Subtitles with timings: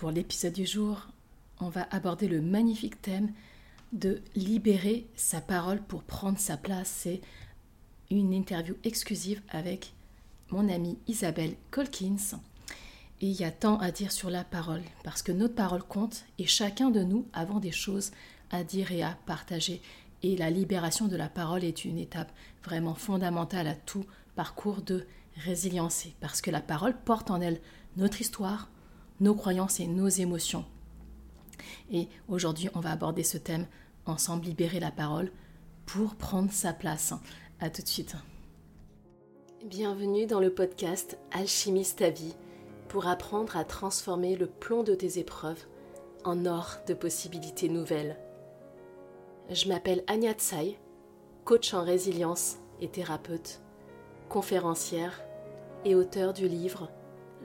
[0.00, 1.08] Pour l'épisode du jour,
[1.60, 3.34] on va aborder le magnifique thème
[3.92, 6.88] de libérer sa parole pour prendre sa place.
[6.88, 7.20] C'est
[8.10, 9.92] une interview exclusive avec
[10.48, 12.38] mon amie Isabelle Colkins.
[13.20, 16.24] Et il y a tant à dire sur la parole, parce que notre parole compte
[16.38, 18.10] et chacun de nous avons des choses
[18.50, 19.82] à dire et à partager.
[20.22, 22.32] Et la libération de la parole est une étape
[22.64, 25.06] vraiment fondamentale à tout parcours de
[25.44, 27.60] résilience, parce que la parole porte en elle
[27.98, 28.70] notre histoire,
[29.20, 30.64] nos croyances et nos émotions.
[31.92, 33.66] Et aujourd'hui, on va aborder ce thème
[34.06, 35.30] ensemble, libérer la parole
[35.86, 37.12] pour prendre sa place.
[37.60, 38.16] À tout de suite.
[39.66, 42.34] Bienvenue dans le podcast Alchimiste ta vie
[42.88, 45.62] pour apprendre à transformer le plomb de tes épreuves
[46.24, 48.16] en or de possibilités nouvelles.
[49.50, 50.78] Je m'appelle Anya Tsai,
[51.44, 53.60] coach en résilience et thérapeute,
[54.30, 55.22] conférencière
[55.84, 56.88] et auteur du livre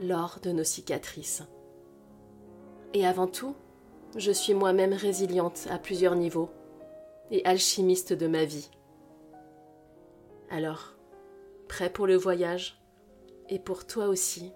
[0.00, 1.42] L'or de nos cicatrices.
[2.94, 3.54] Et avant tout,
[4.16, 6.50] je suis moi-même résiliente à plusieurs niveaux
[7.30, 8.70] et alchimiste de ma vie.
[10.50, 10.94] Alors,
[11.68, 12.80] prêt pour le voyage
[13.48, 14.52] et pour toi aussi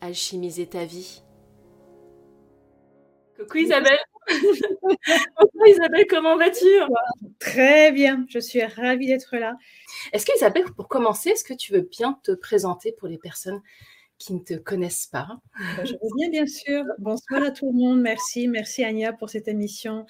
[0.00, 1.22] alchimiser ta vie?
[3.38, 3.98] Coucou Isabelle.
[4.28, 6.66] Coucou Isabelle, comment vas-tu?
[7.38, 9.56] Très bien, je suis ravie d'être là.
[10.12, 13.62] Est-ce que Isabelle, pour commencer, est-ce que tu veux bien te présenter pour les personnes
[14.24, 15.38] qui ne te connaissent pas
[15.76, 16.84] bah, Je veux bien, bien sûr.
[16.98, 18.00] Bonsoir à tout le monde.
[18.00, 20.06] Merci, merci Anya pour cette émission.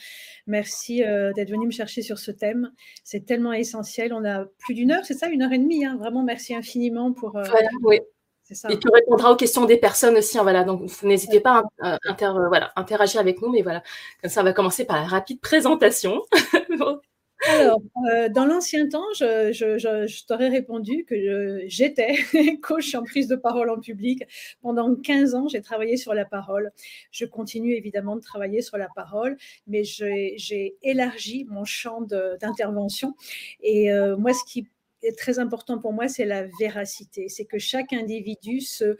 [0.46, 2.72] Merci euh, d'être venue me chercher sur ce thème.
[3.04, 4.12] C'est tellement essentiel.
[4.12, 5.84] On a plus d'une heure, c'est ça, une heure et demie.
[5.84, 5.96] Hein.
[5.98, 7.36] Vraiment, merci infiniment pour.
[7.36, 7.44] Euh,
[7.82, 8.00] oui.
[8.68, 10.38] Et tu répondras aux questions des personnes aussi.
[10.38, 10.64] Hein, voilà.
[10.64, 13.50] Donc, n'hésitez pas à euh, voilà, interagir avec nous.
[13.50, 13.82] Mais voilà,
[14.20, 16.22] comme ça, on va commencer par la rapide présentation.
[17.48, 22.14] Alors, euh, dans l'ancien temps, je, t'aurais répondu que j'étais
[22.62, 24.22] coach en prise de parole en public.
[24.60, 26.70] Pendant 15 ans, j'ai travaillé sur la parole.
[27.10, 33.14] Je continue évidemment de travailler sur la parole, mais j'ai élargi mon champ d'intervention.
[33.60, 34.68] Et euh, moi, ce qui
[35.02, 37.28] est très important pour moi, c'est la véracité.
[37.28, 38.96] C'est que chaque individu se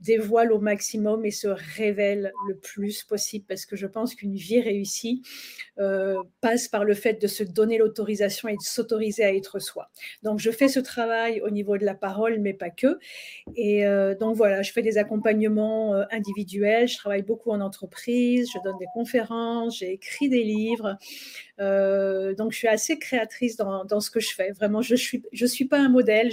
[0.00, 4.60] dévoile au maximum et se révèle le plus possible parce que je pense qu'une vie
[4.60, 5.22] réussie
[5.78, 9.90] euh, passe par le fait de se donner l'autorisation et de s'autoriser à être soi.
[10.22, 12.98] Donc je fais ce travail au niveau de la parole, mais pas que.
[13.54, 18.50] Et euh, donc voilà, je fais des accompagnements euh, individuels, je travaille beaucoup en entreprise,
[18.52, 20.98] je donne des conférences, j'ai écrit des livres.
[21.58, 24.52] donc je suis assez créatrice dans, ce que je fais.
[24.52, 26.30] Vraiment, je suis je suis pas un modèle.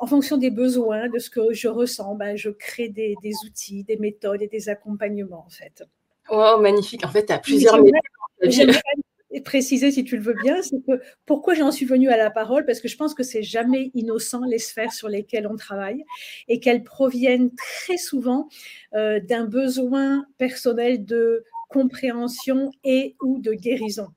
[0.00, 3.98] En fonction des besoins, de ce que je ressens, ben, je crée des, outils, des
[3.98, 5.84] méthodes et des accompagnements, en fait.
[6.30, 7.04] Oh, magnifique.
[7.04, 8.74] En fait, tu as plusieurs méthodes.
[9.44, 12.64] Préciser, si tu le veux bien, c'est que pourquoi j'en suis venue à la parole,
[12.64, 16.04] parce que je pense que c'est jamais innocent les sphères sur lesquelles on travaille
[16.48, 18.48] et qu'elles proviennent très souvent
[18.94, 24.08] euh, d'un besoin personnel de compréhension et ou de guérison.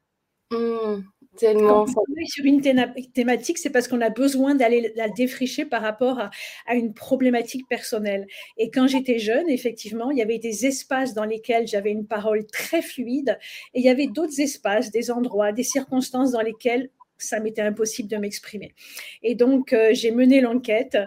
[0.51, 1.03] Mmh.
[1.37, 1.83] Tellement.
[1.83, 6.75] On sur une thématique, c'est parce qu'on a besoin d'aller la défricher par rapport à,
[6.75, 8.27] une problématique personnelle.
[8.57, 12.45] Et quand j'étais jeune, effectivement, il y avait des espaces dans lesquels j'avais une parole
[12.45, 13.37] très fluide
[13.73, 18.09] et il y avait d'autres espaces, des endroits, des circonstances dans lesquelles ça m'était impossible
[18.09, 18.73] de m'exprimer.
[19.21, 20.97] Et donc, euh, j'ai mené l'enquête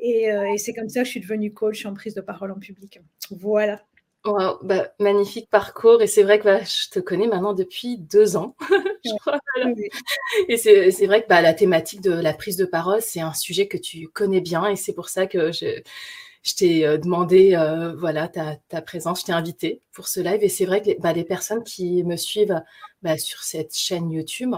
[0.00, 2.50] et, euh, et c'est comme ça que je suis devenue coach en prise de parole
[2.50, 3.00] en public.
[3.30, 3.82] Voilà.
[4.62, 6.02] Bah, magnifique parcours.
[6.02, 8.56] Et c'est vrai que bah, je te connais maintenant depuis deux ans.
[10.48, 13.68] Et c'est vrai que bah, la thématique de la prise de parole, c'est un sujet
[13.68, 14.66] que tu connais bien.
[14.66, 15.80] Et c'est pour ça que je,
[16.42, 20.42] je t'ai euh, demandé euh, voilà, ta, ta, présence, je t'ai invité pour ce live.
[20.42, 22.62] Et c'est vrai que les, les personnes qui me suivent
[23.18, 24.54] sur cette chaîne YouTube,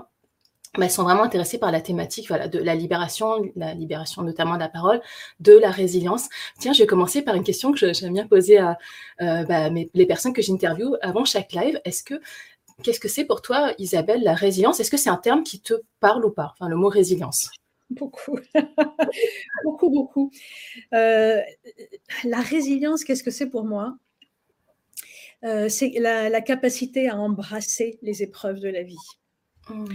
[0.83, 4.61] elles sont vraiment intéressées par la thématique voilà, de la libération, la libération notamment de
[4.61, 5.00] la parole,
[5.41, 6.28] de la résilience.
[6.59, 8.78] Tiens, je vais commencer par une question que j'aime bien poser à
[9.21, 11.81] euh, bah, les personnes que j'interviewe avant chaque live.
[11.84, 12.21] Est-ce que
[12.83, 14.81] qu'est-ce que c'est pour toi, Isabelle, la résilience?
[14.81, 16.53] Est-ce que c'est un terme qui te parle ou pas?
[16.55, 17.50] Enfin, le mot résilience.
[17.91, 18.39] Beaucoup,
[19.65, 20.31] beaucoup, beaucoup.
[20.93, 21.41] Euh,
[22.25, 23.97] la résilience, qu'est-ce que c'est pour moi?
[25.45, 28.97] Euh, C'est la, capacité à embrasser les épreuves de la vie.
[29.71, 29.86] Mmh.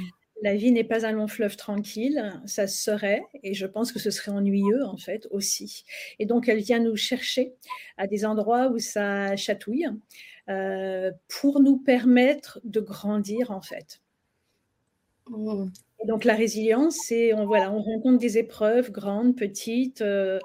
[0.44, 4.12] La vie n'est pas un long fleuve tranquille, ça serait, et je pense que ce
[4.12, 5.86] serait ennuyeux en fait aussi.
[6.19, 7.54] Et donc elle vient nous chercher
[7.95, 9.88] à des endroits où ça chatouille
[10.50, 14.01] euh, pour nous permettre de grandir en fait.
[15.30, 15.69] Mmh
[16.05, 20.39] donc la résilience, c'est on voilà, on rencontre des épreuves grandes, petites, euh,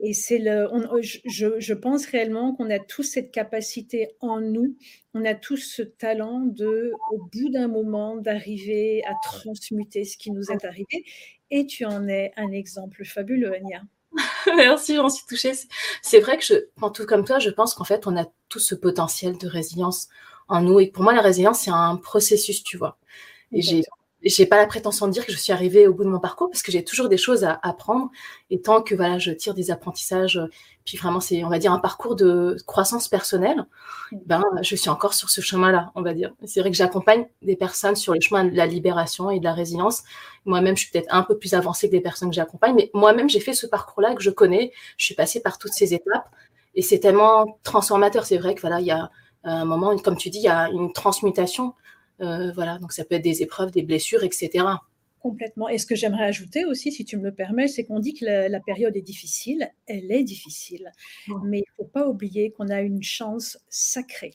[0.00, 0.68] et c'est le.
[1.00, 4.76] je, pense réellement qu'on a tous cette capacité en nous,
[5.14, 10.30] on a tous ce talent de, au bout d'un moment, d'arriver à transmuter ce qui
[10.30, 11.04] nous est arrivé.
[11.50, 13.82] Et tu en es un exemple fabuleux, Ania.
[14.56, 15.52] Merci, j'en suis touchée.
[16.00, 16.54] C'est vrai que, je,
[16.94, 20.08] tout comme toi, je pense qu'en fait, on a tout ce potentiel de résilience
[20.48, 20.80] en nous.
[20.80, 22.98] Et pour moi, la résilience, c'est un processus, tu vois.
[23.52, 23.82] Et j'ai
[24.24, 26.48] j'ai pas la prétention de dire que je suis arrivée au bout de mon parcours
[26.50, 28.10] parce que j'ai toujours des choses à apprendre.
[28.50, 30.40] Et tant que voilà je tire des apprentissages
[30.84, 33.66] puis vraiment c'est on va dire un parcours de croissance personnelle
[34.26, 36.32] ben je suis encore sur ce chemin là on va dire.
[36.44, 39.54] C'est vrai que j'accompagne des personnes sur le chemin de la libération et de la
[39.54, 40.02] résilience.
[40.44, 43.28] Moi-même je suis peut-être un peu plus avancée que des personnes que j'accompagne mais moi-même
[43.28, 44.72] j'ai fait ce parcours là que je connais.
[44.98, 46.28] Je suis passée par toutes ces étapes
[46.74, 48.24] et c'est tellement transformateur.
[48.24, 49.10] C'est vrai que voilà il y a
[49.44, 51.74] un moment comme tu dis il y a une transmutation
[52.54, 54.64] voilà, donc ça peut être des épreuves, des blessures, etc.
[55.22, 55.68] Complètement.
[55.68, 58.24] Et ce que j'aimerais ajouter aussi, si tu me le permets, c'est qu'on dit que
[58.24, 59.70] la, période est difficile.
[59.86, 60.90] Elle est difficile.
[61.44, 64.34] Mais il ne faut pas oublier qu'on a une chance sacrée.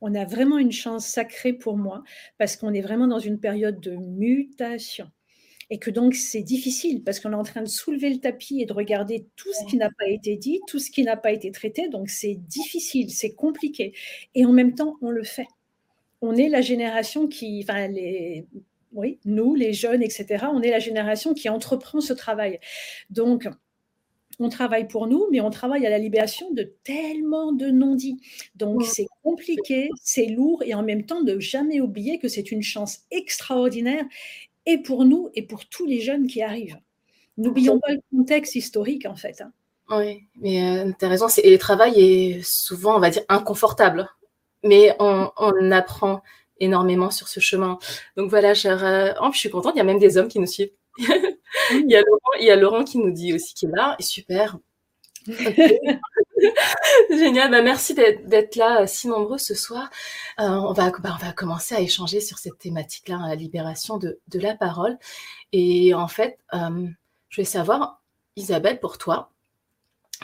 [0.00, 2.04] On a vraiment une chance sacrée pour moi
[2.38, 5.10] parce qu'on est vraiment dans une période de mutation.
[5.70, 8.66] Et que donc c'est difficile parce qu'on est en train de soulever le tapis et
[8.66, 11.50] de regarder tout ce qui n'a pas été dit, tout ce qui n'a pas été
[11.50, 11.88] traité.
[11.88, 13.92] Donc c'est difficile, c'est compliqué.
[14.36, 15.48] Et en même temps, on le fait
[16.22, 18.46] on est la génération qui, enfin, les,
[18.92, 22.58] oui, nous, les jeunes, etc., on est la génération qui entreprend ce travail.
[23.08, 23.48] Donc,
[24.38, 28.20] on travaille pour nous, mais on travaille à la libération de tellement de non-dits.
[28.54, 32.62] Donc, c'est compliqué, c'est lourd, et en même temps, de jamais oublier que c'est une
[32.62, 34.04] chance extraordinaire,
[34.66, 36.78] et pour nous, et pour tous les jeunes qui arrivent.
[37.36, 39.40] N'oublions pas le contexte historique, en fait.
[39.40, 39.52] Hein.
[39.90, 44.08] Oui, mais euh, tu as raison, et le travail est souvent, on va dire, inconfortable
[44.62, 45.30] mais on,
[45.72, 46.22] apprend
[46.58, 47.78] énormément sur ce chemin.
[48.16, 50.38] Donc voilà, cher, euh, oh, je suis contente, il y a même des hommes qui
[50.38, 50.72] nous suivent.
[50.98, 53.96] il, y a Laurent, il y a Laurent qui nous dit aussi qu'il est là,
[53.98, 54.58] et super.
[57.10, 59.90] Génial, bah, merci d'être là euh, si nombreux ce soir.
[60.38, 64.18] Euh, on, va, bah, on va commencer à échanger sur cette thématique-là, la libération de,
[64.34, 64.98] la parole.
[65.52, 68.02] Et en fait, je vais savoir,
[68.36, 69.30] Isabelle, pour toi,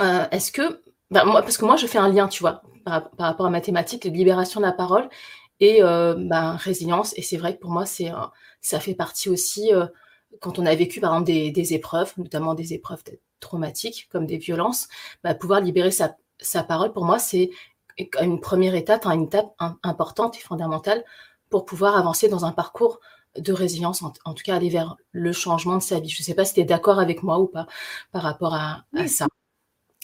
[0.00, 3.46] est-ce que, bah, moi, parce que moi je fais un lien, tu vois, par, rapport
[3.46, 5.08] à mathématiques, libération de la parole
[5.60, 7.14] et euh, ben, résilience.
[7.16, 8.10] Et c'est vrai que pour moi, c'est
[8.60, 9.86] ça fait partie aussi, euh,
[10.40, 13.02] quand on a vécu par exemple des, épreuves, notamment des épreuves
[13.40, 14.88] traumatiques comme des violences,
[15.24, 17.50] bah, pouvoir libérer sa, sa, parole, pour moi, c'est
[18.20, 21.04] une première étape, une étape importante et fondamentale
[21.50, 23.00] pour pouvoir avancer dans un parcours
[23.38, 26.08] de résilience, en, tout cas aller vers le changement de sa vie.
[26.08, 27.66] Je ne sais pas si tu es d'accord avec moi ou pas
[28.12, 29.26] par rapport à, à ça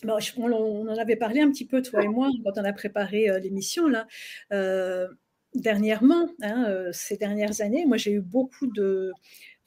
[0.04, 3.38] on, en avait parlé un petit peu, toi et moi, quand on a préparé euh,
[3.38, 4.06] l'émission, là.
[4.52, 5.08] Euh,
[5.54, 9.12] dernièrement, hein, euh, ces dernières années, moi, j'ai eu beaucoup de,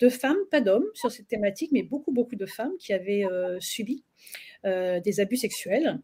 [0.10, 3.26] femmes, pas d'hommes, sur cette thématique, mais beaucoup, beaucoup de femmes qui avaient
[3.60, 4.04] subi
[4.64, 6.00] des abus sexuels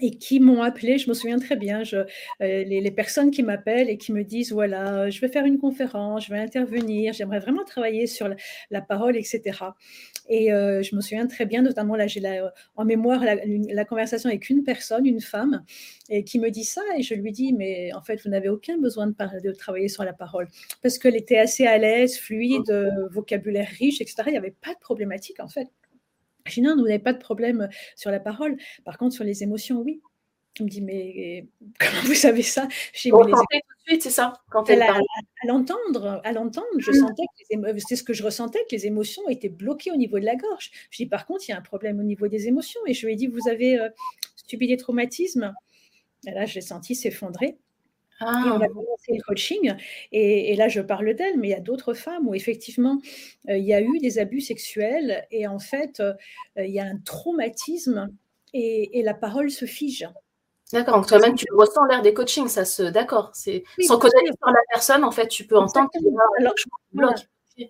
[0.00, 1.82] et qui m'ont appelé, je me souviens très bien,
[2.40, 6.32] les, personnes qui m'appellent et qui me disent, voilà, je vais faire une conférence, je
[6.32, 8.30] vais intervenir, j'aimerais vraiment travailler sur
[8.70, 9.58] la parole, etc.
[10.28, 12.20] Et euh, je me souviens très bien, notamment là, j'ai
[12.76, 15.64] en mémoire la, conversation avec une personne, une femme,
[16.10, 18.76] et qui me dit ça, et je lui dis, mais en fait, vous n'avez aucun
[18.78, 20.48] besoin de, de, travailler sur la parole,
[20.82, 23.08] parce qu'elle était assez à l'aise, fluide, mmh.
[23.12, 24.16] vocabulaire riche, etc.
[24.26, 25.68] Il n'y avait pas de problématique, en fait.
[26.46, 28.56] Je dis, non, vous n'avez pas de problème sur la parole.
[28.84, 30.00] Par contre, sur les émotions, oui.
[30.58, 31.46] Il me dit, mais
[31.80, 32.68] comment vous savez ça?
[32.92, 33.34] J'ai tout de
[33.86, 34.98] suite, c'est ça quand elle, À,
[35.44, 36.94] l'entendre, à l'entendre, je mmh.
[36.94, 40.24] sentais que c'est ce que je ressentais, que les émotions étaient bloquées au niveau de
[40.24, 40.70] la gorge.
[40.90, 42.80] Je dis, par contre, il y a un problème au niveau des émotions.
[42.86, 43.88] Et je lui ai dit, vous avez euh,
[44.48, 45.54] subi des traumatismes?
[46.26, 47.58] Et là, je l'ai senti s'effondrer.
[48.20, 48.42] Ah.
[48.46, 49.74] Et on a commencé le coaching.
[50.12, 53.00] Et, là, je parle d'elle, mais il y a d'autres femmes où effectivement,
[53.48, 55.26] euh, il y a eu des abus sexuels.
[55.30, 56.14] Et en fait, euh,
[56.56, 58.08] il y a un traumatisme
[58.52, 60.08] et, et la parole se fige.
[60.72, 62.82] D'accord, donc toi-même tu ressens l'air des coachings, ça se.
[62.82, 65.90] D'accord, c'est sans connaître la personne, en fait, tu peux entendre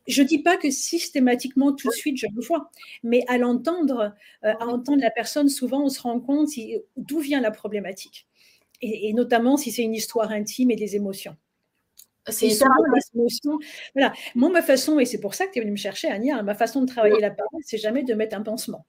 [0.06, 2.70] Je ne dis pas que systématiquement tout de suite je le vois,
[3.04, 4.14] mais à l'entendre,
[4.44, 6.48] euh, à entendre la personne, souvent on se rend compte
[6.96, 8.26] d'où vient la problématique,
[8.80, 11.36] et, notamment si c'est une histoire intime et des émotions.
[12.30, 12.66] C'est ça.
[13.94, 14.12] Voilà.
[14.34, 16.54] Moi, ma façon, et c'est pour ça que tu es venu me chercher, Ania, ma
[16.54, 18.84] façon de travailler la parole, c'est jamais de mettre un pansement.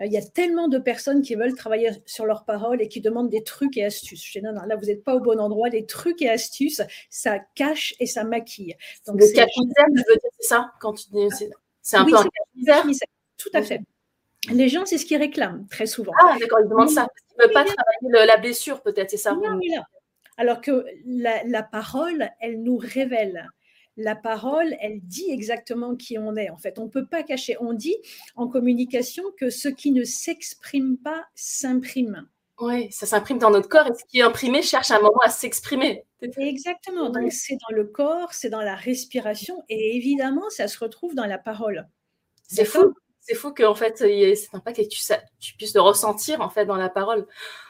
[0.00, 3.00] Euh, il y a tellement de personnes qui veulent travailler sur leurs paroles et qui
[3.00, 4.24] demandent des trucs et astuces.
[4.24, 5.70] Je dis, non, non, là, vous n'êtes pas au bon endroit.
[5.70, 8.76] Des trucs et astuces, ça cache et ça maquille.
[9.06, 11.28] Donc, le cache-misère, je veux dire, c'est ça quand tu dis,
[11.82, 12.84] c'est un peu un cache-misère.
[13.36, 13.80] Tout à fait.
[14.50, 16.12] Les gens, c'est ce qu'ils réclament très souvent.
[16.22, 17.06] Ah, d'accord, ils demandent ça.
[17.32, 19.36] Ils ne veulent pas travailler la blessure, peut-être, c'est ça.
[20.36, 23.50] Alors que la, la, parole, elle nous révèle
[23.96, 26.50] la parole, elle dit exactement qui on est.
[26.50, 27.56] En fait, on ne peut pas cacher.
[27.60, 27.96] On dit
[28.36, 32.28] en communication que ce qui ne s'exprime pas s'imprime.
[32.60, 35.30] Oui, ça s'imprime dans notre corps et ce qui est imprimé cherche un moment à
[35.30, 36.04] s'exprimer.
[36.36, 37.08] Exactement.
[37.08, 41.24] Donc, c'est dans le corps, c'est dans la respiration et évidemment, ça se retrouve dans
[41.24, 41.88] la parole.
[42.46, 42.94] C'est fou.
[43.20, 45.00] C'est fou qu'en fait, c'est impact et que tu,
[45.40, 47.26] tu, puisses le ressentir en fait dans la parole.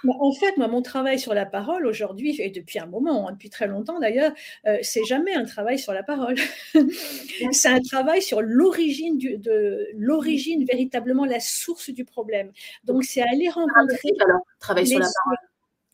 [0.07, 3.51] En fait, moi, mon travail sur la parole aujourd'hui, et depuis un moment, hein, depuis
[3.51, 4.33] très longtemps d'ailleurs,
[4.67, 6.37] euh, c'est jamais un travail sur la parole.
[7.53, 12.53] c'est un travail sur l'origine de l'origine véritablement la source du problème.
[12.85, 14.11] Donc, c'est aller rencontrer.
[14.21, 15.39] Alors, travail sur la parole.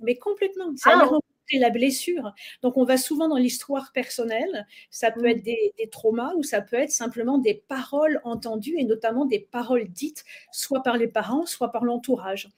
[0.01, 0.73] Mais complètement.
[0.77, 1.19] C'est aller ah.
[1.55, 2.33] La blessure.
[2.63, 4.67] Donc, on va souvent dans l'histoire personnelle.
[4.91, 5.27] Ça peut mm.
[5.27, 9.89] être des, traumas ou ça peut être simplement des paroles entendues et notamment des paroles
[9.89, 12.49] dites, soit par les parents, soit par l'entourage.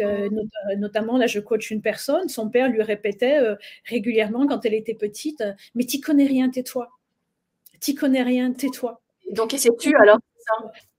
[0.00, 0.78] Euh, mm.
[0.78, 4.94] notamment, là, je coach une personne, son père lui répétait euh, régulièrement quand elle était
[4.94, 5.42] petite
[5.74, 6.88] Mais t'y connais rien, tais-toi.
[7.80, 9.00] T'y connais rien, tais-toi.
[9.30, 10.18] Donc, qu'est-ce que tu alors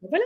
[0.02, 0.26] Voilà.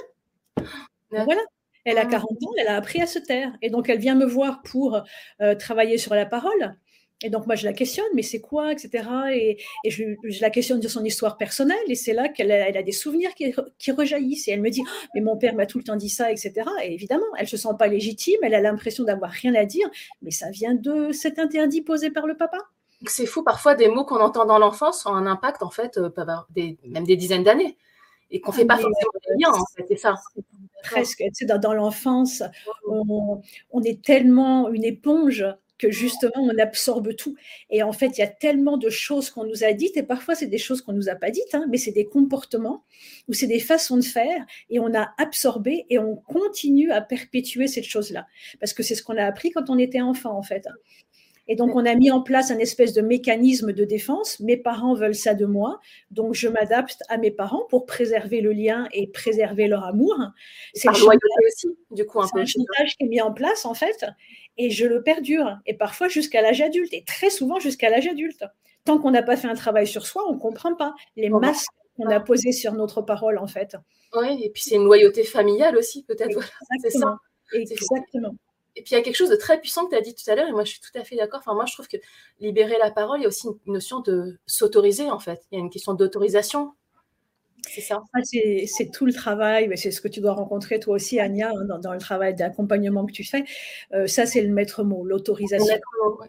[1.11, 1.41] Voilà.
[1.85, 2.45] Elle a 40 mm.
[2.45, 3.53] ans, elle a appris à se taire.
[3.61, 5.01] Et donc, elle vient me voir pour
[5.41, 6.75] euh, travailler sur la parole.
[7.21, 9.03] Et donc, moi, je la questionne, mais c'est quoi, etc.
[9.33, 11.77] Et, je, la questionne sur son histoire personnelle.
[11.87, 14.47] Et c'est là qu'elle a, elle a, des souvenirs qui, rejaillissent.
[14.47, 16.53] Et elle me dit, oh, mais mon père m'a tout le temps dit ça, etc.
[16.83, 18.37] Et évidemment, elle ne se sent pas légitime.
[18.41, 19.89] Elle a l'impression d'avoir rien à dire.
[20.21, 22.57] Mais ça vient de cet interdit posé par le papa.
[23.05, 23.43] C'est fou.
[23.43, 26.09] Parfois, des mots qu'on entend dans l'enfance ont un impact, en fait, euh,
[26.51, 27.77] des, même des dizaines d'années.
[28.31, 29.85] Et qu'on ne fait pas forcément bien, en fait.
[29.89, 30.15] C'est ça.
[30.83, 31.17] Presque.
[31.17, 32.43] Tu sais, dans, l'enfance,
[32.87, 35.43] on, on est tellement une éponge
[35.79, 37.35] que justement on absorbe tout.
[37.71, 40.35] Et en fait, il y a tellement de choses qu'on nous a dites, et parfois
[40.35, 42.83] c'est des choses qu'on nous a pas dites, hein, mais c'est des comportements
[43.27, 47.67] ou c'est des façons de faire, et on a absorbé et on continue à perpétuer
[47.67, 48.27] cette chose-là,
[48.59, 50.67] parce que c'est ce qu'on a appris quand on était enfant en fait.
[50.67, 50.75] Hein.
[51.51, 54.39] Et donc, on a mis en place un espèce de mécanisme de défense.
[54.39, 55.79] Mes parents veulent ça de moi,
[56.11, 60.15] donc je m'adapte à mes parents pour préserver le lien et préserver leur amour.
[60.75, 64.05] C'est aussi, du coup, un, un chantage qui est mis en place, en fait,
[64.57, 68.43] et je le perdure, et parfois jusqu'à l'âge adulte, et très souvent jusqu'à l'âge adulte.
[68.85, 71.69] Tant qu'on n'a pas fait un travail sur soi, on ne comprend pas les masques
[71.95, 73.75] qu'on a posés sur notre parole, en fait.
[74.13, 76.39] Oui, et puis c'est une loyauté familiale aussi, peut-être.
[76.81, 77.17] c'est ça.
[77.53, 78.35] Exactement.
[78.75, 80.29] Et puis il y a quelque chose de très puissant que tu as dit tout
[80.29, 81.39] à l'heure, et moi je suis tout à fait d'accord.
[81.39, 81.97] Enfin, moi je trouve que
[82.39, 85.41] libérer la parole, il y a aussi une notion de s'autoriser en fait.
[85.51, 86.73] Il y a une question d'autorisation
[87.67, 88.01] c'est ça.
[88.23, 91.77] c'est tout le travail, mais c'est ce que tu dois rencontrer toi aussi, Anya, hein,
[91.79, 93.43] dans, le travail d'accompagnement que tu fais.
[93.93, 95.77] Euh, ça, c'est le maître mot, l'autorisation.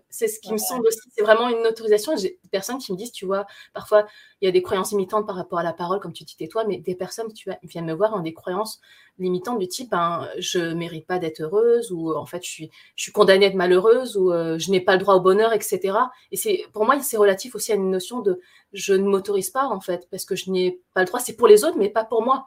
[0.09, 1.01] C'est ce qui me semble aussi.
[1.17, 2.17] C'est vraiment une autorisation.
[2.17, 4.07] J'ai des personnes qui me disent, tu vois, parfois,
[4.41, 6.65] il y a des croyances imitantes par rapport à la parole, comme tu dis toi,
[6.65, 8.81] mais des personnes qui viennent me voir ont des croyances
[9.19, 12.65] limitantes du type, hein, je mérite pas d'être heureuse, ou en fait, je
[12.97, 15.99] suis, condamnée à être malheureuse, ou euh, je n'ai pas le droit au bonheur, etc.
[16.33, 18.41] Et c'est, pour moi, c'est relatif aussi à une notion de
[18.73, 21.21] je ne m'autorise pas en fait parce que je n'ai pas le droit.
[21.21, 22.47] C'est pour les autres, mais pas pour moi.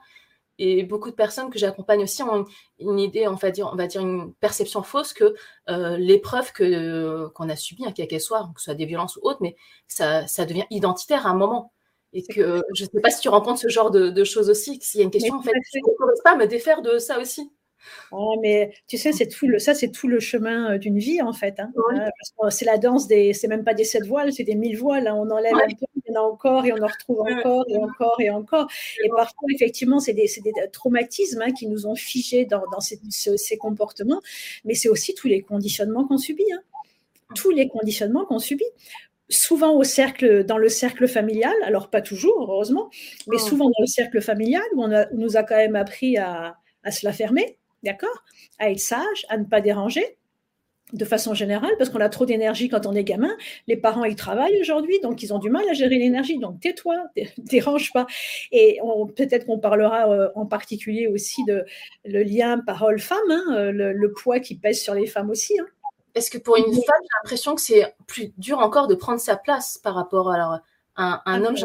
[0.59, 2.45] Et beaucoup de personnes que j'accompagne aussi ont
[2.77, 5.35] une idée, on va dire, on va dire une perception fausse que
[5.69, 9.17] euh, l'épreuve que qu'on a subie, hein, quelle qu'elle soit, que ce soit des violences
[9.17, 9.55] ou autres, mais
[9.87, 11.73] ça devient identitaire à un moment.
[12.13, 14.99] Et que je ne sais pas si tu rencontres ce genre de, choses aussi, s'il
[14.99, 17.51] y a une question, en fait, je ne pas à me défaire de ça aussi.
[18.41, 21.33] mais tu sais, c'est tout le, ça, c'est tout le chemin euh, d'une vie, en
[21.33, 21.59] fait.
[21.59, 21.71] Hein.
[21.95, 25.07] Euh, c'est la danse des, c'est même pas des sept voiles, c'est des mille voiles.
[25.07, 25.15] Hein.
[25.15, 27.77] On enlève un peu il y en a encore et on en retrouve encore et
[27.77, 28.67] encore et encore.
[29.03, 32.99] Et parfois, effectivement, c'est des, des, traumatismes hein, qui nous ont figés dans, dans ces,
[33.09, 34.21] ces, comportements,
[34.65, 36.51] mais c'est aussi tous les conditionnements qu'on subit.
[36.53, 36.61] Hein.
[37.35, 38.65] Tous les conditionnements qu'on subit
[39.33, 42.89] souvent au cercle, dans le cercle familial, alors pas toujours, heureusement,
[43.27, 43.45] mais oh.
[43.45, 46.91] souvent dans le cercle familial où on, a, nous a quand même appris à, à
[46.91, 48.23] se la fermer, d'accord
[48.59, 50.17] À être sage, à ne pas déranger,
[50.93, 53.35] de façon générale, parce qu'on a trop d'énergie quand on est gamin.
[53.67, 56.37] Les parents, ils travaillent aujourd'hui, donc ils ont du mal à gérer l'énergie.
[56.37, 58.05] Donc tais-toi, dérange pas.
[58.51, 58.79] Et
[59.15, 61.65] peut-être qu'on parlera euh, en particulier aussi de
[62.05, 65.57] le lien parole-femme, hein, euh, le, poids qui pèse sur les femmes aussi.
[65.59, 65.65] Hein.
[66.15, 69.35] Est-ce que pour une femme, j'ai l'impression que c'est plus dur encore de prendre sa
[69.35, 70.61] place par rapport à,
[70.97, 71.55] un, un homme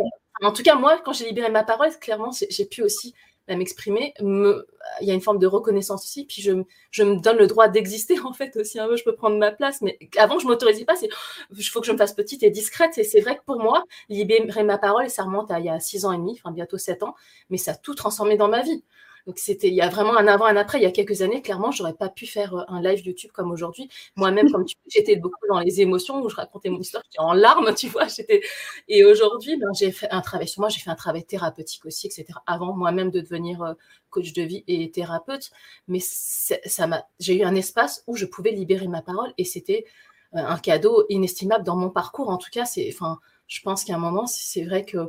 [0.43, 3.15] En tout cas, moi, quand j'ai libéré ma parole, clairement, j'ai pu aussi
[3.49, 4.65] à m'exprimer, il
[5.01, 6.53] y a une forme de reconnaissance aussi, puis je,
[6.91, 9.51] je me donne le droit d'exister en fait aussi un peu, je peux prendre ma
[9.51, 12.99] place, mais avant je m'autorisais pas, il faut que je me fasse petite et discrète,
[12.99, 15.71] et c'est vrai que pour moi, libérer ma parole, et ça remonte à il y
[15.71, 17.15] a six ans et demi, enfin bientôt sept ans,
[17.51, 18.85] mais ça a tout transformé dans ma vie.
[19.29, 20.79] Donc il y a vraiment un avant, un après.
[20.79, 23.51] Il y a quelques années, clairement, j'aurais pas pu faire euh, un live YouTube comme
[23.51, 23.91] aujourd'hui.
[24.17, 27.35] Moi-même, comme tu j'étais beaucoup dans les émotions où je racontais mon histoire, j'étais en
[27.35, 28.07] larmes, tu vois.
[28.89, 32.07] Et aujourd'hui, ben, j'ai fait un travail sur moi, j'ai fait un travail thérapeutique aussi,
[32.07, 32.25] etc.
[32.47, 33.75] Avant moi-même de devenir euh,
[34.09, 35.51] coach de vie et thérapeute,
[35.89, 39.85] mais ça m'a, j'ai eu un espace où je pouvais libérer ma parole et c'était
[40.37, 42.31] euh, un cadeau inestimable dans mon parcours.
[42.31, 43.19] En tout cas, c'est, enfin
[43.49, 45.01] je pense qu'à un moment, c'est vrai qu'il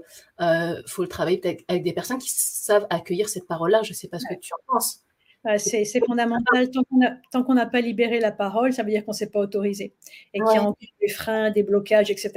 [0.41, 3.84] euh, faut le travailler avec des personnes qui savent accueillir cette parole-là.
[3.84, 5.03] Je ne sais pas ce que tu en penses.
[5.58, 6.69] C'est fondamental.
[7.31, 9.93] Tant qu'on n'a pas libéré la parole, ça veut dire qu'on ne s'est pas autorisé
[10.34, 12.31] et qu'il y a des freins, des blocages, etc.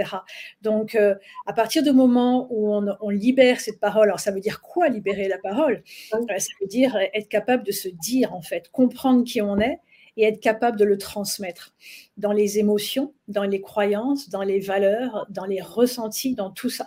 [0.61, 1.14] Donc, euh,
[1.47, 5.28] à partir du moment où on, libère cette parole, alors ça veut dire quoi libérer
[5.28, 5.82] la parole?
[6.14, 9.80] Euh, Ça veut dire être capable de se dire, en fait, comprendre qui on est
[10.16, 11.75] et être capable de le transmettre
[12.16, 16.87] dans les émotions, dans les croyances, dans les valeurs, dans les ressentis, dans tout ça.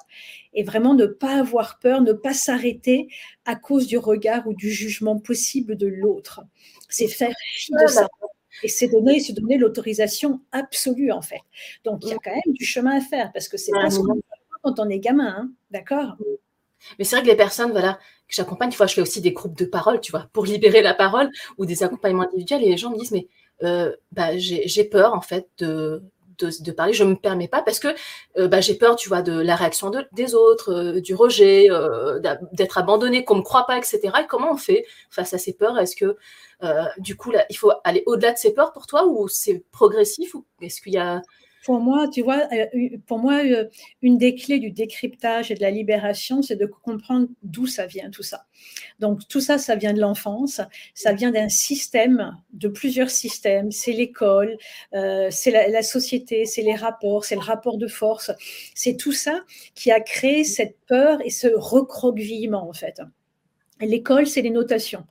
[0.53, 3.07] Et vraiment ne pas avoir peur, ne pas s'arrêter
[3.45, 6.41] à cause du regard ou du jugement possible de l'autre.
[6.89, 8.07] C'est faire fi de ça.
[8.63, 11.41] Et c'est donner, se donner l'autorisation absolue, en fait.
[11.83, 13.99] Donc, il y a quand même du chemin à faire parce que c'est pas ce
[13.99, 14.21] qu'on
[14.65, 16.17] quand on est gamin, hein, d'accord?
[16.97, 19.65] Mais c'est vrai que les personnes, voilà, que j'accompagne, je fais aussi des groupes de
[19.65, 22.63] parole, tu vois, pour libérer la parole ou des accompagnements individuels.
[22.63, 23.27] Et les gens me disent, mais
[23.63, 26.03] euh, bah, j'ai peur, en fait, de,
[26.39, 26.93] de, parler.
[26.93, 27.89] Je ne me permets pas parce que
[28.37, 31.67] euh, bah, j'ai peur, tu vois, de la réaction des autres, euh, du rejet,
[32.53, 33.99] d'être abandonné, qu'on ne me croit pas, etc.
[34.21, 35.79] Et comment on fait face à ces peurs?
[35.79, 36.17] Est-ce que,
[36.97, 40.33] du coup, là, il faut aller au-delà de ces peurs pour toi ou c'est progressif
[40.35, 41.21] ou est-ce qu'il y a
[41.65, 42.67] pour moi, tu vois, euh,
[43.07, 43.65] pour moi, euh,
[44.03, 48.11] une des clés du décryptage et de la libération, c'est de comprendre d'où ça vient,
[48.11, 48.45] tout ça.
[48.99, 50.61] Donc, tout ça, ça vient de l'enfance,
[50.93, 53.71] ça vient d'un système, de plusieurs systèmes.
[53.71, 54.59] C'est l'école,
[54.93, 58.29] euh, c'est la, société, c'est les rapports, c'est le rapport de force.
[58.75, 59.43] C'est tout ça
[59.73, 63.01] qui a créé cette peur et ce recroquevillement, en fait.
[63.81, 65.05] L'école, c'est les notations.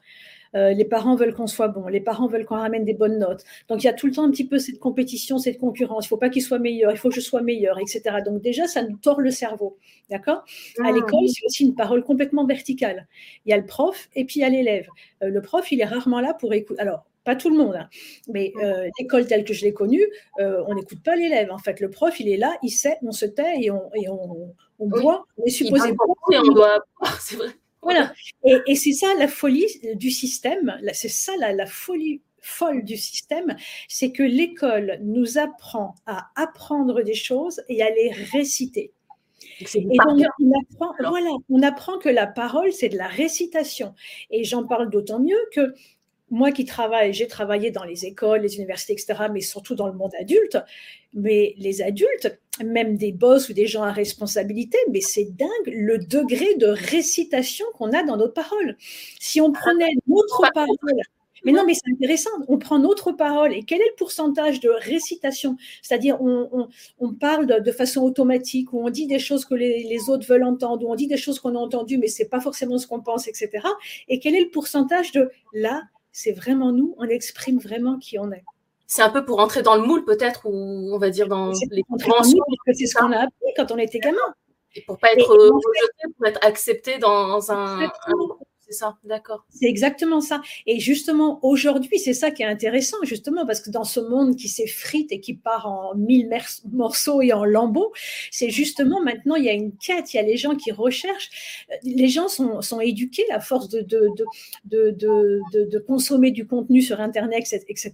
[0.55, 3.45] Euh, les parents veulent qu'on soit bon, les parents veulent qu'on ramène des bonnes notes.
[3.69, 6.05] Donc il y a tout le temps un petit peu cette compétition, cette concurrence.
[6.05, 8.03] Il ne faut pas qu'il soit meilleur, il faut que je sois meilleur, etc.
[8.25, 9.79] Donc déjà, ça nous tord le cerveau.
[10.11, 10.45] D'accord?
[10.79, 10.93] À ah.
[10.93, 13.09] l'école, c'est aussi une parole complètement verticale.
[13.47, 14.87] Il y a le prof et puis il y a l'élève.
[15.23, 16.81] Euh, le prof, il est rarement là pour écouter.
[16.81, 17.89] Alors, pas tout le monde, hein.
[18.29, 20.05] mais euh, l'école telle que je l'ai connue,
[20.39, 21.51] on n'écoute pas l'élève.
[21.51, 24.11] En fait, le prof, il est là, il sait, on se tait et on, et
[24.11, 25.25] on, on boit.
[25.39, 26.43] On est supposé boire.
[26.47, 26.85] On doit...
[27.21, 27.49] C'est vrai.
[27.85, 28.13] Voilà.
[28.45, 33.57] Et, c'est ça la folie du système, c'est ça la, folie folle du système,
[33.89, 38.93] c'est que l'école nous apprend à apprendre des choses et à les réciter.
[39.61, 43.95] Et donc, on apprend, voilà, on apprend que la parole, c'est de la récitation.
[44.31, 45.75] Et j'en parle d'autant mieux que
[46.35, 49.93] moi qui travaille, j'ai travaillé dans les écoles, les universités, etc., mais surtout dans le
[49.93, 50.59] monde adulte.
[51.15, 55.99] Mais les adultes, même des boss ou des gens à responsabilité, mais c'est dingue le
[55.99, 58.77] degré de récitation qu'on a dans notre parole.
[59.21, 60.77] Si on prenait notre parole,
[61.45, 62.31] mais non, mais c'est intéressant.
[62.49, 65.57] On prend notre parole et quel est le pourcentage de récitation?
[65.83, 66.69] C'est-à-dire, on,
[67.21, 70.85] parle de, façon automatique, ou on dit des choses que les, les, autres veulent entendre,
[70.85, 73.29] ou on dit des choses qu'on a entendues, mais c'est pas forcément ce qu'on pense,
[73.29, 73.51] etc.
[74.09, 75.83] Et quel est le pourcentage de là,
[76.15, 78.45] c'est vraiment nous, on exprime vraiment qui on est.
[78.87, 81.83] C'est un peu pour entrer dans le moule, peut-être, ou on va dire dans les
[81.83, 82.39] conventions.
[82.73, 84.19] C'est ce qu'on a appris quand on était gamin.
[84.77, 87.91] Et pour pas être rejeté, pour être accepté dans un,
[88.67, 89.45] c'est ça, d'accord.
[89.51, 90.41] C'est exactement ça.
[90.67, 94.49] Et justement, aujourd'hui, c'est ça qui est intéressant, justement, parce que dans ce monde qui
[94.49, 96.31] s'effrite et qui part en mille
[96.73, 97.93] morceaux et en lambeaux,
[98.31, 101.67] c'est justement maintenant, il y a une quête, il y a les gens qui recherchent.
[101.83, 104.09] Les gens sont, sont éduqués à force de, de,
[104.65, 107.93] de, de, de consommer du contenu sur Internet, etc.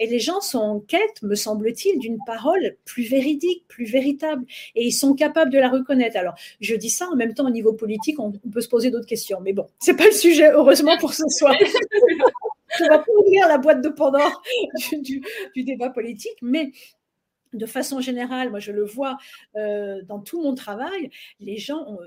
[0.00, 4.44] Et les gens sont en quête, me semble-t-il, d'une parole plus véridique, plus véritable.
[4.74, 6.16] Et ils sont capables de la reconnaître.
[6.16, 8.90] Alors, je dis ça en même temps, au niveau politique, on, on peut se poser
[8.90, 9.40] d'autres questions.
[9.40, 11.54] Mais bon, c'est pas le sujet, heureusement pour ce soir.
[12.80, 14.42] On va pas ouvrir la boîte de Pandore
[14.92, 15.22] du,
[15.56, 16.72] débat politique, mais
[17.52, 19.16] de façon générale, moi je le vois
[19.56, 21.10] euh, dans tout mon travail,
[21.40, 21.98] les gens ont,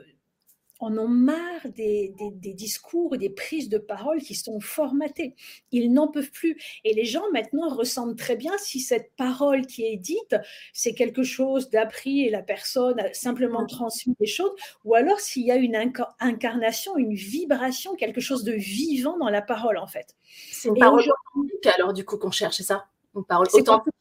[0.84, 2.14] en ont marre des,
[2.54, 5.36] discours et des prises de parole qui sont formatées.
[5.72, 6.58] Ils n'en peuvent plus.
[6.84, 10.36] Et les gens maintenant ressentent très bien si cette parole qui est dite,
[10.74, 14.52] c'est quelque chose d'appris et la personne a simplement transmis des choses,
[14.84, 15.76] ou alors s'il y a une
[16.20, 20.16] incarnation, une vibration, quelque chose de vivant dans la parole en fait.
[20.52, 22.86] C'est une parole authentique alors du coup qu'on cherche, c'est ça?
[23.16, 23.94] Une parole authentique.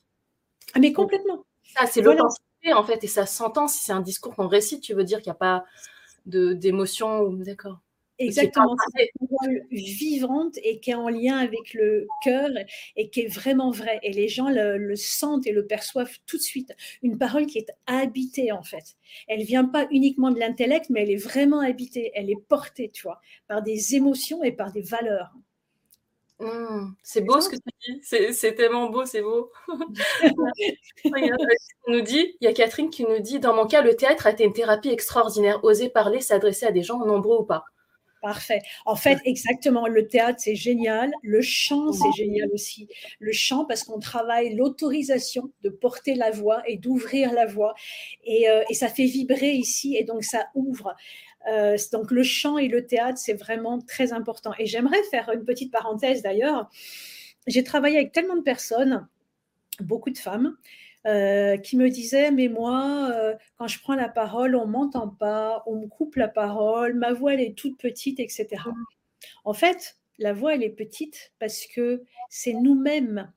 [0.78, 1.44] Mais complètement.
[1.76, 4.94] Ça, c'est l'authenticité en fait, et ça s'entend si c'est un discours qu'on récite, tu
[4.94, 5.64] veux dire qu'il n'y a pas
[6.26, 7.80] d'émotion, d'accord.
[8.18, 12.50] Exactement, c'est une parole vivante et qui est en lien avec le cœur
[12.96, 13.98] et qui est vraiment vrai.
[14.02, 16.72] Et les gens le, sentent et le perçoivent tout de suite.
[17.02, 18.96] Une parole qui est habitée en fait.
[19.28, 22.12] Elle vient pas uniquement de l'intellect, mais elle est vraiment habitée.
[22.14, 25.32] Elle est portée, tu vois, par des émotions et par des valeurs.
[26.42, 29.52] Mmh, c'est beau ce que tu dis, c'est tellement beau, c'est beau.
[31.86, 34.32] nous dit, il y a Catherine qui nous dit, dans mon cas, le théâtre a
[34.32, 35.62] été une thérapie extraordinaire.
[35.62, 37.64] Oser parler, s'adresser à des gens nombreux ou pas?
[38.22, 38.62] Parfait.
[38.86, 41.12] En fait, exactement, le théâtre, c'est génial.
[41.22, 42.88] Le chant, c'est génial aussi.
[43.18, 47.74] Le chant, parce qu'on travaille l'autorisation de porter la voix et d'ouvrir la voix.
[48.24, 50.94] Et, euh, et, ça fait vibrer ici, et donc ça ouvre.
[51.48, 54.52] Euh, donc le chant et le théâtre, c'est vraiment très important.
[54.58, 56.70] Et j'aimerais faire une petite parenthèse d'ailleurs.
[57.46, 59.08] J'ai travaillé avec tellement de personnes,
[59.80, 60.56] beaucoup de femmes,
[61.06, 65.62] euh, qui me disait Mais moi, euh, quand je prends la parole, on m'entend pas,
[65.66, 68.62] on me coupe la parole, ma voix, elle est toute petite, etc.
[69.44, 73.32] En fait, la voix, elle est petite parce que c'est nous-mêmes,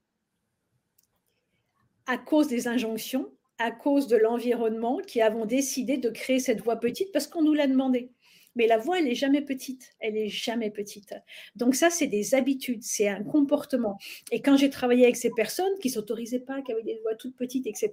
[2.08, 6.76] à cause des injonctions, à cause de l'environnement, qui avons décidé de créer cette voix
[6.78, 8.12] petite parce qu'on nous l'a demandé.
[8.58, 9.92] Mais la voix, elle n'est jamais petite.
[10.00, 11.14] Elle n'est jamais petite.
[11.56, 13.98] Donc ça, c'est des habitudes, c'est un comportement.
[14.32, 17.36] Et quand j'ai travaillé avec ces personnes qui s'autorisaient pas, qui avaient des voix toutes
[17.36, 17.92] petites, etc.,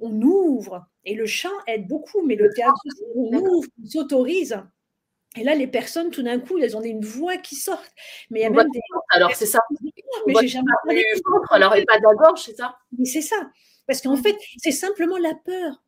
[0.00, 0.86] on ouvre.
[1.04, 2.80] Et le chant aide beaucoup, mais le théâtre,
[3.14, 4.62] on ouvre, on s'autorise.
[5.36, 7.82] Et là, les personnes, tout d'un coup, elles ont une voix qui sort.
[8.30, 8.80] Mais il y a même des...
[9.10, 9.60] Alors, c'est ça.
[10.26, 11.02] Mais j'ai jamais parlé.
[11.50, 12.76] Alors, et pas de la gorge, c'est ça?
[12.98, 13.50] Mais c'est ça.
[13.86, 15.82] Parce qu'en fait, c'est simplement la peur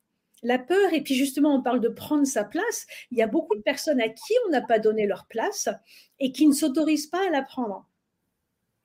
[0.44, 2.86] la peur, et puis justement, on parle de prendre sa place.
[3.10, 5.68] Il y a beaucoup de personnes à qui on n'a pas donné leur place
[6.20, 7.88] et qui ne s'autorisent pas à la prendre.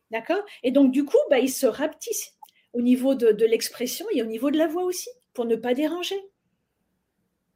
[0.09, 0.41] D'accord?
[0.63, 2.33] Et donc, du coup, bah, ils se rapetissent
[2.73, 6.19] au niveau de, l'expression et au niveau de la voix aussi, pour ne pas déranger.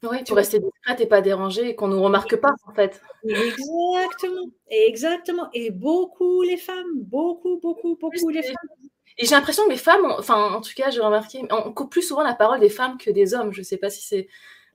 [0.03, 3.01] Oui, pour rester discrète et pas déranger et qu'on ne nous remarque pas, en fait.
[3.23, 5.49] Exactement, exactement.
[5.53, 8.89] Et beaucoup les femmes, beaucoup, beaucoup, beaucoup les femmes.
[9.17, 12.01] Et j'ai l'impression que les femmes, enfin, en tout cas, j'ai remarqué, on coupe plus
[12.01, 13.53] souvent la parole des femmes que des hommes.
[13.53, 14.27] Je ne sais pas si c'est.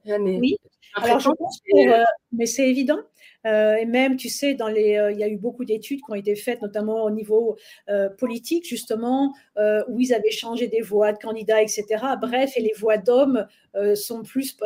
[0.04, 0.56] Mais oui,
[0.94, 2.98] alors je pense que, euh, mais c'est évident.
[3.46, 6.10] Euh, et même, tu sais, dans les, euh, il y a eu beaucoup d'études qui
[6.10, 7.56] ont été faites, notamment au niveau
[8.18, 9.32] politique, justement,
[9.88, 12.16] où ils avaient changé des voix de candidats, etc.
[12.20, 13.46] Bref, et les voix d'hommes
[13.94, 14.56] sont, plus,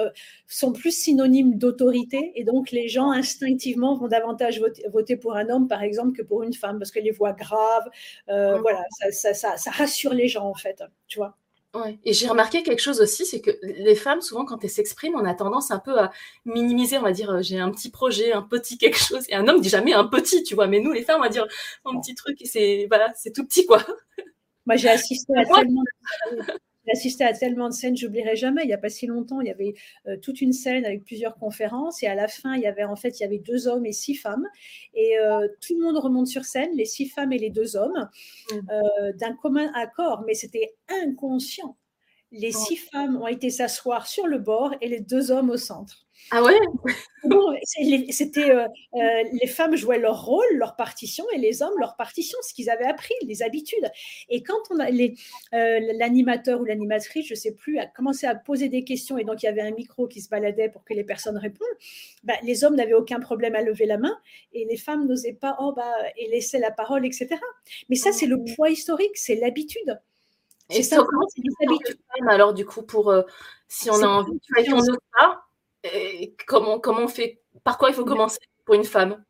[0.46, 2.32] sont plus synonymes d'autorité.
[2.34, 4.60] Et donc, les gens, instinctivement, vont davantage
[4.92, 7.88] voter, pour un homme, par exemple, que pour une femme, parce que les voix graves,
[8.28, 11.36] voilà, ça, ça, ça rassure les gens, en fait, tu vois.
[12.04, 15.24] Et j'ai remarqué quelque chose aussi, c'est que les femmes, souvent, quand elles s'expriment, on
[15.24, 16.12] a tendance un peu à
[16.44, 19.24] minimiser, on va dire, euh, j'ai un petit projet, un petit quelque chose.
[19.28, 20.66] Et un homme dit jamais un petit, tu vois.
[20.66, 21.46] Mais nous, les femmes, on va dire
[21.84, 23.82] un petit truc et c'est, voilà, c'est tout petit, quoi.
[24.66, 25.82] Moi, j'ai assisté à tellement
[26.84, 28.62] j'ai assisté à tellement de scènes, j'oublierai jamais.
[28.64, 29.74] Il n'y a pas si longtemps, il y avait
[30.06, 32.96] euh, toute une scène avec plusieurs conférences et à la fin, il y avait en
[32.96, 34.46] fait, il y avait deux hommes et six femmes
[34.94, 38.08] et euh, tout le monde remonte sur scène, les six femmes et les deux hommes,
[38.50, 38.54] mmh.
[38.54, 41.76] euh, d'un commun accord, mais c'était inconscient.
[42.32, 46.06] Les six femmes ont été s'asseoir sur le bord et les deux hommes au centre.
[46.30, 46.58] Ah ouais?
[48.10, 52.38] C'était euh, euh, les femmes jouaient leur rôle, leur partition, et les hommes leur partition,
[52.42, 53.90] ce qu'ils avaient appris, les habitudes.
[54.28, 58.68] Et quand on a euh, l'animateur ou l'animatrice, je sais plus, a commencé à poser
[58.68, 61.04] des questions, et donc il y avait un micro qui se baladait pour que les
[61.04, 61.68] personnes répondent,
[62.24, 64.16] bah, les hommes n'avaient aucun problème à lever la main,
[64.52, 67.28] et les femmes n'osaient pas, oh bah, et laisser la parole, etc.
[67.88, 68.54] Mais ça, c'est le mmh.
[68.56, 70.00] poids historique, c'est l'habitude.
[70.70, 73.12] Et ça, comment c'est l'habitude alors du coup pour
[73.68, 74.80] si on a envie, tu on
[76.46, 79.24] comment, comment on fait Par quoi il faut commencer pour une femme?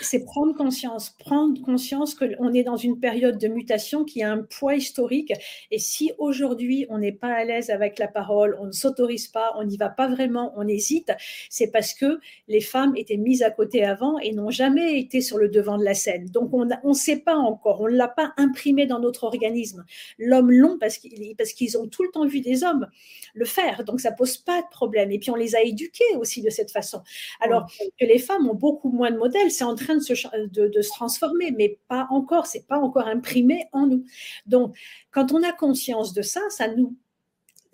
[0.00, 4.42] C'est prendre conscience, prendre conscience qu'on est dans une période de mutation qui a un
[4.42, 5.32] poids historique.
[5.70, 9.52] Et si aujourd'hui on n'est pas à l'aise avec la parole, on ne s'autorise pas,
[9.56, 11.12] on n'y va pas vraiment, on hésite,
[11.50, 15.38] c'est parce que les femmes étaient mises à côté avant et n'ont jamais été sur
[15.38, 16.26] le devant de la scène.
[16.26, 19.84] Donc on ne sait pas encore, on ne l'a pas imprimé dans notre organisme.
[20.18, 22.86] L'homme long parce qu'ils parce qu'ils ont tout le temps vu des hommes
[23.34, 25.10] le faire, donc ça pose pas de problème.
[25.12, 27.02] Et puis on les a éduqués aussi de cette façon.
[27.40, 30.12] Alors que les femmes ont beaucoup moins de modèles, c'est en train de se,
[30.48, 34.04] de, se transformer, mais pas encore, c'est pas encore imprimé en nous.
[34.46, 34.76] Donc,
[35.10, 36.96] quand on a conscience de ça, ça nous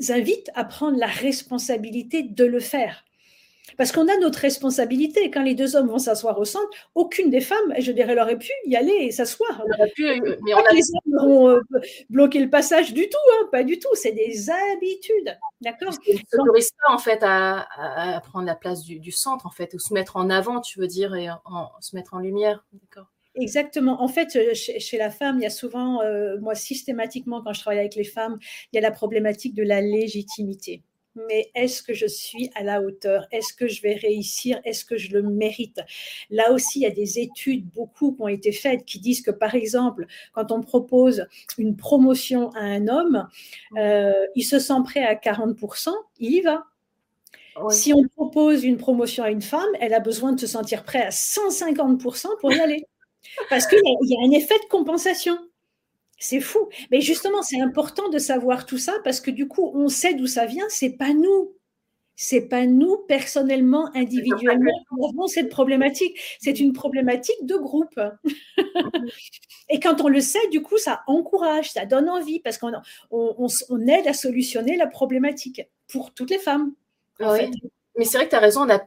[0.08, 3.04] invite à prendre la responsabilité de le faire.
[3.76, 5.30] Parce qu'on a notre responsabilité.
[5.30, 8.52] Quand les deux hommes vont s'asseoir au centre, aucune des femmes, je dirais, aurait pu
[8.66, 9.64] y aller et s'asseoir.
[9.98, 10.72] mais on a...
[10.72, 11.60] les hommes vont euh,
[12.10, 13.88] bloquer le passage du tout, hein, pas du tout.
[13.94, 15.94] C'est des habitudes, d'accord?
[16.06, 19.94] Ils ne pas en fait à, prendre la place du, centre, en fait, ou se
[19.94, 21.28] mettre en avant, tu veux dire, et
[21.80, 23.06] se mettre en lumière, d'accord?
[23.36, 24.00] Exactement.
[24.00, 27.60] En fait, euh, chez, la femme, il y a souvent, euh, moi systématiquement, quand je
[27.60, 28.38] travaille avec les femmes,
[28.72, 30.82] il y a la problématique de la légitimité
[31.14, 33.26] mais est-ce que je suis à la hauteur?
[33.30, 34.60] Est-ce que je vais réussir?
[34.64, 35.80] Est-ce que je le mérite?
[36.30, 39.30] Là aussi, il y a des études, beaucoup qui ont été faites, qui disent que,
[39.30, 41.26] par exemple, quand on propose
[41.58, 43.28] une promotion à un homme,
[43.76, 46.64] euh, il se sent prêt à 40%, il y va.
[47.70, 51.02] Si on propose une promotion à une femme, elle a besoin de se sentir prêt
[51.02, 52.84] à 150% pour y aller.
[53.48, 55.38] Parce qu'il y a un effet de compensation.
[56.18, 56.68] C'est fou.
[56.90, 60.26] Mais justement, c'est important de savoir tout ça parce que du coup, on sait d'où
[60.26, 61.54] ça vient, c'est pas nous.
[62.16, 66.16] C'est pas nous personnellement, individuellement, qui avons cette problématique.
[66.40, 68.00] C'est une problématique de groupe.
[69.68, 72.72] et quand on le sait, du coup, ça encourage, ça donne envie parce qu'on
[73.10, 76.72] on, aide à solutionner la problématique pour toutes les femmes.
[77.96, 78.80] Mais c'est vrai que tu as raison, on a,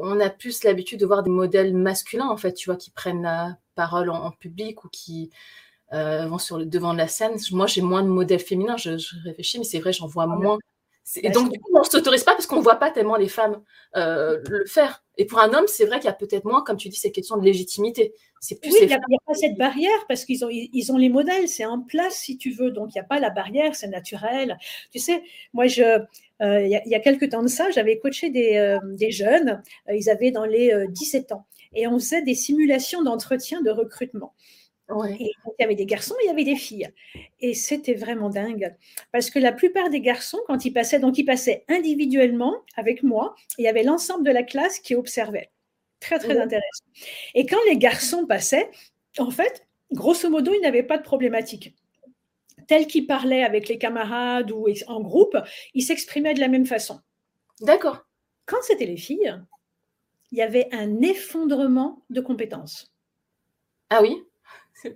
[0.00, 3.22] on a plus l'habitude de voir des modèles masculins, en fait, tu vois, qui prennent
[3.22, 5.30] la parole en, public ou qui
[5.94, 7.36] euh, vont sur le devant de la scène.
[7.52, 10.58] Moi, j'ai moins de modèles féminins, je, je réfléchis, mais c'est vrai, j'en vois moins.
[11.16, 13.28] Et donc, du coup, on ne s'autorise pas parce qu'on ne voit pas tellement les
[13.28, 13.60] femmes
[13.96, 15.04] euh, le faire.
[15.18, 17.12] Et pour un homme, c'est vrai qu'il y a peut-être moins, comme tu dis, cette
[17.12, 18.14] question de légitimité.
[18.40, 21.10] C'est plus oui, il n'y a, pas cette barrière parce qu'ils ont, ils ont les
[21.10, 22.70] modèles, c'est en place si tu veux.
[22.70, 24.58] Donc, il n'y a pas la barrière, c'est naturel.
[24.92, 28.56] Tu sais, moi, je, euh, il, y a, quelques temps de ça, j'avais coaché des,
[28.56, 31.46] euh, des jeunes, ils avaient dans les 17 ans.
[31.74, 34.32] Et on faisait des simulations d'entretien de recrutement.
[34.90, 36.90] Et il y avait des garçons, il y avait des filles.
[37.40, 38.74] Et c'était vraiment dingue.
[39.12, 43.34] Parce que la plupart des garçons, quand ils passaient, donc ils passaient individuellement avec moi,
[43.58, 45.50] il y avait l'ensemble de la classe qui observait.
[46.00, 46.84] Très, très intéressant.
[47.34, 48.70] Et quand les garçons passaient,
[49.18, 51.74] en fait, grosso modo, ils n'avaient pas de problématique.
[52.66, 55.36] Tel qu'ils parlaient avec les camarades ou en groupe,
[55.72, 57.00] ils s'exprimaient de la même façon.
[57.60, 58.06] D'accord.
[58.46, 59.34] Quand c'était les filles,
[60.30, 62.92] il y avait un effondrement de compétences.
[63.88, 64.22] Ah oui?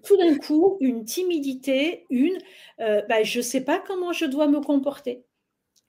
[0.04, 2.38] Tout d'un coup, une timidité, une
[2.80, 5.24] euh, bah, je ne sais pas comment je dois me comporter.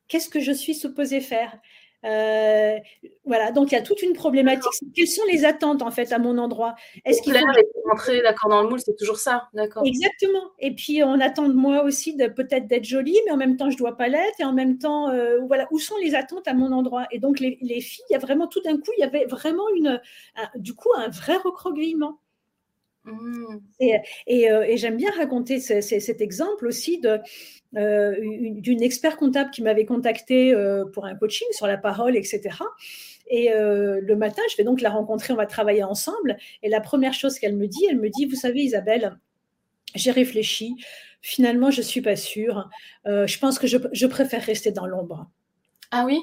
[0.07, 1.59] Qu'est-ce que je suis supposée faire?
[2.05, 2.77] Euh,
[3.25, 4.71] voilà, donc il y a toute une problématique.
[4.95, 6.75] Quelles sont les attentes en fait à mon endroit?
[7.03, 10.51] Est-ce qu'il faut rentrer d'accord dans le moule C'est toujours ça, d'accord Exactement.
[10.59, 13.69] Et puis on attend de moi aussi de peut-être d'être jolie, mais en même temps
[13.69, 14.39] je dois pas l'être.
[14.39, 17.05] Et en même temps, euh, voilà, où sont les attentes à mon endroit?
[17.11, 19.67] Et donc les, filles, il y a vraiment tout d'un coup, il y avait vraiment
[19.75, 20.01] une,
[20.55, 22.19] du coup un vrai recroquevillement.
[23.11, 23.59] Mmh.
[23.81, 27.19] Euh, et, j'aime bien raconter cet exemple aussi de,
[27.75, 28.15] euh,
[28.59, 32.41] d'une expert comptable qui m'avait contacté euh, pour un coaching sur la parole, etc.
[33.27, 36.37] Et le matin, je vais donc la rencontrer, on va travailler ensemble.
[36.63, 39.17] Et la première chose qu'elle me dit, elle me dit, vous savez Isabelle,
[39.95, 40.75] j'ai réfléchi,
[41.21, 42.69] finalement je ne suis pas sûre,
[43.05, 45.29] je pense que je, je préfère rester dans l'ombre.
[45.91, 46.19] Ah oui?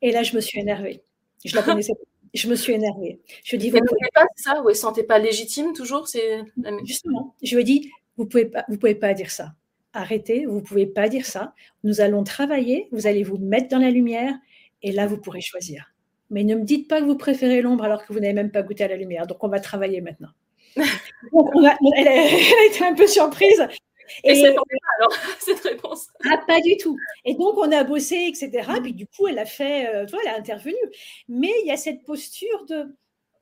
[0.00, 1.02] Et là, je me suis énervée.
[1.44, 2.00] Je la connaissais pas
[2.34, 3.20] je me suis énervée.
[3.44, 6.42] Je dis, vous pouvez pas, ça Ou elle ne sentait pas légitime toujours c'est
[6.84, 9.52] Justement, je lui ai dit, vous ne pouvez, pas, vous pouvez pas dire ça.
[9.92, 11.54] Arrêtez, vous ne pouvez pas dire ça.
[11.84, 14.34] Nous allons travailler, vous allez vous mettre dans la lumière
[14.82, 15.92] et là, vous pourrez choisir.
[16.30, 18.62] Mais ne me dites pas que vous préférez l'ombre alors que vous n'avez même pas
[18.62, 19.26] goûté à la lumière.
[19.26, 20.28] Donc, on va travailler maintenant.
[20.76, 23.66] elle, a, été un peu surprise.
[24.24, 24.62] Et, c'est pas
[24.98, 26.96] alors, cette réponse ah, Pas du tout.
[27.24, 28.68] Et donc, on a bossé, etc.
[28.82, 30.76] Puis du coup, elle a fait, euh, elle a intervenu.
[31.28, 32.86] Mais il y a cette posture de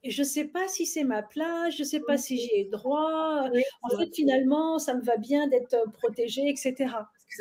[0.09, 3.49] je ne sais pas si c'est ma place, je ne sais pas si j'ai droit.
[3.83, 6.95] en fait, finalement, ça me va bien d'être euh, protégée, etc.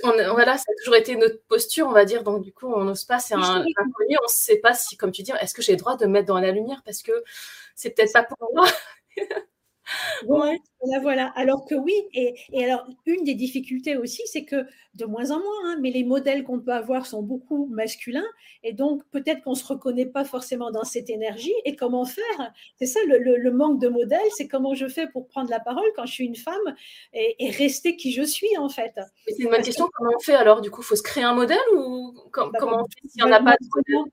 [0.04, 2.24] On, voilà, ça a toujours été notre posture, on va dire.
[2.24, 4.18] Donc, du coup, on n'ose pas, c'est un inconnu.
[4.20, 6.28] On ne sait pas si, comme tu dis, est-ce que j'ai le droit de mettre
[6.28, 6.82] dans la lumière?
[6.84, 7.12] Parce que
[7.76, 8.68] c'est peut-être pas pour moi.
[10.28, 11.28] voilà, voilà.
[11.36, 15.66] Alors que oui, et, alors une des difficultés aussi, c'est que de moins en moins,
[15.66, 18.26] hein, mais les modèles qu'on peut avoir sont beaucoup masculins,
[18.64, 21.54] et donc peut-être qu'on ne se reconnaît pas forcément dans cette énergie.
[21.66, 22.54] Et comment faire?
[22.78, 26.06] C'est ça le, manque de modèles, c'est comment je fais pour prendre la parole quand
[26.06, 26.76] je suis une femme
[27.14, 29.00] et, rester qui je suis en fait.
[29.28, 29.88] C'est une bonne question.
[29.94, 30.34] Comment on fait?
[30.34, 33.24] Alors Du coup, il faut se créer un modèle ou bah, comment on fait s'il
[33.24, 34.12] n'y en a pas de modèle?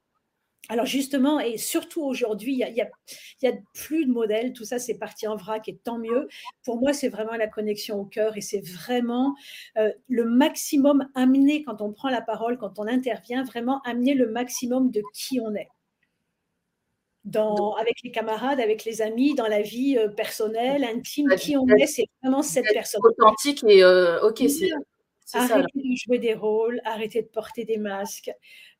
[0.72, 5.26] Alors justement, et surtout aujourd'hui, il n'y a, plus de modèles, tout ça c'est parti
[5.26, 6.28] en vrac et tant mieux.
[6.64, 9.34] Pour moi, c'est vraiment la connexion au cœur et c'est vraiment
[9.76, 14.30] euh, le maximum amener quand on prend la parole, quand on intervient, vraiment amener le
[14.30, 15.68] maximum de qui on est.
[17.24, 21.68] Dans, avec les camarades, avec les amis, dans la vie euh, personnelle, intime, qui on
[21.68, 23.02] est, c'est vraiment cette personne.
[23.04, 24.70] Authentique et euh, ok, c'est
[25.34, 28.30] Arrêtez de jouer des rôles, arrêtez de porter des masques.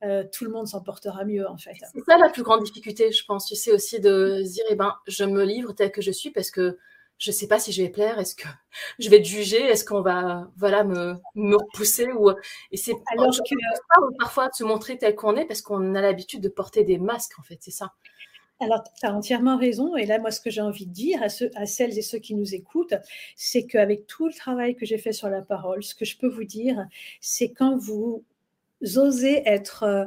[0.02, 1.76] Euh, tout le monde s'en portera mieux, en fait.
[1.92, 3.46] C'est ça la plus grande difficulté, je pense.
[3.46, 6.30] Tu sais aussi de se dire, eh ben, je me livre tel que je suis
[6.30, 6.78] parce que
[7.18, 8.18] je ne sais pas si je vais plaire.
[8.18, 8.48] Est-ce que
[8.98, 12.30] je vais être jugée Est-ce qu'on va, voilà, me, me repousser ou
[12.70, 16.40] Et c'est alors que parfois de se montrer tel qu'on est parce qu'on a l'habitude
[16.40, 17.58] de porter des masques, en fait.
[17.60, 17.92] C'est ça.
[18.62, 19.96] Alors, tu as entièrement raison.
[19.96, 22.54] Et là, moi, ce que j'ai envie de dire à, celles et ceux qui nous
[22.54, 22.94] écoutent,
[23.34, 26.28] c'est qu'avec tout le travail que j'ai fait sur la parole, ce que je peux
[26.28, 26.86] vous dire,
[27.20, 28.24] c'est quand vous
[28.96, 30.04] osez être, euh,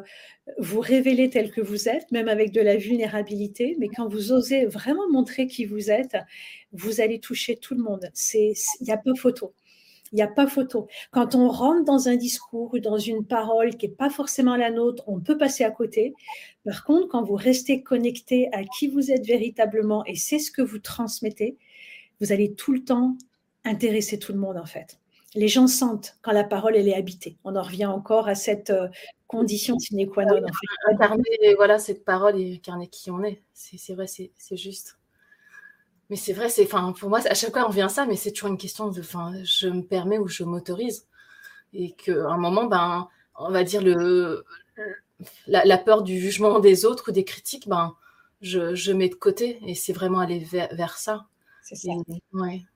[0.58, 4.66] vous révéler tel que vous êtes, même avec de la vulnérabilité, mais quand vous osez
[4.66, 6.18] vraiment montrer qui vous êtes,
[6.72, 8.10] vous allez toucher tout le monde.
[8.34, 9.54] Il n'y a pas photo.
[10.12, 10.88] Il n'y a pas photo.
[11.12, 14.70] Quand on rentre dans un discours ou dans une parole qui n'est pas forcément la
[14.72, 16.14] nôtre, on peut passer à côté.
[16.64, 20.62] Par contre, quand vous restez connecté à qui vous êtes véritablement et c'est ce que
[20.62, 21.58] vous transmettez,
[22.22, 23.18] vous allez tout le temps
[23.64, 25.00] intéresser tout le monde en fait.
[25.34, 27.38] les gens sentent quand la parole elle est habitée.
[27.44, 28.88] On en revient encore à cette euh,
[29.28, 30.40] condition sine qua non.
[30.88, 33.42] Incarner, voilà, cette parole et incarner qui on est.
[33.54, 34.98] C'est vrai, c'est juste.
[36.10, 38.16] Mais c'est vrai, c'est, enfin, pour moi, à chaque fois on revient à ça, mais
[38.16, 41.08] c'est toujours une question de, enfin, je me permets ou je m'autorise,
[41.74, 44.46] et qu'à un moment, ben, on va dire le,
[45.48, 47.96] la, peur du jugement des autres ou des critiques, ben,
[48.42, 51.28] je, je mets de côté, et c'est vraiment aller vers ça.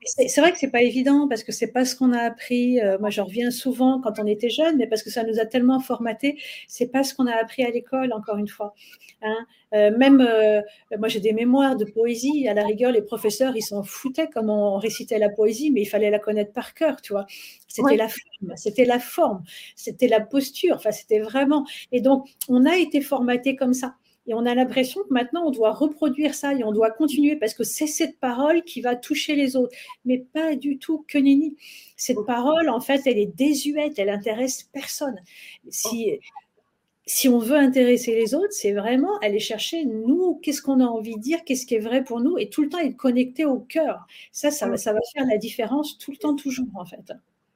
[0.04, 2.82] C'est vrai que c'est pas évident parce que c'est pas ce qu'on a appris.
[2.82, 5.46] Euh, moi, j'en reviens souvent quand on était jeune, mais parce que ça nous a
[5.46, 6.40] tellement formaté.
[6.68, 8.74] C'est pas ce qu'on a appris à l'école, encore une fois.
[9.22, 9.46] Hein.
[9.76, 10.62] Euh, même euh,
[10.98, 12.48] moi, j'ai des mémoires de poésie.
[12.48, 15.88] À la rigueur, les professeurs, ils s'en foutaient comment on récitait la poésie, mais il
[15.88, 17.28] fallait la connaître par cœur, tu vois.
[17.68, 19.44] C'était la forme, c'était la forme,
[19.76, 20.78] c'était la posture.
[20.78, 21.64] Enfin, c'était vraiment.
[21.92, 23.96] Et donc, on a été formaté comme ça.
[24.28, 27.54] Et on a l'impression que maintenant, on doit reproduire ça et on doit continuer parce
[27.54, 29.76] que c'est cette parole qui va toucher les autres.
[30.06, 31.56] Mais pas du tout que nini.
[31.98, 35.20] Cette parole, en fait, elle est désuète, elle intéresse personne.
[35.70, 36.20] Si,
[37.06, 41.16] si on veut intéresser les autres, c'est vraiment aller chercher, nous, qu'est-ce qu'on a envie
[41.16, 43.60] de dire, qu'est-ce qui est vrai pour nous, et tout le temps être connecté au
[43.60, 44.06] cœur.
[44.32, 47.12] Ça, ça, ça va faire la différence tout le temps, toujours, en fait.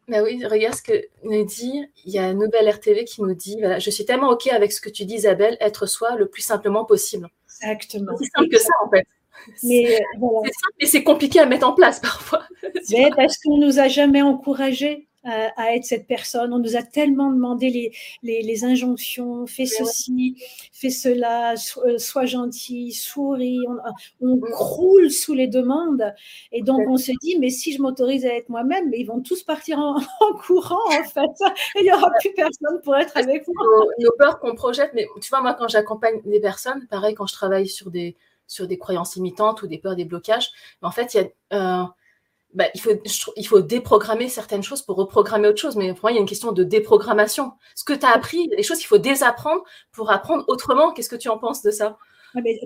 [0.08, 1.86] Bah oui, regarde ce que nous dit.
[2.06, 4.82] Il y a Nobel RTV qui nous dit voilà, Je suis tellement OK avec ce
[4.82, 7.30] que tu dis, Isabelle, être soi le plus simplement possible.
[7.62, 8.18] Exactement.
[8.18, 9.08] C'est simple que ça, en fait.
[9.64, 12.44] Mais c'est simple et c'est compliqué à mettre en place parfois.
[12.92, 16.54] Mais parce qu'on nous a jamais encouragés à, être cette personne.
[16.54, 20.36] On nous a tellement demandé les, les, les injonctions, fais ceci,
[20.72, 21.54] fais cela,
[21.86, 23.60] euh, sois gentil, souris.
[24.22, 24.52] On, on mm.
[24.52, 26.14] croule sous les demandes.
[26.52, 29.44] Et donc, on se dit, mais si je m'autorise à être moi-même, ils vont tous
[29.44, 30.00] partir en,
[30.46, 31.22] courant, en fait.
[31.76, 33.86] Et il n'y aura plus personne pour être avec moi.
[34.00, 37.34] Nos, peurs qu'on projette, mais tu vois, moi, quand j'accompagne des personnes, pareil, quand je
[37.34, 38.16] travaille sur des,
[38.48, 41.84] sur des croyances limitantes ou des peurs, des blocages, en fait, il y a.
[41.84, 41.86] Euh,
[42.54, 42.92] bah, il, faut,
[43.36, 45.76] il faut déprogrammer certaines choses pour reprogrammer autre chose.
[45.76, 47.54] Mais pour moi, il y a une question de déprogrammation.
[47.76, 50.92] Ce que tu as appris, les choses qu'il faut désapprendre pour apprendre autrement.
[50.94, 51.98] Qu'est-ce que tu en penses de ça?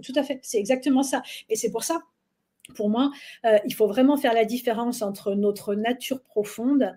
[0.04, 1.21] Tout à fait, c'est exactement ça.
[1.50, 2.02] Et c'est pour ça,
[2.76, 3.12] pour moi,
[3.45, 6.95] euh, il faut vraiment faire la différence entre notre nature profonde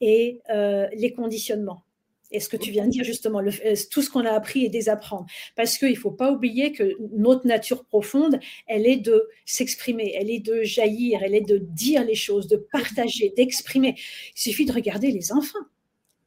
[0.00, 1.82] et euh, les conditionnements.
[2.32, 4.64] Et ce que tu viens de dire justement, le, euh, tout ce qu'on a appris
[4.64, 5.26] et désapprendre.
[5.54, 10.30] Parce qu'il ne faut pas oublier que notre nature profonde, elle est de s'exprimer, elle
[10.30, 13.94] est de jaillir, elle est de dire les choses, de partager, d'exprimer.
[14.36, 15.58] Il suffit de regarder les enfants.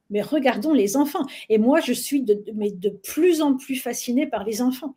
[0.09, 1.25] Mais regardons les enfants.
[1.49, 4.95] Et moi, je suis de, mais de plus en plus fascinée par les enfants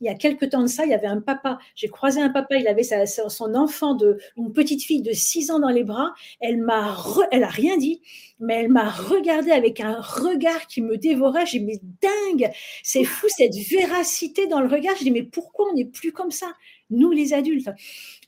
[0.00, 1.58] il y a quelques temps de ça, il y avait un papa.
[1.74, 5.60] J'ai croisé un papa, il avait son enfant de une petite fille de 6 ans
[5.60, 6.14] dans les bras.
[6.40, 6.96] Elle m'a,
[7.30, 8.00] elle a rien dit,
[8.38, 11.46] mais elle m'a regardé avec un regard qui me dévorait.
[11.46, 12.50] J'ai dit mais dingue,
[12.82, 14.96] c'est fou cette véracité dans le regard.
[14.96, 16.52] Je dis mais pourquoi on n'est plus comme ça,
[16.90, 17.70] nous les adultes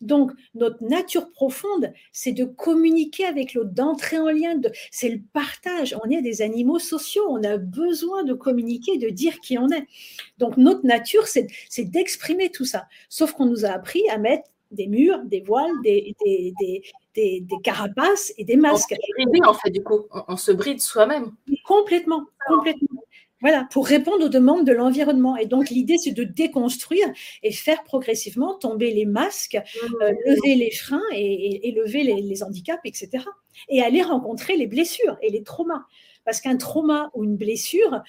[0.02, 5.96] donc, notre nature profonde, c'est de communiquer avec l'autre, d'entrer en lien, c'est le partage.
[6.04, 9.86] On est des animaux sociaux, on a besoin de communiquer, de dire qui on est.
[10.38, 11.46] Donc, notre nature, c'est
[11.78, 12.86] d'exprimer tout ça.
[13.08, 16.16] Sauf qu'on nous a appris à mettre des murs, des voiles, des,
[17.14, 18.94] des, carapaces et des masques.
[19.18, 20.00] On se en fait, du coup.
[20.26, 21.32] On, se bride soi-même.
[21.64, 23.02] Complètement, complètement.
[23.42, 25.36] Voilà, pour répondre aux demandes de l'environnement.
[25.36, 27.06] Et donc, l'idée, c'est de déconstruire
[27.42, 30.02] et faire progressivement tomber les masques, mmh.
[30.02, 33.24] euh, lever les freins et, lever les, handicaps, etc.
[33.68, 35.84] Et aller rencontrer les blessures et les traumas.
[36.24, 38.02] Parce qu'un trauma ou une blessure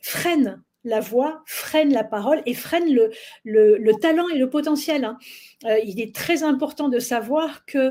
[0.00, 3.10] freine la voix, freine la parole et freine le,
[3.44, 5.04] le, talent et le potentiel.
[5.04, 5.18] Hein.
[5.64, 7.90] Euh, il est très important de savoir que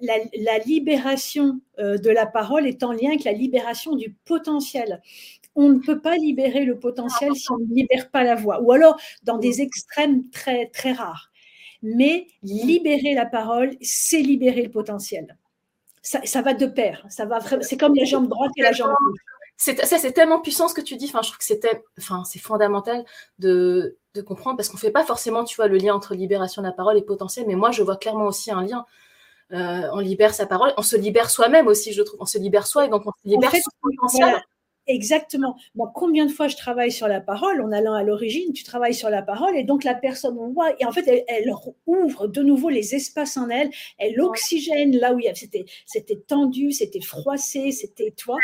[0.00, 5.00] la, libération euh, de la parole est en lien avec la libération du potentiel
[5.56, 8.72] on ne peut pas libérer le potentiel si on ne libère pas la voix, ou
[8.72, 11.30] alors dans des extrêmes très, très rares.
[11.82, 15.36] Mais libérer la parole, c'est libérer le potentiel.
[16.02, 17.04] Ça, va de pair.
[17.08, 19.20] Ça va c'est comme la jambe droite et la jambe gauche.
[19.56, 21.06] C'est, tellement puissant ce que tu dis.
[21.06, 23.04] Enfin, je trouve que c'était, enfin, c'est fondamental
[23.38, 26.66] de, comprendre parce qu'on ne fait pas forcément, tu vois, le lien entre libération de
[26.66, 27.46] la parole et potentiel.
[27.46, 28.84] Mais moi, je vois clairement aussi un lien.
[29.52, 32.20] Euh, on libère sa parole, on se libère soi-même aussi, je trouve.
[32.20, 34.42] On se libère soi et donc on se libère son potentiel.
[34.86, 35.56] Exactement.
[35.74, 38.94] Moi, combien de fois je travaille sur la parole en allant à l'origine, tu travailles
[38.94, 41.52] sur la parole et donc la personne voit et en fait elle,
[41.86, 46.70] ouvre de nouveau les espaces en elle, elle oxygène là où il c'était c'était tendu,
[46.72, 48.36] c'était froissé, c'était toi.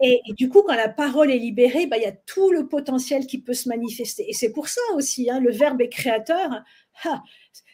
[0.00, 2.68] Et, et, du coup, quand la parole est libérée, bah, il y a tout le
[2.68, 4.24] potentiel qui peut se manifester.
[4.28, 6.62] Et c'est pour ça aussi, hein, le verbe est créateur.
[7.04, 7.22] Ah,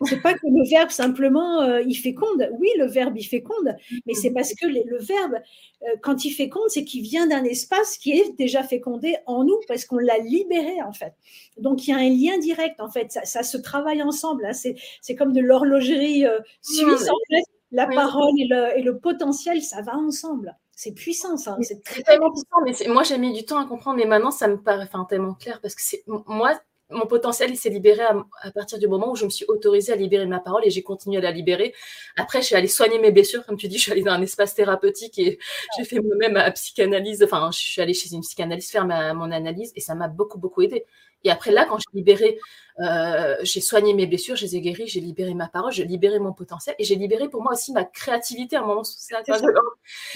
[0.04, 2.50] c'est pas que le verbe simplement euh, il féconde.
[2.58, 3.76] Oui, le verbe il féconde,
[4.06, 5.34] mais c'est parce que le, verbe,
[5.82, 9.60] euh, quand il féconde, c'est qu'il vient d'un espace qui est déjà fécondé en nous
[9.68, 11.14] parce qu'on l'a libéré en fait.
[11.56, 13.16] Donc il y a un lien direct en fait.
[13.24, 14.44] Ça, se travaille ensemble.
[14.44, 14.52] Hein.
[14.52, 17.44] C'est, comme de l'horlogerie euh, suisse en fait.
[17.70, 20.54] La parole et le, et le, potentiel, ça va ensemble.
[20.82, 21.56] C'est puissant, ça.
[21.60, 22.60] C'est très, tellement puissant.
[22.64, 25.34] Mais moi, j'ai mis du temps à comprendre, mais maintenant, ça me paraît enfin, tellement
[25.34, 26.58] clair parce que c'est moi,
[26.90, 29.96] mon potentiel, il s'est libéré à, partir du moment où je me suis autorisée à
[29.96, 31.72] libérer ma parole et j'ai continué à la libérer.
[32.16, 34.22] Après, je suis allée soigner mes blessures, comme tu dis, je suis allée dans un
[34.22, 35.38] espace thérapeutique et
[35.78, 37.22] j'ai fait moi-même ma psychanalyse.
[37.22, 40.38] Enfin, je suis allée chez une psychanalyste faire ma, mon analyse et ça m'a beaucoup,
[40.38, 40.84] beaucoup aidé.
[41.24, 42.38] Et après, là, quand j'ai libéré,
[42.80, 46.18] euh, j'ai soigné mes blessures, je les ai guéries, j'ai libéré ma parole, j'ai libéré
[46.18, 48.84] mon potentiel et j'ai libéré pour moi aussi ma créativité à un moment.
[48.84, 49.22] C'est ça.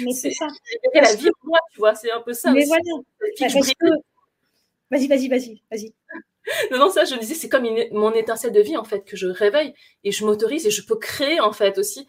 [0.01, 0.47] Mais c'est ça.
[0.85, 2.51] Libéré la vie pour moi, tu vois, c'est un peu ça.
[2.53, 2.83] Mais voilà.
[4.91, 5.93] Vas-y, vas-y, vas-y, vas-y.
[6.71, 9.27] non, non, ça, je disais, c'est comme mon étincelle de vie, en fait, que je
[9.27, 12.07] réveille et je m'autorise et je peux créer, en fait, aussi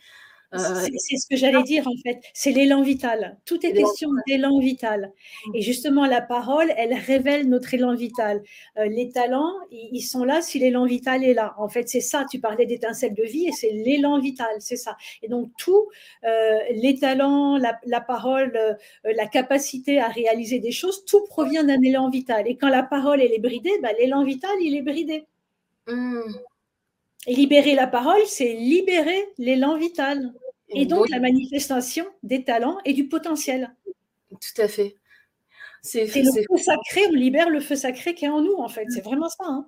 [0.53, 3.37] c'est ce que j'allais dire en fait, c'est l'élan vital.
[3.45, 5.11] Tout est question d'élan vital.
[5.47, 5.55] Mm.
[5.55, 8.41] Et justement, la parole, elle révèle notre élan vital.
[8.77, 11.53] Euh, les talents, ils sont là si l'élan vital est là.
[11.57, 14.95] En fait, c'est ça, tu parlais d'étincelle de vie et c'est l'élan vital, c'est ça.
[15.21, 15.87] Et donc, tout,
[16.23, 22.09] euh, les talents, la, parole, la capacité à réaliser des choses, tout provient d'un élan
[22.09, 22.47] vital.
[22.47, 25.25] Et quand la parole, elle est bridée, bah, l'élan vital, il est bridé.
[25.87, 26.21] Mm.
[27.27, 30.33] Et libérer la parole, c'est libérer l'élan vital.
[30.69, 33.75] Et donc la manifestation des talents et du potentiel.
[34.29, 34.95] Tout à fait.
[35.81, 38.85] C'est le feu sacré, on libère le feu sacré qui est en nous, en fait.
[38.89, 39.45] C'est vraiment ça.
[39.45, 39.67] Hein.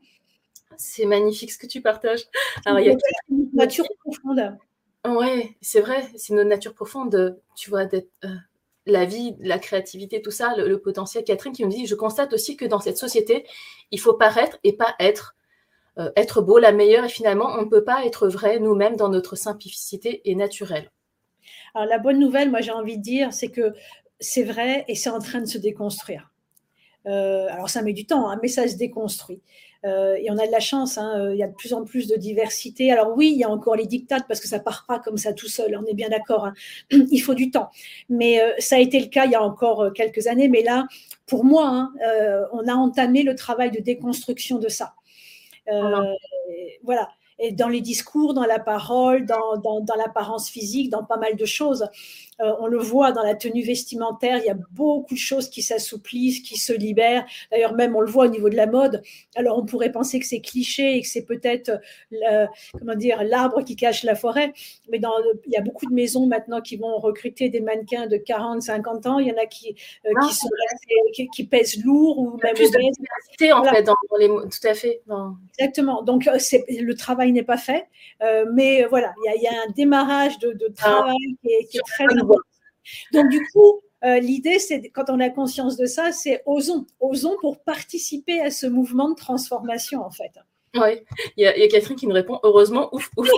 [0.78, 2.26] C'est magnifique ce que tu partages.
[2.66, 2.98] Alors, il y a
[3.30, 4.58] une nature profonde.
[5.06, 8.10] Ouais, c'est vrai, c'est notre nature profonde, tu vois, d'être.
[8.26, 8.36] Euh,
[8.86, 11.24] la vie, la créativité, tout ça, le, potentiel.
[11.24, 13.46] Catherine qui me dit, je constate aussi que dans cette société,
[13.92, 15.36] il faut paraître et pas être.
[16.00, 19.10] Euh, être beau, la meilleure, et finalement, on ne peut pas être vrai nous-mêmes dans
[19.10, 20.92] notre simplicité et naturelle.
[21.76, 23.74] Alors la bonne nouvelle, moi j'ai envie de dire, c'est que
[24.20, 26.32] c'est vrai et c'est en train de se déconstruire.
[27.06, 29.42] Euh, alors ça met du temps, hein, mais ça se déconstruit.
[29.86, 32.08] Euh, et on a de la chance, hein, il y a de plus en plus
[32.08, 32.92] de diversité.
[32.92, 35.34] Alors oui, il y a encore les dictates parce que ça part pas comme ça
[35.34, 36.46] tout seul, on est bien d'accord.
[36.46, 36.54] Hein.
[37.12, 37.70] Il faut du temps.
[38.10, 40.50] Mais ça a été le cas il y a encore quelques années.
[40.50, 40.86] Mais là,
[41.28, 41.92] pour moi,
[42.52, 44.96] on a entamé le travail de déconstruction de ça.
[45.72, 46.14] Euh,
[46.84, 47.10] voilà
[47.40, 51.46] et dans les discours, dans la parole, dans, dans, l'apparence physique, dans pas mal de
[51.46, 51.88] choses.
[52.42, 55.62] Euh, on le voit dans la tenue vestimentaire, il y a beaucoup de choses qui
[55.62, 57.26] s'assouplissent, qui se libèrent.
[57.52, 59.02] D'ailleurs, même on le voit au niveau de la mode.
[59.36, 61.72] Alors, on pourrait penser que c'est cliché et que c'est peut-être,
[62.78, 64.54] comment dire, l'arbre qui cache la forêt.
[64.90, 65.12] Mais dans,
[65.46, 69.06] il y a beaucoup de maisons maintenant qui vont recruter des mannequins de 40, 50
[69.08, 69.20] ans.
[69.20, 69.76] Il y en a qui,
[70.06, 70.50] euh, qui, sont,
[71.34, 75.02] qui, pèsent lourd ou même plus de en fait, dans, les, tout à fait.
[75.58, 76.04] Exactement.
[76.04, 76.38] Donc, euh,
[76.70, 77.88] le travail n'est pas fait.
[78.54, 80.74] mais voilà, il y, a, un démarrage de, ah.
[80.74, 82.29] travail qui est, qui est très important
[83.12, 87.36] donc, du coup, euh, l'idée, c'est quand on a conscience de ça, c'est osons, osons
[87.42, 90.32] pour participer à ce mouvement de transformation, en fait.
[90.76, 91.02] Oui,
[91.36, 93.30] il y, a Catherine qui nous répond heureusement, ouf, ouf.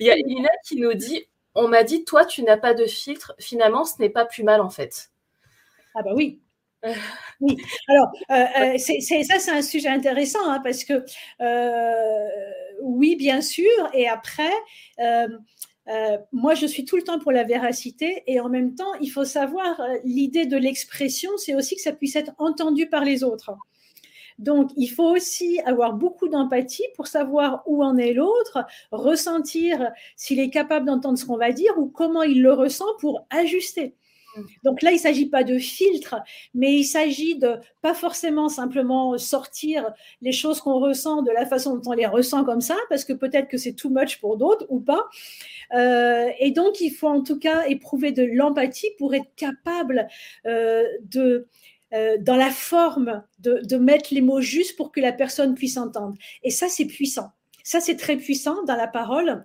[0.00, 2.86] Il y a Lina qui nous dit On m'a dit, toi, tu n'as pas de
[2.86, 3.34] filtre.
[3.38, 5.10] Finalement, ce n'est pas plus mal, en fait.
[5.94, 6.40] Ah, bah oui.
[6.84, 6.94] Euh.
[7.40, 11.04] Oui, alors euh, c'est, ça, c'est un sujet intéressant hein, parce que
[12.80, 14.52] oui, bien sûr, et après,
[14.98, 15.28] euh,
[16.32, 19.24] moi, je suis tout le temps pour la véracité et en même temps, il faut
[19.24, 23.52] savoir, euh, l'idée de l'expression, c'est aussi que ça puisse être entendu par les autres.
[24.38, 30.40] Donc, il faut aussi avoir beaucoup d'empathie pour savoir où en est l'autre, ressentir s'il
[30.40, 33.94] est capable d'entendre ce qu'on va dire ou comment il le ressent pour ajuster.
[34.64, 36.16] Donc là, il ne s'agit pas de filtre,
[36.54, 41.76] mais il s'agit de pas forcément simplement sortir les choses qu'on ressent de la façon
[41.76, 44.66] dont on les ressent comme ça, parce que peut-être que c'est too much pour d'autres
[44.68, 45.08] ou pas.
[45.74, 50.08] Euh, et donc, il faut en tout cas éprouver de l'empathie pour être capable
[50.46, 51.46] euh, de
[51.92, 55.76] euh, dans la forme de, de mettre les mots justes pour que la personne puisse
[55.76, 56.14] entendre.
[56.44, 57.32] Et ça, c'est puissant.
[57.64, 59.44] Ça, c'est très puissant dans la parole.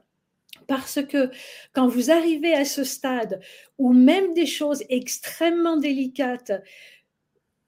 [0.68, 1.30] Parce que
[1.74, 3.40] quand vous arrivez à ce stade
[3.78, 6.52] où même des choses extrêmement délicates,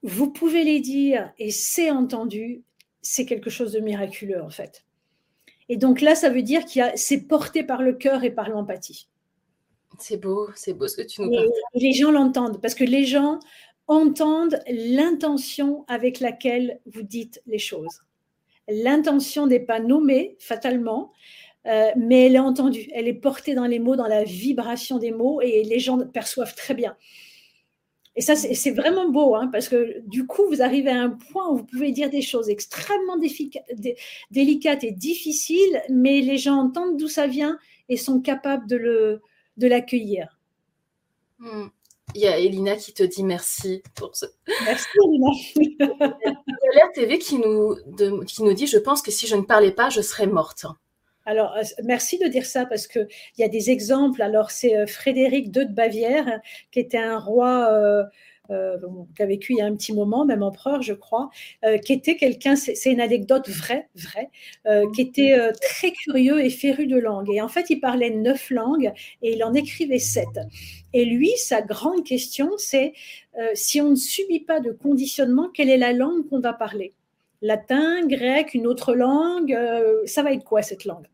[0.04, 2.64] vous pouvez les dire et c'est entendu,
[3.02, 4.86] c'est quelque chose de miraculeux en fait.
[5.70, 9.10] Et donc là, ça veut dire qu'il c'est porté par le cœur et par l'empathie.
[10.00, 11.50] C'est beau, c'est beau ce que tu nous parles.
[11.74, 13.40] Les gens l'entendent parce que les gens
[13.88, 18.02] entendent l'intention avec laquelle vous dites les choses.
[18.70, 21.14] L'intention n'est pas nommée fatalement,
[21.68, 25.12] euh, mais elle est entendue, elle est portée dans les mots, dans la vibration des
[25.12, 26.96] mots, et les gens perçoivent très bien.
[28.16, 31.50] Et ça, c'est vraiment beau, hein, parce que du coup, vous arrivez à un point
[31.50, 33.18] où vous pouvez dire des choses extrêmement
[34.32, 37.60] délicates et difficiles, mais les gens entendent d'où ça vient
[37.90, 39.22] et sont capables de
[39.58, 40.40] l'accueillir.
[41.38, 41.68] Hmm.
[42.16, 44.26] Il y a Elina qui te dit merci pour ce.
[44.66, 45.28] Merci Elina.
[45.56, 47.76] Il y a l'air TV qui nous,
[48.26, 50.66] qui nous dit Je pense que si je ne parlais pas, je serais morte.
[51.28, 53.08] Alors, euh, merci de dire ça parce qu'il
[53.38, 54.22] y a des exemples.
[54.22, 56.40] Alors, c'est euh, Frédéric II de Bavière,
[56.72, 58.04] qui était un roi euh,
[59.14, 61.30] qui a vécu il y a un petit moment, même empereur, je crois,
[61.84, 64.30] qui était quelqu'un, c'est une anecdote vraie, vraie,
[64.94, 67.30] qui était très curieux et féru de langue.
[67.30, 70.40] Et en fait, il parlait neuf langues et il en écrivait sept.
[70.94, 72.94] Et lui, sa grande question, c'est
[73.54, 76.94] si on ne subit pas de conditionnement, quelle est la langue qu'on va parler?
[77.42, 79.60] Latin, grec, une autre langue,
[80.06, 81.08] ça va être quoi cette langue?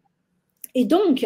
[0.75, 1.25] Et donc,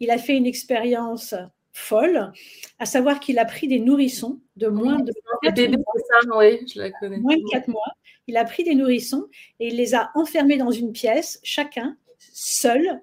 [0.00, 1.34] il a fait une expérience
[1.72, 2.32] folle,
[2.78, 5.68] à savoir qu'il a pris des nourrissons de moins de 4
[6.28, 6.38] mois.
[6.38, 7.18] oui, je la connais.
[7.18, 7.82] Moins de 4 mois.
[8.26, 9.26] Il a pris des nourrissons
[9.60, 13.00] et il les a enfermés dans une pièce, chacun, seul.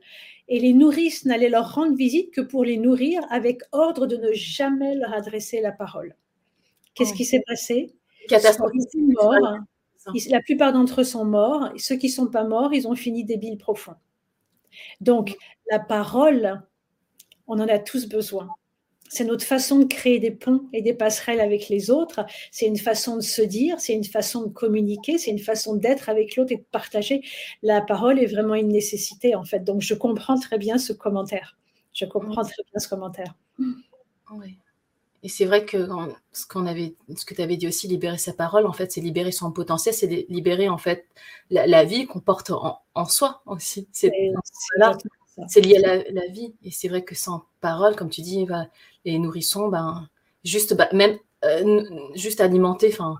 [0.48, 4.32] Et les nourrices n'allaient leur rendre visite que pour les nourrir avec ordre de ne
[4.34, 6.16] jamais leur adresser la parole.
[6.96, 7.94] Qu'est-ce qui s'est passé?
[8.28, 8.72] Catastrophe.
[10.30, 11.70] La plupart d'entre eux sont morts.
[11.76, 13.96] Et ceux qui ne sont pas morts, ils ont fini débiles profonds.
[15.00, 15.36] Donc,
[15.70, 16.62] la parole,
[17.48, 18.50] on en a tous besoin.
[19.10, 22.26] C'est notre façon de créer des ponts et des passerelles avec les autres.
[22.50, 26.08] C'est une façon de se dire, c'est une façon de communiquer, c'est une façon d'être
[26.08, 27.22] avec l'autre et de partager.
[27.62, 29.66] La parole est vraiment une nécessité, en fait.
[29.66, 31.58] Donc, je comprends très bien ce commentaire.
[31.94, 33.36] Je comprends très bien ce commentaire.
[34.34, 34.58] Oui.
[35.24, 35.88] Et c'est vrai que
[36.32, 39.02] ce, qu'on avait, ce que tu avais dit aussi, libérer sa parole, en fait, c'est
[39.02, 41.06] libérer son potentiel, c'est libérer en fait
[41.52, 43.88] la, vie qu'on porte en, soi aussi.
[43.92, 44.34] C'est, lié
[45.84, 46.56] à la, vie.
[46.64, 48.68] Et c'est vrai que sans parole, comme tu dis, bah,
[49.06, 50.10] les nourrissons, ben,
[50.44, 51.84] juste, bah, même euh,
[52.16, 53.18] juste alimenter, enfin,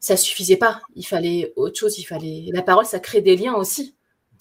[0.00, 0.80] ça suffisait pas.
[0.96, 1.98] Il fallait autre chose.
[1.98, 3.94] Il fallait la parole, ça crée des liens aussi.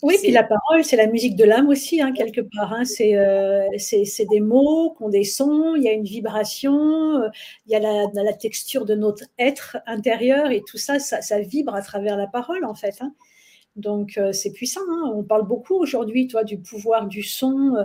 [0.03, 2.73] Oui, puis la parole, c'est la musique de l'âme aussi, hein, quelque part.
[2.73, 2.83] Hein.
[3.01, 7.29] Euh, c'est des mots qui ont des sons, il y a une vibration, euh,
[7.65, 11.81] il y a la, texture de notre être intérieur et tout ça, ça, vibre à
[11.81, 12.97] travers la parole, en fait.
[13.01, 13.13] Hein.
[13.75, 14.81] Donc, euh, c'est puissant.
[15.13, 17.75] On parle beaucoup aujourd'hui, toi, du pouvoir du son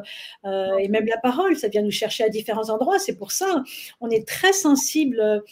[0.45, 2.99] et même la parole, ça vient nous chercher à différents endroits.
[2.99, 3.63] C'est pour ça,
[4.01, 5.43] on est très sensible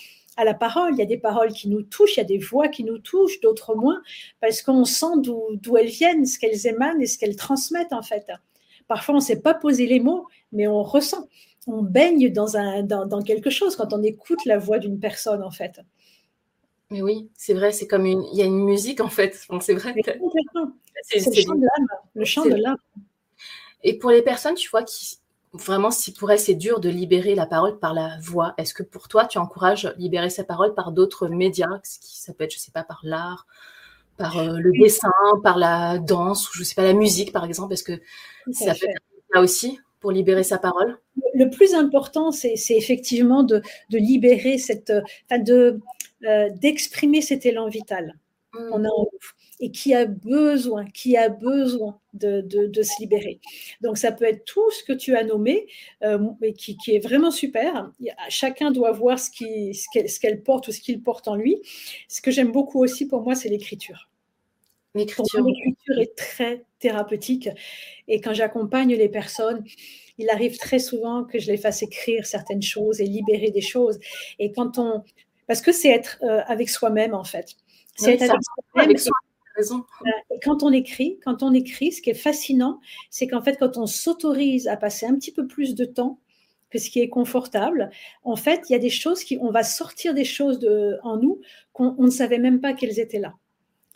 [0.41, 0.95] à la parole.
[0.95, 2.99] Il y a des paroles qui nous touchent, il y a des voix qui nous
[2.99, 4.01] touchent, d'autres moins,
[4.41, 8.27] parce qu'on sent d'où elles viennent, ce qu'elles émanent et ce qu'elles transmettent en fait.
[8.89, 11.29] Parfois, on ne sait pas poser les mots, mais on ressent.
[11.67, 15.51] On baigne dans, un, dans, quelque chose quand on écoute la voix d'une personne en
[15.51, 15.81] fait.
[16.91, 19.47] Mais oui, c'est vrai, c'est comme une, il y a une musique en fait.
[19.61, 19.95] c'est vrai.
[21.03, 22.77] C'est le chant de l'âme, le chant de l'âme.
[23.83, 25.20] Et pour les personnes, tu vois, qui,
[25.53, 28.83] vraiment, si pour elle c'est dur de libérer la parole par la voix, est-ce que
[28.83, 32.73] pour toi tu encourages libérer sa parole par d'autres médias Ça peut être, je sais
[32.73, 33.47] pas, par l'art,
[34.17, 37.73] par euh, le dessin, par la danse, ou je sais pas, la musique par exemple.
[37.73, 38.01] Est-ce que
[38.53, 39.03] ça peut être
[39.35, 40.99] là aussi pour libérer sa parole?
[41.35, 44.93] Le plus important, c'est effectivement de, libérer cette,
[45.31, 45.81] de
[46.25, 48.19] euh, d'exprimer cet élan vital.
[48.53, 48.87] On mmh.
[48.87, 48.91] a
[49.61, 52.43] et qui a besoin, qui a besoin de,
[52.83, 53.41] se libérer.
[53.83, 55.67] Donc ça peut être tout ce que tu as nommé,
[56.03, 57.93] euh, mais qui, est vraiment super.
[58.29, 61.61] Chacun doit voir ce qu'elle ce qu'elle porte ou ce qu'il porte en lui.
[62.09, 64.09] Ce que j'aime beaucoup aussi pour moi, c'est l'écriture.
[64.95, 65.47] L'écriture.
[65.99, 67.49] est très thérapeutique.
[68.09, 69.63] Et quand j'accompagne les personnes,
[70.19, 74.01] il arrive très souvent que je les fasse écrire certaines choses et libérer des choses.
[74.39, 75.05] Et quand on,
[75.47, 77.57] parce que c'est être euh, avec soi-même en fait.
[77.97, 78.35] C'est être
[78.75, 79.20] avec soi-même.
[79.59, 80.11] Euh,
[80.43, 82.81] quand on écrit, quand on écrit, ce qui est fascinant,
[83.11, 86.21] c'est qu'en fait, quand on s'autorise à passer un petit peu plus de temps
[86.71, 87.91] que ce qui est confortable,
[88.23, 90.61] en fait, il y a des choses qui, on va sortir des choses
[91.03, 91.41] en nous
[91.73, 93.35] qu'on ne savait même pas qu'elles étaient là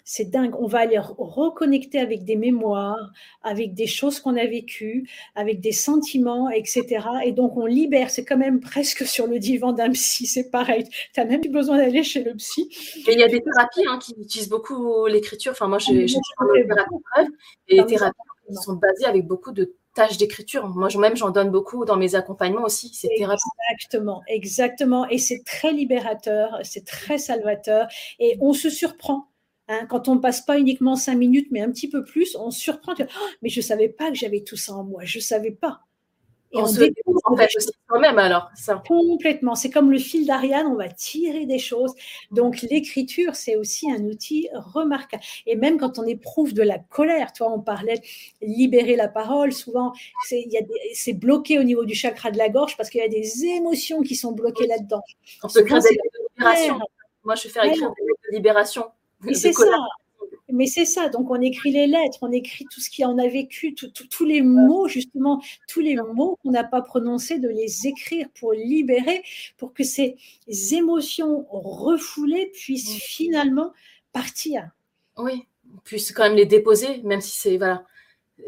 [0.05, 0.55] c'est dingue.
[0.59, 3.11] On va aller reconnecter avec des mémoires,
[3.43, 7.07] avec des choses qu'on a vécues, avec des sentiments, etc.
[7.25, 8.11] Et donc, on libère.
[8.11, 10.27] C'est quand même presque sur le divan d'un psy.
[10.27, 10.85] C'est pareil.
[11.15, 12.69] Tu n'as même plus besoin d'aller chez le psy.
[13.09, 15.53] il y a des thérapies hein, qui utilisent beaucoup l'écriture.
[15.53, 17.33] Enfin, moi, j'ai des thérapies
[17.69, 20.69] et les thérapies qui sont basées avec beaucoup de tâches d'écriture.
[20.69, 22.91] Moi, même, j'en donne beaucoup dans mes accompagnements aussi.
[22.93, 23.09] C'est
[23.73, 25.09] Exactement, exactement.
[25.09, 27.87] Et c'est très libérateur, c'est très salvateur.
[28.19, 29.29] Et on se surprend
[29.69, 32.51] Hein, quand on ne passe pas uniquement cinq minutes, mais un petit peu plus, on
[32.51, 32.95] surprend.
[32.99, 33.05] Oh,
[33.43, 35.05] mais je ne savais pas que j'avais tout ça en moi.
[35.05, 35.81] Je ne savais pas.
[36.53, 38.49] Et on, se découvre en fait aussi même alors.
[38.55, 38.81] Ça.
[38.87, 39.55] Complètement.
[39.57, 41.93] C'est comme le fil d'Ariane, on va tirer des choses.
[42.31, 45.23] Donc l'écriture, c'est aussi un outil remarquable.
[45.47, 48.01] Et même quand on éprouve de la colère, toi, on parlait
[48.41, 49.53] libérer la parole.
[49.53, 49.93] Souvent,
[50.29, 54.03] c'est bloqué au niveau du chakra de la gorge parce qu'il y a des émotions
[54.03, 55.03] qui sont bloquées là-dedans.
[55.43, 55.99] On peut créer des
[56.37, 56.79] libérations.
[57.25, 57.91] Moi, je fais écrire
[58.31, 58.85] des libérations
[59.21, 59.77] mais c'est ça.
[60.53, 61.09] Mais c'est ça.
[61.09, 64.43] Donc, on écrit les lettres, on écrit tout ce qui en a vécu, tous les
[64.43, 69.23] mots, justement, tous les mots qu'on n'a pas prononcés, de les écrire pour libérer,
[69.57, 70.17] pour que ces
[70.73, 73.73] émotions refoulées puissent finalement
[74.13, 74.71] partir.
[75.17, 75.47] Oui,
[75.85, 77.57] puissent quand même les déposer, même si c'est.
[77.57, 77.85] Voilà.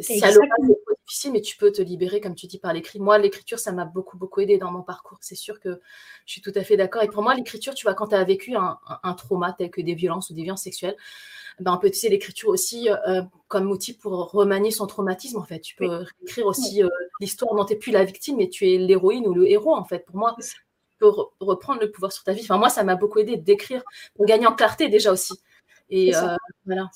[0.01, 3.01] C'est à l'oral, c'est difficile, mais tu peux te libérer, comme tu dis, par l'écrit.
[3.01, 5.18] Moi, l'écriture, ça m'a beaucoup, beaucoup aidé dans mon parcours.
[5.20, 5.80] C'est sûr que
[6.26, 7.03] je suis tout à fait d'accord.
[7.03, 9.80] Et pour moi, l'écriture, tu vois, quand tu as vécu un, un, trauma tel que
[9.80, 10.97] des violences ou des violences sexuelles,
[11.61, 15.61] ben, on peut utiliser l'écriture aussi euh, comme outil pour remanier son traumatisme, en fait.
[15.61, 16.88] Tu peux écrire aussi euh,
[17.20, 19.84] l'histoire dont tu n'es plus la victime, mais tu es l'héroïne ou le héros, en
[19.84, 20.05] fait.
[20.05, 20.57] Pour moi, tu
[20.99, 22.42] peux reprendre le pouvoir sur ta vie.
[22.42, 23.82] Enfin, moi, ça m'a beaucoup aidé d'écrire
[24.14, 25.34] pour gagner en clarté déjà aussi.
[25.88, 26.90] Et euh, voilà.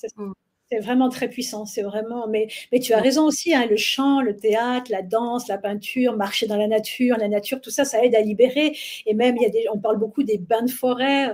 [0.71, 2.27] C'est vraiment très puissant, c'est vraiment.
[2.29, 6.15] Mais, mais tu as raison aussi, hein, le chant, le théâtre, la danse, la peinture,
[6.15, 8.77] marcher dans la nature, la nature, tout ça, ça aide à libérer.
[9.05, 11.33] Et même, il y a des, on parle beaucoup des bains de forêt, euh,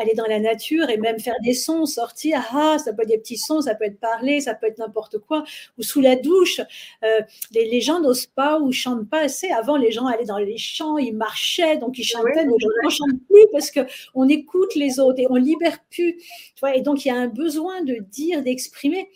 [0.00, 2.40] aller dans la nature et même faire des sons, sortir.
[2.52, 5.18] Ah, ça peut être des petits sons, ça peut être parler, ça peut être n'importe
[5.18, 5.42] quoi.
[5.76, 6.60] Ou sous la douche,
[7.02, 7.20] euh,
[7.50, 9.48] les, les, gens n'osent pas ou chantent pas assez.
[9.50, 12.46] Avant, les gens allaient dans les champs, ils marchaient, donc ils chantaient.
[12.46, 13.80] mais on ne chante plus parce que
[14.14, 16.16] on écoute les autres et on libère plus.
[16.16, 19.08] Tu vois, et donc il y a un besoin de dire, d'exprimer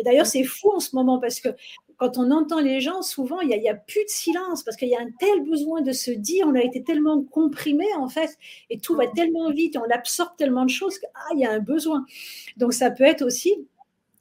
[0.00, 1.50] et d'ailleurs, c'est fou en ce moment parce que
[1.98, 4.96] quand on entend les gens, souvent, il n'y a, plus de silence parce qu'il y
[4.96, 8.38] a un tel besoin de se dire, on a été tellement comprimé en fait,
[8.70, 11.52] et tout va tellement vite, et on absorbe tellement de choses qu'il ah, y a
[11.52, 12.06] un besoin.
[12.56, 13.54] Donc ça peut être aussi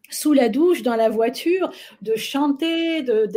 [0.10, 1.70] sous la douche, dans la voiture,
[2.02, 3.28] de chanter, de,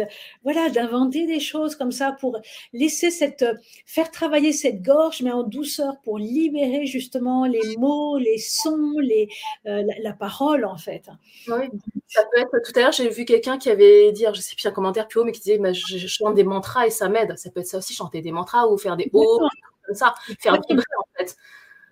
[0.42, 2.38] voilà, d'inventer des choses comme ça pour
[2.72, 3.44] laisser cette,
[3.86, 9.28] faire travailler cette gorge, mais en douceur, pour libérer justement les mots, les sons, les,
[9.66, 11.08] euh, la, parole en fait.
[11.48, 11.68] Oui,
[12.06, 12.50] ça peut être.
[12.64, 15.20] Tout à l'heure, j'ai vu quelqu'un qui avait dit, je sais plus un commentaire plus
[15.20, 17.36] haut, mais qui disait, je, chante des mantras et ça m'aide.
[17.38, 19.40] Ça peut être ça aussi, chanter des mantras ou faire des hauts,
[19.86, 21.36] comme ça, faire vibrer en fait.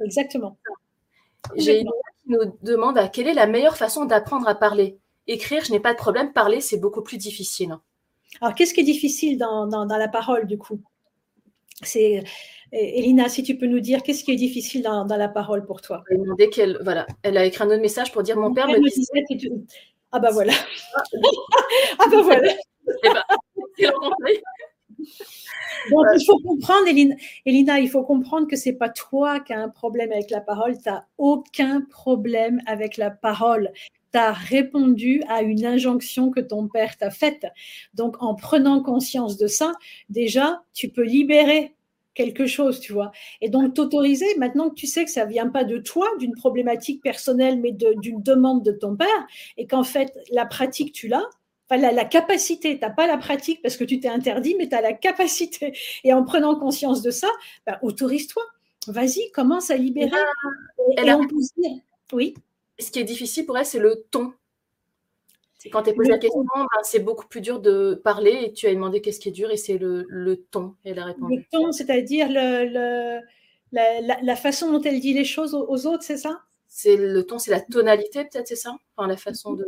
[0.05, 0.57] Exactement.
[1.57, 1.91] J'ai une
[2.22, 4.99] qui nous demande à quelle est la meilleure façon d'apprendre à parler.
[5.26, 6.32] Écrire, je n'ai pas de problème.
[6.32, 7.76] Parler, c'est beaucoup plus difficile.
[8.41, 10.80] Alors, qu'est-ce qui est difficile dans, dans, la parole, du coup?
[11.82, 12.22] C'est
[12.72, 15.80] Elina, si tu peux nous dire qu'est-ce qui est difficile dans, dans la parole pour
[15.80, 16.05] toi?
[16.38, 19.24] Dès qu'elle, voilà, elle a écrit un autre message pour dire mon, père me disait.
[20.12, 20.53] Ah bah voilà.
[21.99, 22.53] ah bah voilà.
[23.03, 23.22] Eh ben,
[25.91, 26.87] donc, il faut comprendre,
[27.47, 30.76] Elina, il faut comprendre que c'est pas toi qui as un problème avec la parole.
[30.76, 33.72] Tu n'as aucun problème avec la parole.
[34.12, 37.47] Tu as répondu à une injonction que ton père t'a faite.
[37.95, 39.72] Donc, en prenant conscience de ça,
[40.09, 41.74] déjà, tu peux libérer
[42.14, 43.12] quelque chose, tu vois.
[43.41, 47.03] Et donc, t'autoriser, maintenant que tu sais que ça vient pas de toi, d'une problématique
[47.03, 49.26] personnelle, mais d'une demande de ton père,
[49.57, 51.24] et qu'en fait, la pratique, tu l'as,
[51.77, 54.81] la, capacité, tu n'as pas la pratique parce que tu t'es interdit, mais tu as
[54.81, 55.73] la capacité.
[56.05, 57.29] Et en prenant conscience de ça,
[57.66, 58.43] bah, autorise-toi.
[58.87, 60.11] Vas-y, commence à libérer.
[60.97, 61.18] Elle a,
[62.12, 62.35] oui.
[62.79, 64.33] Ce qui est difficile pour elle, c'est le ton.
[65.71, 68.66] Quand tu es posé la question, ben, c'est beaucoup plus dur de parler et tu
[68.66, 70.75] as demandé qu'est-ce qui est dur et c'est le, ton.
[70.85, 71.37] Elle a répondu.
[71.37, 73.21] Le ton, c'est-à-dire le,
[73.73, 76.41] la, façon dont elle dit les choses aux, aux autres, c'est ça?
[76.66, 78.77] C'est le ton, c'est la tonalité, peut-être, c'est ça?
[78.97, 79.66] Enfin, la façon de.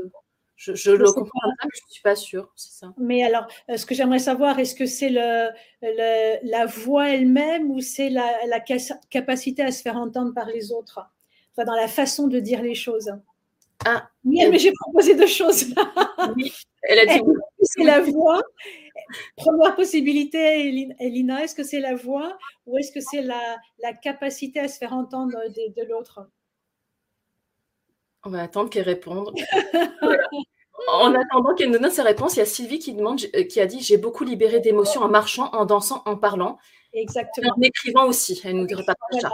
[0.64, 2.52] Je, le comprends mais je ne suis pas sûre.
[2.54, 2.92] Ça.
[2.96, 5.48] Mais alors, euh, ce que j'aimerais savoir, est-ce que c'est le,
[5.82, 8.60] la voix elle-même ou c'est la,
[9.10, 11.00] capacité à se faire entendre par les autres?
[11.52, 13.12] Enfin, Dans la façon de dire les choses.
[13.84, 15.74] Ah, oui, mais j'ai proposé deux choses.
[16.36, 16.52] Oui,
[16.82, 17.20] elle a dit
[17.62, 18.40] C'est la voix?
[19.36, 20.68] Première possibilité,
[21.00, 24.92] Elina, est-ce que c'est la voix ou est-ce que c'est la, capacité à se faire
[24.92, 26.28] entendre de, de l'autre?
[28.24, 29.30] On va attendre qu'elle réponde.
[30.88, 33.60] En attendant qu'elle nous donne ses réponses, il y a Sylvie qui, demande, euh, qui
[33.60, 36.58] a dit J'ai beaucoup libéré d'émotions en marchant, en dansant, en parlant.
[36.92, 37.54] Exactement.
[37.56, 38.40] En écrivant aussi.
[38.44, 39.30] Elle nous dirait pas ça.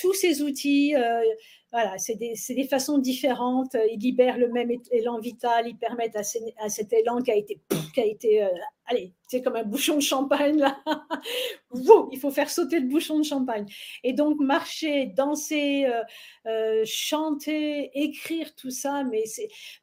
[0.00, 1.22] Tous ces outils, euh,
[1.70, 3.76] voilà, c'est des, des, façons différentes.
[3.92, 6.22] Ils libèrent le même élan vital, ils permettent à,
[6.64, 7.60] à cet élan qui a été,
[7.92, 8.48] qui a été euh,
[8.86, 10.78] allez, c'est comme un bouchon de champagne là.
[12.10, 13.66] il faut faire sauter le bouchon de champagne.
[14.02, 16.02] Et donc marcher, danser, euh,
[16.46, 19.04] euh, chanter, écrire, tout ça.
[19.04, 19.24] Mais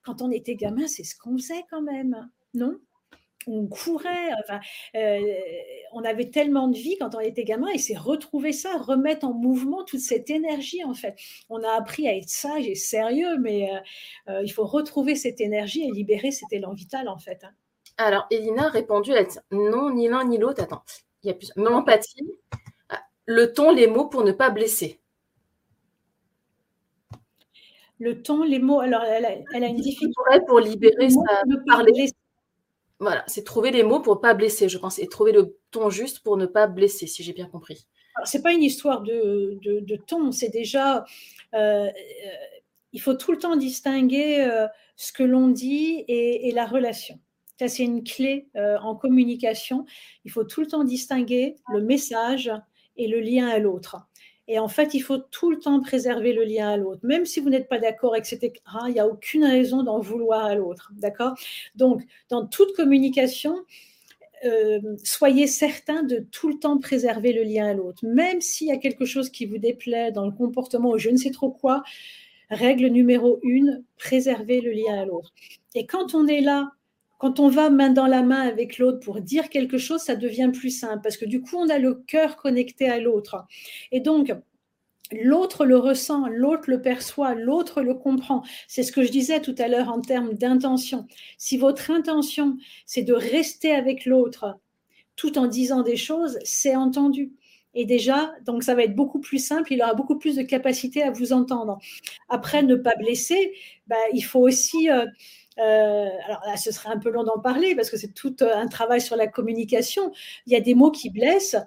[0.04, 2.78] quand on était gamin, c'est ce qu'on faisait quand même, non?
[3.48, 4.60] On courait, enfin,
[4.96, 5.20] euh,
[5.92, 9.34] on avait tellement de vie quand on était gamin et c'est retrouver ça, remettre en
[9.34, 11.16] mouvement toute cette énergie en fait.
[11.50, 13.80] On a appris à être sage et sérieux, mais euh,
[14.30, 17.44] euh, il faut retrouver cette énergie et libérer cet élan vital en fait.
[17.44, 17.52] Hein.
[17.98, 19.12] Alors, Elina a répondu
[19.52, 20.62] non, ni l'un ni l'autre.
[20.62, 20.84] Attends,
[21.24, 21.52] il y a plus.
[21.56, 22.28] L'empathie,
[22.90, 25.00] ah, le ton, les mots pour ne pas blesser.
[28.00, 28.82] Le ton, les mots.
[28.82, 32.10] Alors, elle a, une difficulté pour libérer sa parler.
[33.00, 35.90] Voilà, c'est trouver les mots pour ne pas blesser, je pense, et trouver le ton
[35.90, 37.88] juste pour ne pas blesser, si j'ai bien compris.
[38.24, 41.04] Ce n'est pas une histoire de, de, ton, c'est déjà.
[41.54, 41.92] Euh, euh,
[42.94, 47.20] il faut tout le temps distinguer euh, ce que l'on dit et, la relation.
[47.60, 49.86] Ça, c'est une clé en communication.
[50.24, 52.52] Il faut tout le temps distinguer le message
[52.96, 53.98] et le lien à l'autre.
[54.48, 57.00] Et en fait, il faut tout le temps préserver le lien à l'autre.
[57.04, 58.54] Même si vous n'êtes pas d'accord, etc.,
[58.88, 60.92] il n'y a aucune raison d'en vouloir à l'autre.
[60.96, 61.34] D'accord?
[61.76, 63.56] Donc, dans toute communication,
[64.46, 68.06] euh, soyez certain de tout le temps préserver le lien à l'autre.
[68.06, 71.18] Même s'il y a quelque chose qui vous déplaît dans le comportement ou je ne
[71.18, 71.84] sais trop quoi,
[72.50, 75.34] règle numéro une, préserver le lien à l'autre.
[75.74, 76.72] Et quand on est là,
[77.18, 80.52] quand on va main dans la main avec l'autre pour dire quelque chose, ça devient
[80.54, 83.46] plus simple parce que du coup, on a le cœur connecté à l'autre.
[83.92, 84.34] Et donc,
[85.12, 88.44] L'autre le ressent, l'autre le perçoit, l'autre le comprend.
[88.68, 91.06] C'est ce que je disais tout à l'heure en termes d'intention.
[91.38, 92.58] Si votre intention,
[92.88, 94.58] c'est de rester avec l'autre
[95.16, 97.34] tout en disant des choses, c'est entendu.
[97.76, 101.04] Et déjà, donc ça va être beaucoup plus simple, il aura beaucoup plus de capacité
[101.04, 101.78] à vous entendre.
[102.30, 103.54] Après, ne pas blesser,
[103.88, 104.90] bah, il faut aussi...
[104.90, 105.06] Euh,
[105.58, 108.68] euh, alors là, ce serait un peu long d'en parler parce que c'est tout un
[108.68, 110.12] travail sur la communication.
[110.46, 111.58] Il y a des mots qui blessent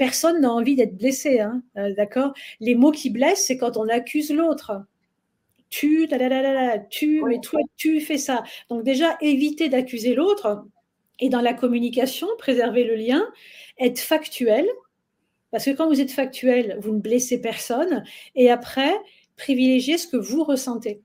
[0.00, 2.32] personne n'a envie d'être blessé, hein, euh, d'accord?
[2.58, 4.82] Les mots qui blessent, c'est quand on accuse l'autre.
[5.68, 6.08] Tu,
[6.88, 8.42] tu, mais toi, tu fais ça.
[8.70, 10.64] Donc déjà, éviter d'accuser l'autre.
[11.18, 13.22] Et dans la communication, préserver le lien,
[13.78, 14.66] être factuel,
[15.50, 18.02] parce que quand vous êtes factuel, vous ne blessez personne.
[18.34, 18.94] Et après,
[19.36, 21.02] privilégier ce que vous ressentez.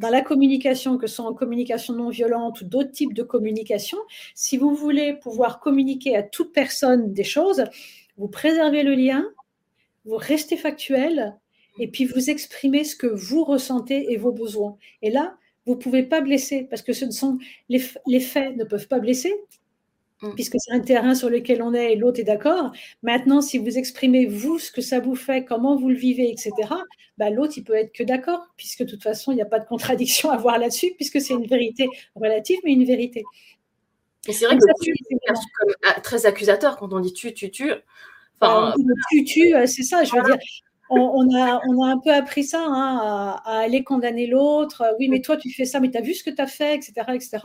[0.00, 3.98] Dans la communication, que ce soit en communication non violente ou d'autres types de communication,
[4.34, 7.64] si vous voulez pouvoir communiquer à toute personne des choses,
[8.16, 9.26] vous préservez le lien,
[10.06, 11.36] vous restez factuel
[11.78, 14.78] et puis vous exprimez ce que vous ressentez et vos besoins.
[15.02, 15.36] Et là,
[15.66, 17.36] vous ne pouvez pas blesser parce que ce sont
[17.68, 19.34] les, faits ne peuvent pas blesser
[20.22, 20.34] mm.
[20.34, 22.72] puisque c'est un terrain sur lequel on est et l'autre est d'accord.
[23.02, 26.52] Maintenant, si vous exprimez vous ce que ça vous fait, comment vous le vivez, etc.,
[27.18, 29.58] bah, l'autre il peut être que d'accord puisque de toute façon il n'y a pas
[29.58, 33.24] de contradiction à voir là-dessus puisque c'est une vérité relative mais une vérité.
[34.28, 37.72] Et c'est vrai que c'est très accusateur quand on dit tu, tu, tu.
[38.40, 38.74] Enfin,
[39.10, 40.36] tu, tu, euh, c'est ça, je veux dire.
[40.90, 44.84] On, a, on a un peu appris ça, hein, à, aller condamner l'autre.
[44.98, 46.74] Oui, mais toi, tu fais ça, mais tu as vu ce que tu as fait,
[46.74, 46.92] etc.
[47.14, 47.38] etc.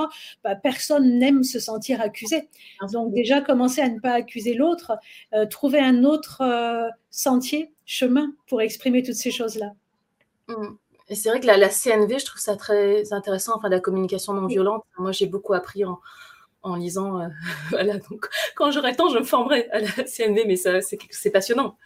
[0.43, 2.49] Bah, personne n'aime se sentir accusé.
[2.91, 4.97] Donc déjà, commencer à ne pas accuser l'autre,
[5.33, 9.73] euh, trouver un autre euh, sentier, chemin pour exprimer toutes ces choses-là.
[10.47, 10.67] Mmh.
[11.09, 14.33] Et c'est vrai que la, la, CNV, je trouve ça très intéressant, enfin la communication
[14.33, 14.83] non violente.
[14.97, 15.99] Moi, j'ai beaucoup appris en,
[16.65, 17.21] en lisant.
[17.21, 17.27] Euh,
[17.69, 21.77] voilà, donc quand j'aurai le temps, je me formerai à la CNV, mais c'est passionnant.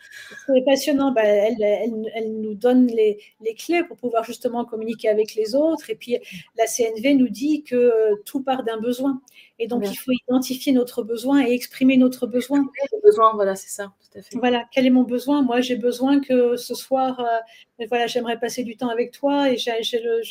[0.47, 1.11] C'est passionnant.
[1.11, 5.55] Bah, elle, elle, elle, nous donne les, les, clés pour pouvoir justement communiquer avec les
[5.55, 5.89] autres.
[5.89, 6.17] Et puis
[6.57, 9.21] la CNV nous dit que tout part d'un besoin.
[9.59, 12.65] Et donc, il faut identifier notre besoin et exprimer notre besoin.
[13.03, 14.37] Besoin, voilà, c'est ça, tout à fait.
[14.37, 15.41] Voilà, quel est mon besoin?
[15.41, 19.57] Moi, j'ai besoin que ce soir, euh, voilà, j'aimerais passer du temps avec toi et
[19.57, 19.75] j'ai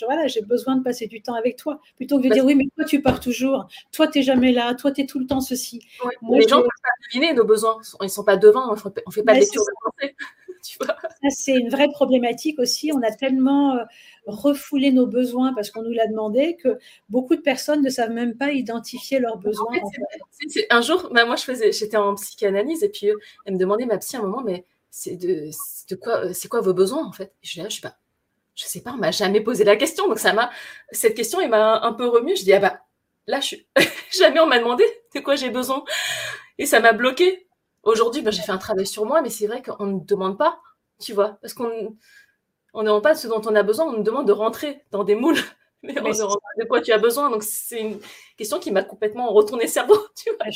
[0.06, 1.78] voilà, besoin de passer du temps avec toi.
[1.96, 3.68] Plutôt que de dire, oui, mais toi, tu pars toujours.
[3.92, 4.74] Toi, tu n'es jamais là.
[4.74, 5.86] Toi, tu es tout le temps ceci.
[6.30, 7.78] les gens ne peuvent pas deviner nos besoins.
[8.00, 8.70] Ils ne sont pas devant.
[8.70, 10.16] On ne fait pas de lecture de pensée.
[11.30, 12.92] c'est une vraie problématique aussi.
[12.92, 13.84] On a tellement euh,
[14.28, 18.36] refoulé nos besoins parce qu'on nous l'a demandé que beaucoup de personnes ne savent même
[18.36, 19.72] pas identifier leurs besoins.
[20.70, 23.86] un jour, bah, moi, je faisais, j'étais en psychanalyse et puis euh, elle me demandait,
[23.86, 25.50] ma psy, à un moment, mais c'est de,
[25.90, 27.32] de, quoi, euh, c'est quoi vos besoins en fait?
[27.42, 27.96] Je dis, je sais pas.
[28.54, 30.08] Je sais pas, on m'a jamais posé la question.
[30.08, 30.50] Donc ça m'a,
[30.90, 32.34] cette question, elle m'a un peu remué.
[32.36, 32.80] Je dis, ah bah,
[33.26, 33.66] là, je suis,
[34.18, 35.84] jamais on m'a demandé de quoi j'ai besoin.
[36.58, 37.46] Et ça m'a bloqué.
[37.84, 40.60] Aujourd'hui, ben, j'ai fait un travail sur moi, mais c'est vrai qu'on ne demande pas,
[41.00, 41.96] tu vois, parce qu'on
[42.74, 45.04] on ne demande pas ce dont on a besoin, on nous demande de rentrer dans
[45.04, 45.38] des moules,
[45.82, 47.30] mais, on ne demande pas de quoi tu as besoin.
[47.30, 47.98] Donc, c'est une
[48.36, 50.50] question qui m'a complètement retourné le cerveau, tu vois.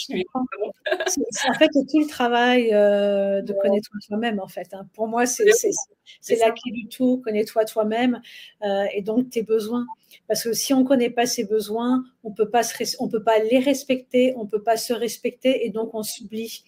[1.06, 4.68] c'est en fait tout le travail euh, de connaître soi-même, en fait.
[4.72, 4.86] Hein.
[4.94, 8.20] Pour moi, c'est la clé du tout, connais-toi toi-même
[8.62, 9.86] euh, et donc tes besoins.
[10.28, 14.34] Parce que si on ne connaît pas ses besoins, on ne peut pas les respecter,
[14.36, 16.64] on ne peut pas se respecter et donc on s'oublie.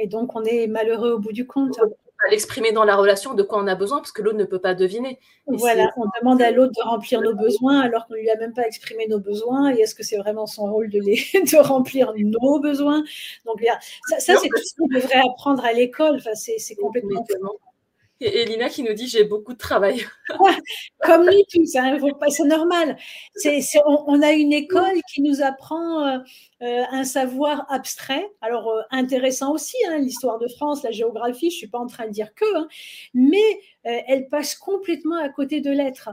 [0.00, 1.78] Et donc, on est malheureux au bout du compte.
[2.22, 4.58] Peut l'exprimer dans la relation de quoi on a besoin, parce que l'autre ne peut
[4.58, 5.18] pas deviner.
[5.46, 8.52] voilà, on demande à l'autre de remplir nos besoins alors qu'on ne lui a même
[8.52, 9.74] pas exprimé nos besoins.
[9.74, 13.02] Et est-ce que c'est vraiment son rôle de, les, de remplir nos besoins?
[13.46, 13.64] Donc,
[14.08, 16.16] ça, ça c'est tout ce qu'on devrait apprendre à l'école.
[16.16, 17.24] Enfin, c'est complètement.
[18.22, 20.04] Et Elina qui nous dit j'ai beaucoup de travail.
[21.00, 21.96] Comme nous tous, hein,
[22.28, 22.96] c'est normal.
[23.86, 26.18] on, a une école qui nous apprend euh,
[26.62, 31.56] euh, un savoir abstrait, alors euh, intéressant aussi, hein, l'histoire de France, la géographie, je
[31.56, 32.68] ne suis pas en train de dire que, hein,
[33.14, 36.10] mais elle passe complètement à côté de l'être.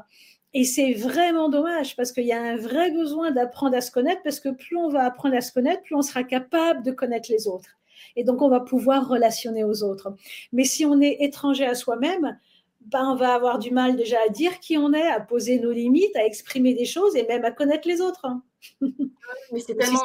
[0.54, 4.22] Et c'est vraiment dommage parce qu'il y a un vrai besoin d'apprendre à se connaître
[4.24, 7.30] parce que plus on va apprendre à se connaître, plus on sera capable de connaître
[7.30, 7.78] les autres
[8.18, 10.14] et donc on va pouvoir relationner aux autres.
[10.52, 12.38] Mais si on est étranger à soi-même,
[12.82, 15.72] ben, on va avoir du mal déjà à dire qui on est, à poser nos
[15.72, 18.26] limites, à exprimer des choses et même à connaître les autres.
[18.82, 18.88] Hein.
[19.52, 20.02] mais c'est tellement,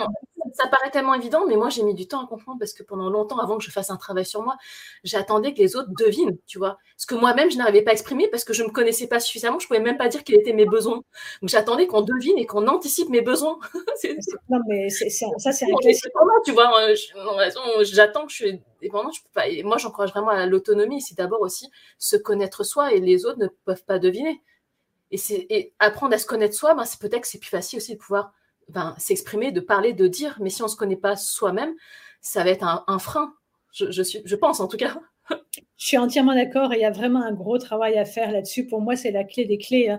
[0.55, 3.11] ça paraît tellement évident, mais moi j'ai mis du temps à comprendre parce que pendant
[3.11, 4.57] longtemps, avant que je fasse un travail sur moi,
[5.05, 6.79] j'attendais que les autres devinent, tu vois.
[6.97, 9.21] Ce que moi-même je n'arrivais pas à exprimer parce que je ne me connaissais pas
[9.21, 11.03] suffisamment, je pouvais même pas dire quels étaient mes besoins.
[11.41, 13.59] Donc j'attendais qu'on devine et qu'on anticipe mes besoins.
[14.49, 16.13] non, mais c'est, ça c'est un classique.
[16.45, 16.71] Tu vois,
[17.83, 19.49] j'attends que je suis dépendante, je peux pas.
[19.49, 21.01] Et moi j'encourage vraiment à l'autonomie.
[21.01, 24.43] C'est d'abord aussi se connaître soi et les autres ne peuvent pas deviner.
[25.11, 27.95] Et, et apprendre à se connaître soi, ben, c'est peut-être que c'est plus facile aussi
[27.95, 28.33] de pouvoir
[28.73, 30.39] ben, s'exprimer, de parler, de dire.
[30.41, 31.75] Mais si on ne se connaît pas soi-même,
[32.21, 33.35] ça va être un, frein.
[33.73, 34.97] Je, suis, je pense en tout cas.
[35.77, 36.73] Je suis entièrement d'accord.
[36.75, 38.67] Il y a vraiment un gros travail à faire là-dessus.
[38.67, 39.89] Pour moi, c'est la clé des clés.
[39.89, 39.99] Hein.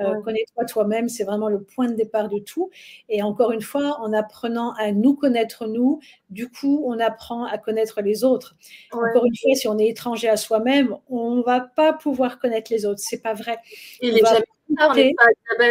[0.00, 2.70] Euh, connais-toi toi-même, c'est vraiment le point de départ de tout.
[3.08, 7.56] Et encore une fois, en apprenant à nous connaître nous, du coup, on apprend à
[7.56, 8.56] connaître les autres.
[8.92, 12.70] Encore une fois, si on est étranger à soi-même, on ne va pas pouvoir connaître
[12.70, 13.00] les autres.
[13.00, 13.58] C'est pas vrai.
[14.68, 15.14] Il est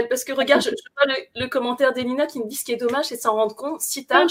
[0.10, 3.06] parce que regarde, je, vois le, commentaire d'Elina qui me dit ce qui est dommage,
[3.06, 4.28] c'est de s'en rendre compte si tard.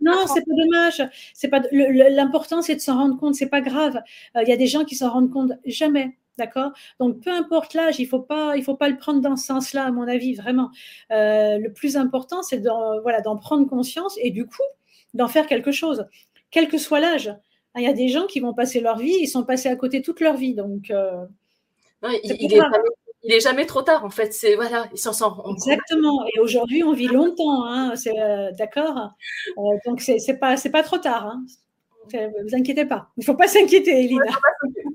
[0.00, 1.02] Non, c'est pas dommage.
[1.34, 3.34] C'est pas l'important, c'est de s'en rendre compte.
[3.34, 4.00] C'est pas grave.
[4.36, 6.16] Euh, il y a des gens qui s'en rendent compte jamais.
[6.38, 6.72] D'accord?
[6.98, 9.44] Donc, peu importe l'âge, il ne faut, pas, il faut pas le prendre dans ce
[9.46, 10.70] sens-là, à mon avis, vraiment.
[11.10, 14.62] Euh, le plus important, c'est d'en voilà, prendre conscience et du coup,
[15.12, 16.06] d'en faire quelque chose,
[16.50, 17.34] quel que soit l'âge.
[17.76, 20.00] Il y a des gens qui vont passer leur vie, ils sont passés à côté
[20.00, 20.54] toute leur vie.
[20.54, 21.24] Donc, euh,
[22.24, 22.60] il, il, est
[23.24, 24.32] il est jamais trop tard en fait.
[24.32, 25.46] C'est voilà, ils s'en sortent.
[25.48, 26.24] Exactement.
[26.34, 29.12] Et aujourd'hui, on vit longtemps, hein, c'est euh, d'accord?
[29.58, 31.26] Euh, donc c'est c'est pas c'est pas trop tard.
[31.26, 31.44] Hein.
[32.12, 33.10] Vous inquiétez pas.
[33.16, 34.24] Il faut pas s'inquiéter, Elina.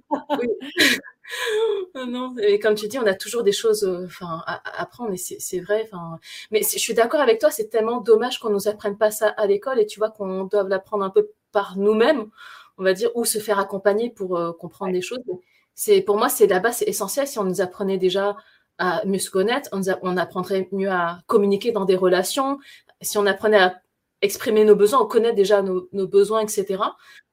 [2.08, 5.60] non, et comme tu dis, on a toujours des choses euh, à, apprendre, et c'est
[5.62, 5.84] vrai.
[5.86, 6.20] Enfin,
[6.52, 9.48] mais je suis d'accord avec toi, c'est tellement dommage qu'on nous apprenne pas ça à
[9.48, 12.26] l'école, et tu vois qu'on doit l'apprendre un peu par nous-mêmes,
[12.78, 15.24] on va dire, ou se faire accompagner pour comprendre des choses
[15.78, 18.36] c'est pour moi c'est là-bas c'est essentiel si on nous apprenait déjà
[18.78, 22.60] à mieux se connaître, on, apprendrait mieux à communiquer dans des relations,
[23.02, 23.82] si on apprenait à
[24.22, 26.84] exprimer nos besoins, on connaît déjà nos, besoins, etc.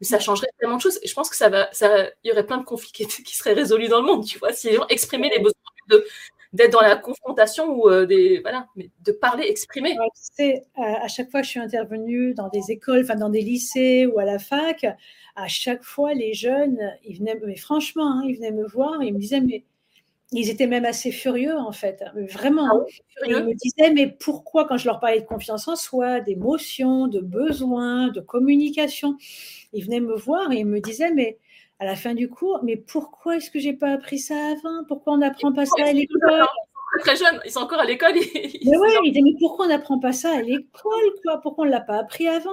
[0.01, 0.99] Mais ça changerait tellement de choses.
[1.03, 3.55] Et je pense que ça va, ça, il y aurait plein de conflits qui, seraient
[3.55, 5.53] résolus dans le monde, tu vois, si les gens exprimaient les besoins
[5.89, 6.07] de
[6.55, 9.97] d'être dans la confrontation ou euh, des voilà, mais de parler, exprimer.
[9.99, 14.07] Ouais, à chaque fois que je suis intervenue dans des écoles, enfin dans des lycées
[14.07, 14.87] ou à la fac,
[15.35, 19.13] à chaque fois, les jeunes, ils venaient, mais franchement, hein, ils venaient me voir, ils
[19.13, 19.65] me disaient, mais
[20.31, 22.69] ils étaient même assez furieux en fait, vraiment.
[22.69, 27.09] Ah ils me disaient, mais pourquoi quand je leur parlais de confiance en soi, d'émotion,
[27.09, 29.17] de besoin, de communication,
[29.73, 31.39] ils venaient me voir et ils me disaient, mais
[31.85, 34.85] à la fin du cours, mais pourquoi est-ce que j'ai pas appris ça avant?
[34.89, 36.47] Pourquoi on n'apprend pas ça à l'école?
[37.01, 38.15] Très jeunes, ils sont encore à l'école.
[38.15, 41.41] Mais ouais, mais pourquoi on n'apprend pas ça à l'école quoi?
[41.43, 42.51] Pourquoi on ne l'a pas appris avant?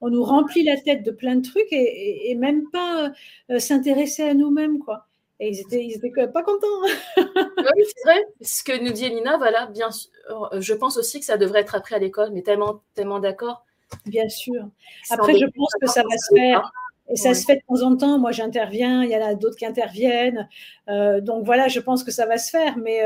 [0.00, 3.10] On nous remplit la tête de plein de trucs et, même pas
[3.50, 5.06] euh, s'intéresser à nous-mêmes, quoi.
[5.40, 6.66] Et ils étaient, ils étaient pas contents.
[7.16, 8.26] oui, c'est vrai.
[8.40, 10.10] Ce que nous dit Elina, voilà, bien sûr.
[10.52, 13.64] Euh, je pense aussi que ça devrait être appris à l'école, mais tellement, tellement d'accord.
[14.06, 14.68] Bien sûr.
[15.10, 16.70] Après, je pense que ça va se faire.
[17.10, 18.18] Et ça se fait de temps en temps.
[18.18, 20.48] Moi, j'interviens, il y en a d'autres qui interviennent.
[20.88, 22.76] Euh, donc voilà, je pense que ça va se faire.
[22.76, 23.02] Mais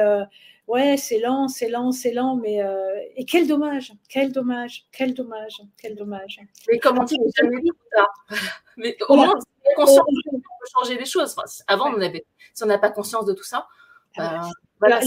[0.69, 5.15] ouais, c'est lent, c'est lent, c'est lent, mais euh, et quel dommage, quel dommage, quel
[5.15, 6.41] dommage, quel dommage.
[6.71, 7.57] Mais comme on dit, jamais
[7.95, 8.07] ça.
[8.79, 10.41] Mais au moins, on conscience de
[10.79, 11.37] changer les choses.
[11.67, 12.25] avant, on avait,
[12.55, 13.67] si on n'a pas conscience de tout ça.
[14.17, 14.49] Ah
[14.81, 15.01] ben,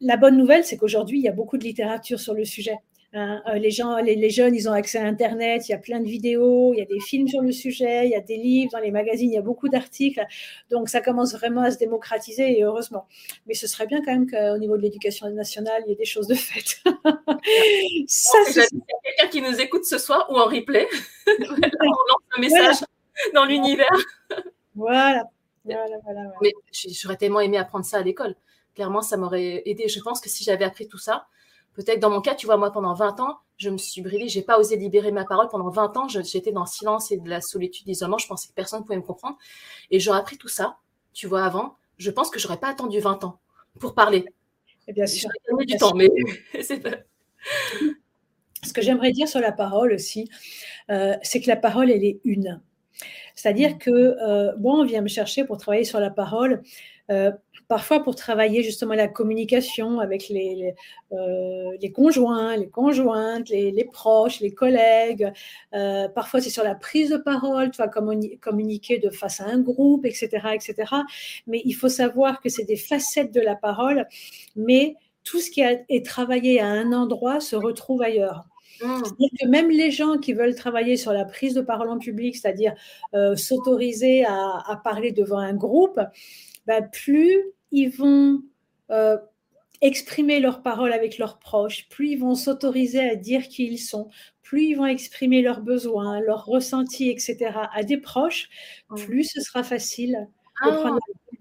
[0.00, 2.78] la, bonne nouvelle, c'est qu'aujourd'hui, il y a beaucoup de littérature sur le sujet.
[3.12, 5.98] Hein, euh, les, gens, les, jeunes, ils ont accès à Internet, il y a plein
[5.98, 8.70] de vidéos, il y a des films sur le sujet, il y a des livres
[8.70, 10.24] dans les magazines, il y a beaucoup d'articles.
[10.70, 13.08] Donc ça commence vraiment à se démocratiser et heureusement.
[13.46, 16.04] Mais ce serait bien quand même qu'au niveau de l'éducation nationale, il y ait des
[16.04, 16.80] choses de fait.
[18.06, 20.86] ça, c'est quelqu'un qui nous écoute ce soir ou en replay.
[21.26, 22.76] on lance un message
[23.34, 23.88] dans l'univers.
[24.76, 25.24] Voilà.
[25.64, 28.34] Voilà, voilà, Mais j'aurais tellement aimé apprendre ça à l'école.
[28.74, 29.88] Clairement, ça m'aurait aidé.
[29.88, 31.26] Je pense que si j'avais appris tout ça,
[31.74, 34.42] Peut-être dans mon cas, tu vois, moi, pendant 20 ans, je me suis brûlée, j'ai
[34.42, 35.48] pas osé libérer ma parole.
[35.48, 38.18] Pendant 20 ans, j'étais dans le silence et de la solitude, l'isolement.
[38.18, 39.36] Je pensais que personne ne pouvait me comprendre.
[39.90, 40.78] Et j'aurais appris tout ça,
[41.12, 41.76] tu vois, avant.
[41.98, 43.40] Je pense que j'aurais pas attendu 20 ans
[43.78, 44.24] pour parler.
[44.88, 45.30] Et bien sûr.
[45.48, 46.08] J'aurais du temps, mais
[46.62, 46.96] c'est pas...
[48.62, 50.28] Ce que j'aimerais dire sur la parole aussi,
[50.90, 52.60] euh, c'est que la parole, elle est une.
[53.34, 56.62] C'est-à-dire que euh, moi, on vient me chercher pour travailler sur la parole.
[57.10, 57.32] Euh,
[57.70, 60.74] parfois pour travailler justement la communication avec les,
[61.12, 65.32] euh, les, conjoints, les conjointes, les, proches, les collègues.
[65.72, 69.60] Euh, parfois, c'est sur la prise de parole, tu vas communiquer de face à un
[69.60, 70.74] groupe, etc., etc.
[71.46, 74.04] Mais il faut savoir que c'est des facettes de la parole,
[74.56, 78.46] mais tout ce qui est travaillé à un endroit se retrouve ailleurs.
[78.82, 78.88] Mmh.
[79.04, 82.34] C'est-à-dire que même les gens qui veulent travailler sur la prise de parole en public,
[82.34, 82.74] c'est-à-dire
[83.14, 86.00] euh, s'autoriser à, à, parler devant un groupe,
[86.66, 88.42] bah, plus ils vont
[88.90, 89.16] euh,
[89.80, 94.08] exprimer leurs paroles avec leurs proches, plus ils vont s'autoriser à dire qui ils sont,
[94.42, 97.52] plus ils vont exprimer leurs besoins, leurs ressentis, etc.
[97.72, 98.48] à des proches,
[98.96, 100.28] plus ce sera facile
[100.62, 100.90] de ah,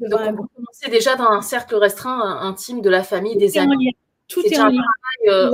[0.08, 3.96] donc on commencer déjà dans un cercle restreint intime de la famille, des amis.
[4.30, 4.84] Tout est, en lien.
[5.28, 5.52] Euh,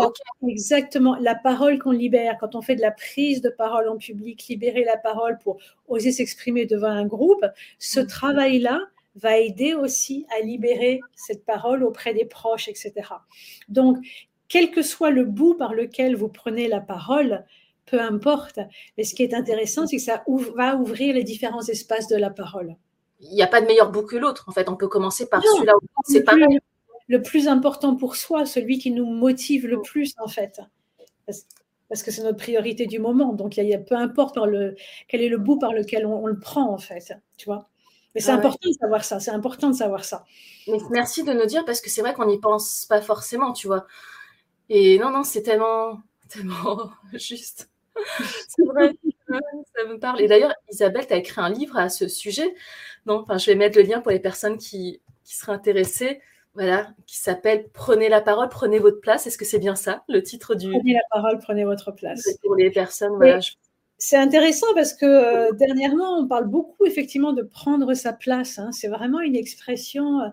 [0.49, 1.15] exactement.
[1.21, 4.83] La parole qu'on libère, quand on fait de la prise de parole en public, libérer
[4.83, 5.57] la parole pour
[5.87, 7.45] oser s'exprimer devant un groupe,
[7.79, 8.07] ce mm.
[8.07, 8.81] travail-là
[9.15, 12.93] va aider aussi à libérer cette parole auprès des proches, etc.
[13.69, 13.97] Donc,
[14.47, 17.45] quel que soit le bout par lequel vous prenez la parole,
[17.85, 18.59] peu importe.
[18.97, 20.23] Mais ce qui est intéressant, c'est que ça
[20.55, 22.75] va ouvrir les différents espaces de la parole.
[23.21, 24.45] Il n'y a pas de meilleur bout que l'autre.
[24.47, 25.73] En fait, on peut commencer par celui-là.
[26.03, 26.35] C'est pas
[27.07, 30.59] le plus important pour soi, celui qui nous motive le plus, en fait.
[31.87, 33.33] Parce, que c'est notre priorité du moment.
[33.33, 34.75] Donc, il y a, peu importe le,
[35.07, 37.13] quel est le bout par lequel on, le prend, en fait.
[37.37, 37.69] Tu vois
[38.15, 40.25] mais c'est ah important de savoir ça, c'est important de savoir ça.
[40.89, 43.85] merci de nous dire parce que c'est vrai qu'on n'y pense pas forcément, tu vois.
[44.69, 47.69] Et non, non, c'est tellement, tellement juste.
[48.47, 48.93] c'est vrai,
[49.27, 50.21] ça me parle.
[50.21, 52.55] Et d'ailleurs, Isabelle, tu as écrit un livre à ce sujet.
[53.05, 56.21] Non, enfin, je vais mettre le lien pour les personnes qui, qui seraient intéressées
[56.55, 59.27] voilà, qui s'appelle Prenez la parole, prenez votre place.
[59.27, 60.71] Est-ce que c'est bien ça, le titre du.
[60.71, 62.25] Prenez la parole, prenez votre place.
[62.41, 63.39] Pour les personnes, voilà.
[63.97, 68.59] C'est intéressant parce que euh, dernièrement, on parle beaucoup effectivement de prendre sa place.
[68.59, 68.71] Hein.
[68.71, 70.29] C'est vraiment une expression euh,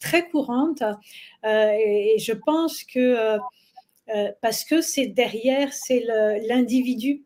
[0.00, 0.82] très courante.
[1.44, 3.38] Euh, et, je pense que
[4.40, 6.04] parce que c'est derrière, c'est
[6.48, 7.24] l'individu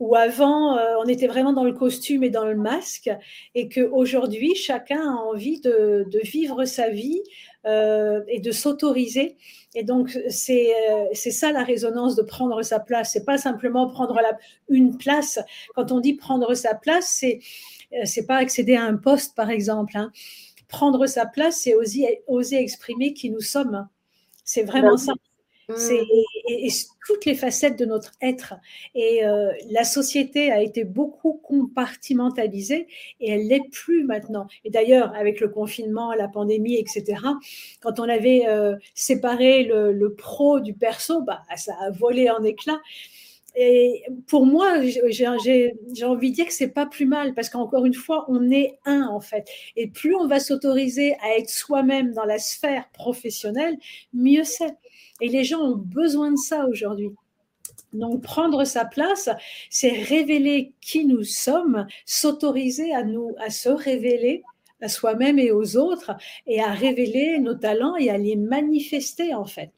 [0.00, 3.08] où avant, on était vraiment dans le costume et dans le masque,
[3.54, 7.22] et qu'aujourd'hui, chacun a envie de, de, vivre sa vie
[7.66, 9.36] euh, et de s'autoriser.
[9.74, 13.12] Et donc, c'est euh, c'est ça la résonance de prendre sa place.
[13.12, 14.38] C'est pas simplement prendre la,
[14.68, 15.38] une place.
[15.74, 17.40] Quand on dit prendre sa place, c'est
[17.92, 19.96] euh, c'est pas accéder à un poste, par exemple.
[19.96, 20.12] Hein.
[20.68, 23.88] Prendre sa place, c'est oser, oser exprimer qui nous sommes.
[24.44, 25.12] C'est vraiment bah ça.
[25.74, 26.22] C'est mmh.
[26.48, 26.68] et,
[27.06, 28.54] toutes les facettes de notre être.
[28.94, 32.86] Et euh, la société a été beaucoup compartimentalisée
[33.20, 34.46] et elle l'est plus maintenant.
[34.64, 37.20] Et d'ailleurs, avec le confinement, la pandémie, etc.,
[37.80, 42.80] quand on avait euh, séparé le, pro du perso, bah, ça a volé en éclats.
[43.56, 47.94] Et pour moi, j'ai envie de dire que c'est pas plus mal parce qu'encore une
[47.94, 49.48] fois, on est un en fait.
[49.76, 53.78] Et plus on va s'autoriser à être soi-même dans la sphère professionnelle,
[54.12, 54.76] mieux c'est.
[55.20, 57.10] Et les gens ont besoin de ça aujourd'hui.
[57.92, 59.30] Donc prendre sa place,
[59.70, 64.42] c'est révéler qui nous sommes, s'autoriser à nous à se révéler
[64.82, 66.12] à soi-même et aux autres
[66.46, 69.70] et à révéler nos talents et à les manifester en fait.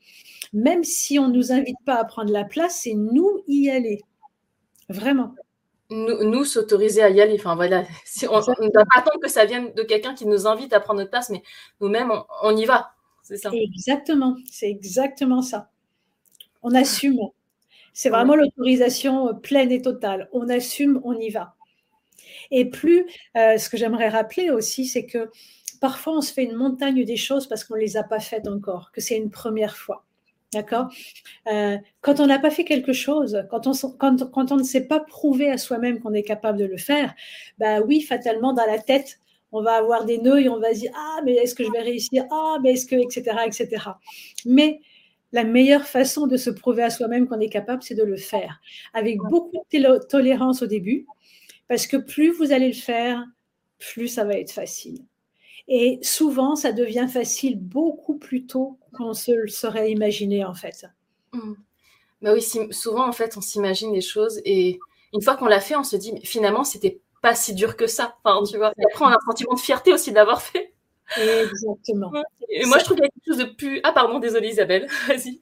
[0.52, 4.00] Même si on ne nous invite pas à prendre la place, c'est nous y aller.
[4.88, 5.34] Vraiment.
[5.90, 7.36] Nous, s'autoriser à y aller.
[7.38, 7.84] Enfin voilà,
[8.28, 10.98] on ne doit pas attendre que ça vienne de quelqu'un qui nous invite à prendre
[11.00, 11.42] notre place, mais
[11.80, 12.12] nous-mêmes,
[12.42, 12.92] on y va.
[13.52, 15.70] Exactement, c'est exactement ça.
[16.62, 17.18] On assume.
[17.92, 20.28] C'est vraiment l'autorisation euh, pleine et totale.
[20.32, 21.54] On assume, on y va.
[22.50, 23.06] Et plus,
[23.36, 25.30] euh, ce que j'aimerais rappeler aussi, c'est que
[25.80, 28.48] parfois on se fait une montagne des choses parce qu'on ne les a pas faites
[28.48, 30.04] encore, que c'est une première fois.
[30.52, 30.88] D'accord?
[31.52, 34.86] Euh, Quand on n'a pas fait quelque chose, quand on, quand, quand on ne s'est
[34.86, 37.14] pas prouvé à soi-même qu'on est capable de le faire,
[37.58, 39.20] bah oui, fatalement, dans la tête,
[39.52, 41.70] on va avoir des nœuds et on va se dire ah mais est-ce que je
[41.70, 42.24] vais réussir?
[42.30, 43.90] Ah mais est-ce que etc etc
[44.44, 44.80] mais
[45.32, 48.60] la meilleure façon de se prouver à soi-même qu'on est capable c'est de le faire.
[48.94, 51.06] Avec beaucoup de tolérance au début
[51.68, 53.24] parce que plus vous allez le faire
[53.78, 55.04] plus ça va être facile.
[55.68, 60.86] Et souvent ça devient facile beaucoup plus tôt qu'on se le serait imaginé en fait.
[61.32, 61.54] Mmh.
[62.22, 64.78] bah oui souvent en fait on s'imagine des choses et
[65.12, 67.86] une fois qu'on l'a fait on se dit mais finalement c'était pas si dur que
[67.86, 68.16] ça.
[68.24, 68.72] Enfin, tu vois.
[68.78, 70.72] Et après, on a un sentiment de fierté aussi de l'avoir fait.
[71.16, 72.12] Exactement.
[72.48, 73.80] Et moi, je trouve qu'il y a quelque chose de plus.
[73.82, 74.86] Ah, pardon, désolée, Isabelle.
[75.08, 75.40] Vas-y.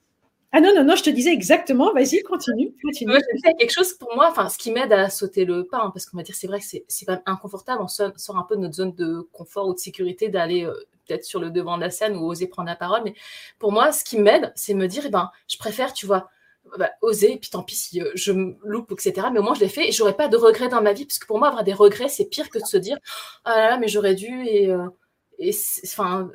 [0.53, 1.93] Ah non, non, non, je te disais exactement.
[1.93, 2.73] Vas-y, continue.
[2.83, 3.11] continue.
[3.11, 5.91] Moi, je quelque chose pour moi, enfin, ce qui m'aide à sauter le pas, hein,
[5.93, 7.83] parce qu'on va dire, c'est vrai que c'est quand même inconfortable.
[7.83, 10.73] On sort, un peu de notre zone de confort ou de sécurité d'aller euh,
[11.07, 13.03] peut-être sur le devant de la scène ou oser prendre la parole.
[13.05, 13.15] Mais
[13.59, 16.31] pour moi, ce qui m'aide, c'est me dire, eh ben, je préfère, tu vois,
[16.79, 19.29] bah, oser, et puis tant pis si euh, je me loupe, etc.
[19.33, 21.19] Mais au moins, je l'ai fait et j'aurais pas de regrets dans ma vie, parce
[21.19, 22.99] que pour moi, avoir des regrets, c'est pire que de se dire,
[23.45, 24.89] ah là là, mais j'aurais dû, et, euh,
[25.39, 25.55] et
[25.85, 26.31] enfin,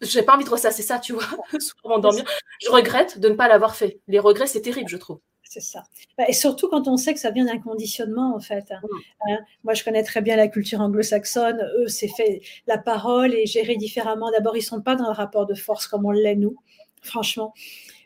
[0.00, 1.24] j'ai pas envie de ressasser ça, tu vois,
[1.82, 2.24] pour m'endormir.
[2.60, 4.00] Je regrette de ne pas l'avoir fait.
[4.08, 5.20] Les regrets, c'est terrible, je trouve.
[5.52, 5.82] C'est ça.
[6.16, 8.64] Bah, et surtout quand on sait que ça vient d'un conditionnement, en fait.
[8.70, 8.80] Hein.
[9.28, 11.60] Hein, moi, je connais très bien la culture anglo-saxonne.
[11.78, 14.30] Eux, c'est fait, la parole est gérée différemment.
[14.30, 16.56] D'abord, ils sont pas dans le rapport de force comme on l'est, nous,
[17.02, 17.52] franchement.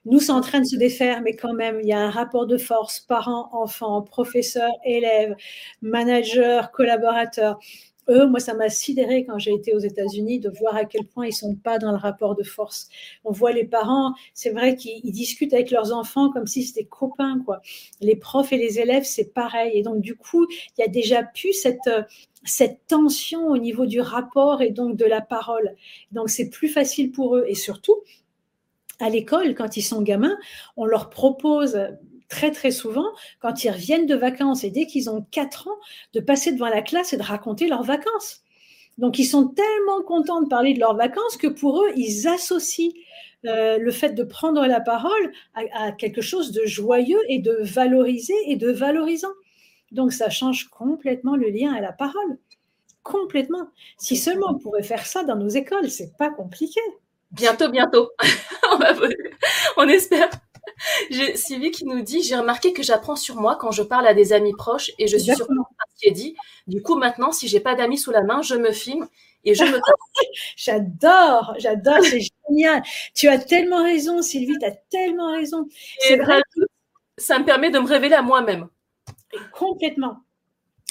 [0.07, 2.47] Nous, c'est en train de se défaire, mais quand même, il y a un rapport
[2.47, 5.35] de force parents, enfants, professeurs, élèves,
[5.83, 7.59] managers, collaborateurs.
[8.09, 11.27] eux, moi, ça m'a sidéré quand j'ai été aux États-Unis de voir à quel point
[11.27, 12.89] ils sont pas dans le rapport de force.
[13.25, 17.41] On voit les parents, c'est vrai qu'ils discutent avec leurs enfants comme si c'était copains,
[17.45, 17.61] quoi.
[18.01, 19.73] Les profs et les élèves, c'est pareil.
[19.77, 20.47] Et donc, du coup,
[20.79, 21.91] il y a déjà plus cette
[22.45, 25.75] cette tension au niveau du rapport et donc de la parole.
[26.13, 27.45] Donc, c'est plus facile pour eux.
[27.49, 27.97] Et surtout,
[29.01, 30.37] à l'école, quand ils sont gamins,
[30.77, 31.79] on leur propose
[32.29, 33.07] très très souvent,
[33.41, 35.79] quand ils reviennent de vacances et dès qu'ils ont 4 ans,
[36.13, 38.43] de passer devant la classe et de raconter leurs vacances.
[38.99, 42.93] Donc ils sont tellement contents de parler de leurs vacances que pour eux, ils associent
[43.45, 48.35] euh, le fait de prendre la parole à, quelque chose de joyeux et de valorisé
[48.47, 49.33] et de valorisant.
[49.93, 52.39] Donc ça change complètement le lien à la parole.
[53.03, 53.69] Complètement.
[53.99, 56.81] Si seulement on pouvait faire ça dans nos écoles, c'est pas compliqué.
[57.31, 58.11] Bientôt, bientôt.
[59.77, 60.31] on espère.
[61.11, 64.15] J'ai Sylvie qui nous dit J'ai remarqué que j'apprends sur moi quand je parle à
[64.15, 66.37] des amis proches et je suis sûre par ce qui est dit.
[66.67, 69.07] Du coup, maintenant, si j'ai pas d'amis sous la main, je me filme
[69.45, 69.79] et je me.
[70.57, 72.83] j'adore, j'adore, c'est génial.
[73.15, 75.69] Tu as tellement raison, Sylvie, tu as tellement raison.
[75.99, 76.41] C'est vrai.
[77.19, 78.69] Ça me permet de me révéler à moi-même.
[79.53, 80.26] Complètement.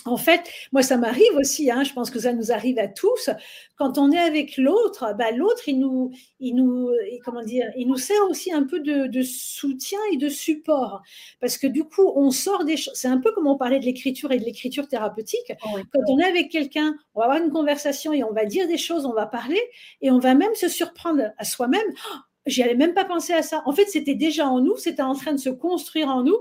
[0.08, 3.32] En fait, moi, ça m'arrive aussi, hein, je pense que ça nous arrive à tous.
[3.76, 6.92] Quand on est avec l'autre, bah, l'autre, il nous, il nous,
[7.24, 11.02] comment dire, il nous sert aussi un peu de, soutien et de support.
[11.42, 12.94] Parce que du coup, on sort des choses.
[12.96, 15.54] C'est un peu comme on parlait de l'écriture et de l'écriture thérapeutique.
[15.64, 18.78] Quand on est avec quelqu'un, on va avoir une conversation et on va dire des
[18.78, 19.62] choses, on va parler
[20.02, 21.82] et on va même se surprendre à soi-même.
[22.12, 23.64] Oh, j'y avais même pas pensé à ça.
[23.66, 26.38] En fait, c'était déjà en nous, c'était en train de se construire en nous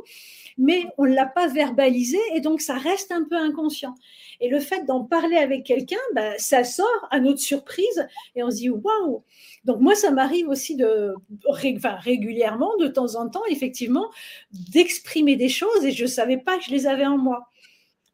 [0.58, 3.94] mais on ne l'a pas verbalisé et donc ça reste un peu inconscient.
[4.40, 8.50] Et le fait d'en parler avec quelqu'un, bah, ça sort à notre surprise et on
[8.50, 9.22] se dit waouh.
[9.64, 11.14] Donc moi, ça m'arrive aussi de,
[11.48, 14.10] régulièrement, de temps en temps, effectivement,
[14.52, 17.48] d'exprimer des choses et je ne savais pas que je les avais en moi.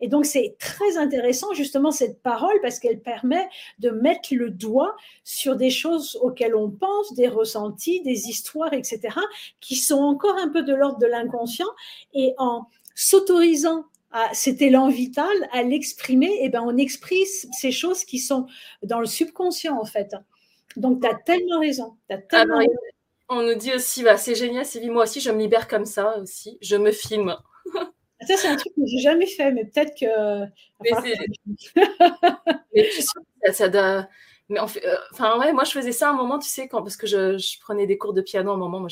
[0.01, 3.49] Et donc, c'est très intéressant, justement, cette parole, parce qu'elle permet
[3.79, 9.01] de mettre le doigt sur des choses auxquelles on pense, des ressentis, des histoires, etc.,
[9.61, 11.69] qui sont encore un peu de l'ordre de l'inconscient.
[12.15, 18.05] Et en s'autorisant à cet élan vital, à l'exprimer, eh ben, on exprime ces choses
[18.05, 18.47] qui sont
[18.83, 20.17] dans le subconscient, en fait.
[20.77, 21.97] Donc, tu as tellement raison.
[22.09, 22.73] As tellement raison.
[23.29, 26.19] On nous dit aussi, bah, c'est génial, Sylvie, moi aussi, je me libère comme ça
[26.19, 26.59] aussi.
[26.61, 27.37] Je me filme.
[28.27, 30.45] Ça, c'est un truc que j'ai jamais fait, mais peut-être que.
[32.75, 32.91] Mais,
[33.53, 34.09] ça, doit.
[34.49, 37.07] Mais euh, enfin, ouais, moi, je faisais ça un moment, tu sais, quand, parce que
[37.07, 38.89] je, prenais des cours de piano à un moment, moi,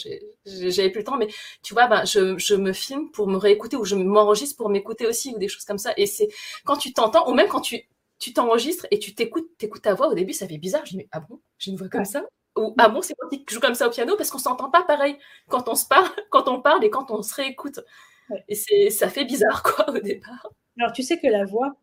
[0.46, 1.28] j'avais plus le temps, mais
[1.62, 5.34] tu vois, ben, je, me filme pour me réécouter ou je m'enregistre pour m'écouter aussi
[5.34, 5.92] ou des choses comme ça.
[5.96, 6.28] Et c'est
[6.64, 7.86] quand tu t'entends, ou même quand tu
[8.18, 10.84] tu t'enregistres et tu t'écoutes, t'écoutes ta voix, au début, ça fait bizarre.
[10.84, 12.24] Je dis, mais ah bon, j'ai une voix comme ça?
[12.56, 14.16] Ou ah bon, c'est moi qui joue comme ça au piano?
[14.16, 15.16] Parce qu'on s'entend pas pareil
[15.48, 17.80] quand on se parle, quand on parle et quand on se réécoute.
[18.48, 20.52] Et c'est, ça fait bizarre, quoi, au départ.
[20.78, 21.76] Alors, tu sais que la voix,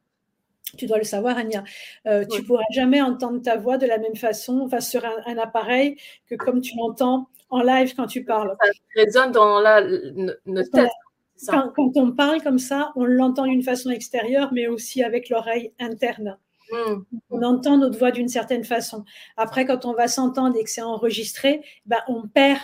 [0.77, 1.63] tu dois le savoir, Ania,
[2.07, 5.37] euh, tu ne pourras jamais entendre ta voix de la même façon enfin, sur un,
[5.37, 5.97] appareil
[6.29, 8.55] que comme tu l'entends en live quand tu parles.
[8.61, 9.81] Ça résonne dans la,
[10.45, 10.89] notre tête.
[11.47, 15.73] Quand, quand, on parle comme ça, on l'entend d'une façon extérieure, mais aussi avec l'oreille
[15.79, 16.37] interne.
[16.71, 17.03] Mmh.
[17.29, 19.03] On entend notre voix d'une certaine façon.
[19.37, 22.61] Après, quand on va s'entendre et que c'est enregistré, ben, on perd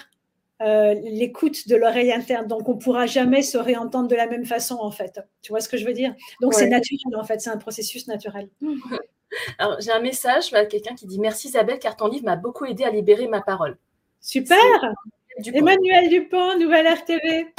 [0.66, 2.48] euh, l'écoute de l'oreille interne.
[2.48, 5.20] Donc, on ne pourra jamais se réentendre de la même façon, en fait.
[5.42, 6.14] Tu vois ce que je veux dire?
[6.42, 7.42] Donc, c'est naturel, en fait.
[7.42, 8.50] C'est un processus naturel.
[9.58, 12.84] Alors, j'ai un message, quelqu'un qui dit Merci Isabelle, car ton livre m'a beaucoup aidé
[12.84, 13.78] à libérer ma parole.
[14.20, 14.60] Super
[15.38, 17.54] Emmanuel Dupont, Nouvelle RTV.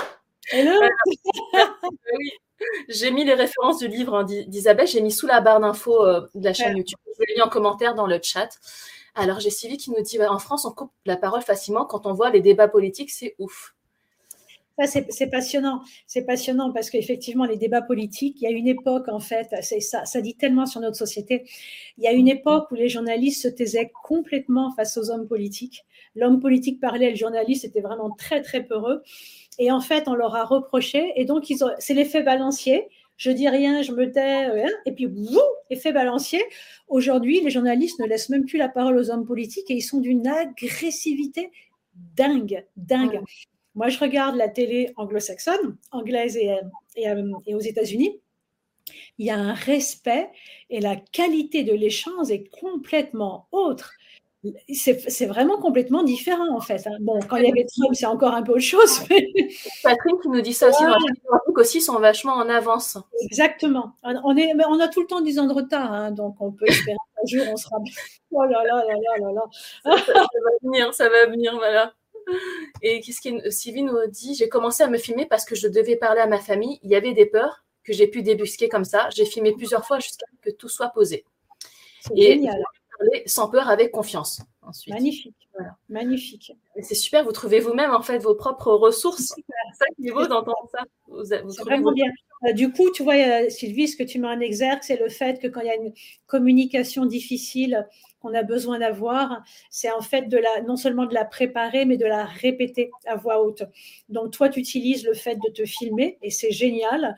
[0.51, 0.73] Hello
[2.19, 2.31] oui.
[2.89, 6.21] J'ai mis les références du livre hein, d'Isabelle, j'ai mis sous la barre d'infos euh,
[6.35, 6.99] de la chaîne YouTube.
[7.07, 8.49] Je l'ai mis en commentaire dans le chat.
[9.15, 12.15] Alors j'ai suivi qui nous dit en France, on coupe la parole facilement quand on
[12.15, 13.75] voit les débats politiques, c'est ouf.
[14.87, 15.83] c'est passionnant.
[16.07, 20.07] C'est passionnant parce qu'effectivement, les débats politiques, il y a une époque, en fait, ça,
[20.07, 21.45] ça dit tellement sur notre société.
[21.99, 25.85] Il y a une époque où les journalistes se taisaient complètement face aux hommes politiques.
[26.17, 29.03] L'homme politique parlait, le journaliste était vraiment très, très peureux.
[29.59, 31.13] Et en fait, on leur a reproché.
[31.17, 32.89] Et donc, c'est l'effet balancier
[33.23, 35.09] je dis rien, je me tais, euh, hein, et puis,
[35.71, 36.43] effet balancier.
[36.89, 40.01] Aujourd'hui, les journalistes ne laissent même plus la parole aux hommes politiques et ils sont
[40.01, 41.53] d'une agressivité
[42.17, 43.21] dingue, dingue.
[43.77, 46.51] Moi, je regarde la télé anglo-saxonne, anglaise et,
[46.97, 48.19] et, euh, et aux États-Unis.
[49.19, 50.29] Il y a un respect
[50.69, 53.93] et la qualité de l'échange est complètement autre
[54.75, 56.87] c'est vraiment complètement différent en fait.
[56.87, 56.97] Hein.
[57.01, 59.03] Bon, quand il y avait Trump, c'est encore un peu autre chose.
[59.11, 59.29] Mais...
[59.83, 60.93] Catherine qui nous dit ça aussi, ouais.
[61.55, 62.99] aussi sont vachement en avance.
[63.23, 63.93] Exactement.
[64.03, 66.67] On, est, on a tout le temps 10 ans de retard, hein, donc on peut
[66.67, 67.77] espérer qu'un jour on sera.
[68.33, 69.97] Oh là là là là là là.
[69.97, 71.93] ça, va venir, ça va venir, voilà.
[72.83, 75.97] Et qu'est-ce que Sylvie nous dit J'ai commencé à me filmer parce que je devais
[75.97, 76.81] parler à ma famille.
[76.83, 79.09] Il y avait des peurs que j'ai pu débusquer comme ça.
[79.15, 81.25] J'ai filmé plusieurs fois jusqu'à ce que tout soit posé.
[82.17, 82.63] Et génial.
[82.99, 84.43] Parler sans peur, avec confiance.
[84.63, 84.95] Ensuite.
[84.95, 85.37] Magnifique.
[85.89, 86.53] Magnifique.
[86.81, 89.35] C'est super, vous trouvez vous-même en fait vos propres ressources.
[89.37, 90.85] C'est ça qui vaut d'entendre ça.
[91.09, 92.11] Vous, vraiment bien.
[92.45, 95.09] Euh, du coup, tu vois, euh, Sylvie, ce que tu mets en exergue, c'est le
[95.09, 95.93] fait que quand il y a une
[96.27, 97.87] communication difficile
[98.21, 101.97] qu'on a besoin d'avoir, c'est en fait de la, non seulement de la préparer, mais
[101.97, 103.65] de la répéter à voix haute.
[104.09, 107.17] Donc, toi, tu utilises le fait de te filmer et c'est génial.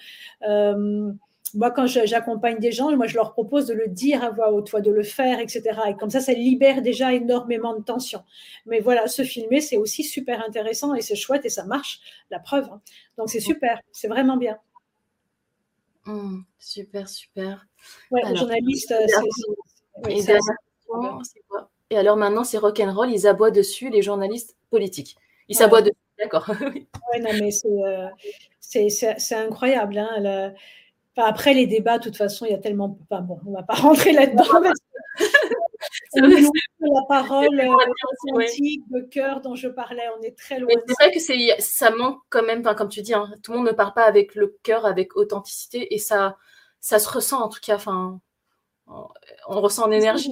[0.49, 1.13] Euh,
[1.55, 4.75] moi, quand j'accompagne des gens, moi, je leur propose de le dire à voix haute,
[4.75, 5.63] de le faire, etc.
[5.89, 8.23] Et comme ça, ça libère déjà énormément de tension.
[8.67, 12.01] Mais voilà, se filmer, c'est aussi super intéressant et c'est chouette et ça marche,
[12.31, 12.69] la preuve.
[12.73, 12.81] Hein.
[13.17, 14.59] Donc, c'est super, c'est vraiment bien.
[16.07, 17.67] Mmh, super, super.
[18.11, 18.93] Ouais, journaliste,
[21.91, 25.17] et, alors maintenant, c'est rock'n'roll, ils aboient dessus, les journalistes politiques.
[25.49, 26.47] Ils s'aboient dessus, d'accord.
[26.75, 26.89] oui,
[27.21, 29.99] non, mais c'est euh, incroyable.
[29.99, 30.53] Hein,
[31.17, 32.99] après, les débats, de toute façon, il y a tellement.
[33.09, 34.45] Enfin, bon, on ne va pas rentrer là-dedans.
[36.15, 37.61] la parole
[38.29, 40.71] authentique, le cœur dont je parlais, on est très loin.
[40.87, 43.73] C'est vrai que ça manque quand même, comme tu dis, hein, tout le monde ne
[43.73, 46.37] parle pas avec le cœur, avec authenticité, et ça,
[46.81, 47.77] ça se ressent en tout cas.
[47.77, 48.21] Enfin,
[48.87, 50.31] on ressent l'énergie.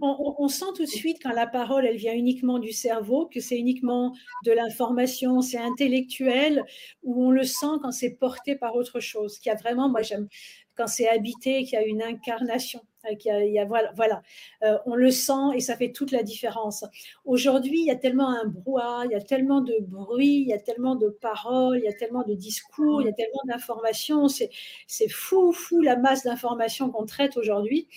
[0.00, 3.40] On, on, sent tout de suite quand la parole, elle vient uniquement du cerveau, que
[3.40, 4.14] c'est uniquement
[4.44, 6.64] de l'information, c'est intellectuel,
[7.02, 9.38] ou on le sent quand c'est porté par autre chose.
[9.38, 10.28] Qui a vraiment, moi j'aime
[10.76, 12.80] quand c'est habité, qu'il y a une incarnation.
[13.26, 13.64] Euh,
[13.94, 14.22] voilà.
[14.62, 16.84] Euh, on le sent et ça fait toute la différence.
[17.24, 20.52] Aujourd'hui, il y a tellement un brouhaha, il y a tellement de bruit, il y
[20.52, 24.28] a tellement de paroles, il y a tellement de discours, il y a tellement d'informations.
[24.28, 24.50] C'est,
[24.86, 27.88] c'est fou, fou la masse d'informations qu'on traite aujourd'hui.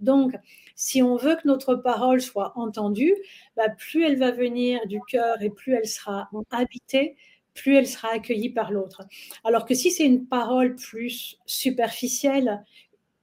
[0.00, 0.34] Donc,
[0.74, 3.14] si on veut que notre parole soit entendue,
[3.56, 7.16] bah, plus elle va venir du cœur et plus elle sera habitée,
[7.54, 9.02] plus elle sera accueillie par l'autre.
[9.44, 12.64] Alors que si c'est une parole plus superficielle,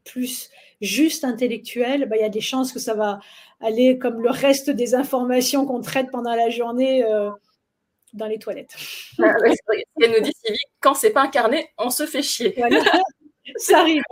[0.05, 0.49] plus
[0.81, 3.19] juste intellectuelle, bah, il y a des chances que ça va
[3.59, 7.29] aller comme le reste des informations qu'on traite pendant la journée euh,
[8.13, 8.75] dans les toilettes.
[9.21, 9.33] Ah,
[10.01, 12.55] elle nous dit, Sylvie, quand c'est pas incarné, on se fait chier.
[13.57, 14.03] ça arrive.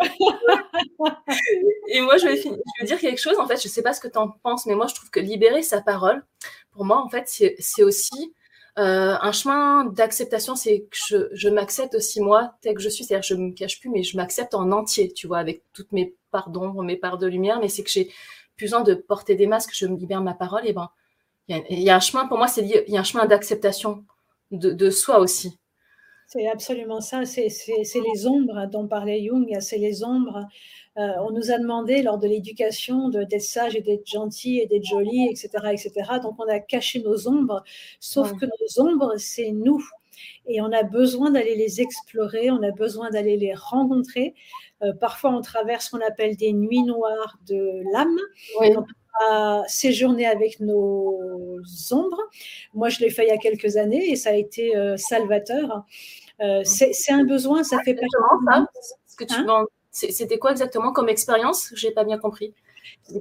[1.88, 3.38] Et moi, je vais, je vais, dire quelque chose.
[3.40, 5.10] En fait, je ne sais pas ce que tu en penses, mais moi, je trouve
[5.10, 6.24] que libérer sa parole,
[6.72, 8.34] pour moi, en fait, c'est aussi
[8.80, 13.04] euh, un chemin d'acceptation, c'est que je, m'accepte aussi moi, tel que je suis.
[13.04, 16.16] C'est-à-dire, je me cache plus, mais je m'accepte en entier, tu vois, avec toutes mes
[16.32, 17.60] parts d'ombre, mes parts de lumière.
[17.60, 18.10] Mais c'est que j'ai
[18.56, 20.66] plus besoin de porter des masques, je me libère ma parole.
[20.66, 20.90] Et ben,
[21.48, 24.06] il y, a un chemin, pour moi, c'est il y a un chemin d'acceptation
[24.52, 25.60] de, soi aussi.
[26.28, 27.26] C'est absolument ça.
[27.26, 29.56] C'est les ombres dont parlait Jung.
[29.60, 30.48] C'est les ombres
[30.96, 35.28] on nous a demandé lors de l'éducation d'être sage et d'être gentil et d'être joli,
[35.28, 35.92] etc., etc.
[36.22, 37.64] Donc on a caché nos ombres,
[38.00, 39.84] sauf que nos ombres, c'est nous.
[40.46, 44.36] Et on a besoin d'aller les explorer, on a besoin d'aller les rencontrer.
[44.82, 48.18] Euh, parfois, on traverse ce qu'on appelle des nuits noires de l'âme.
[48.60, 51.18] On va séjourner avec nos
[51.92, 52.22] ombres.
[52.74, 55.86] Moi, je l'ai fait il y a quelques années et ça a été euh, salvateur.
[56.64, 58.10] c'est un besoin, ça fait partie.
[59.08, 59.66] Ce que tu hein?
[59.94, 61.72] C'était quoi exactement comme expérience?
[61.76, 62.54] Je n'ai pas bien compris.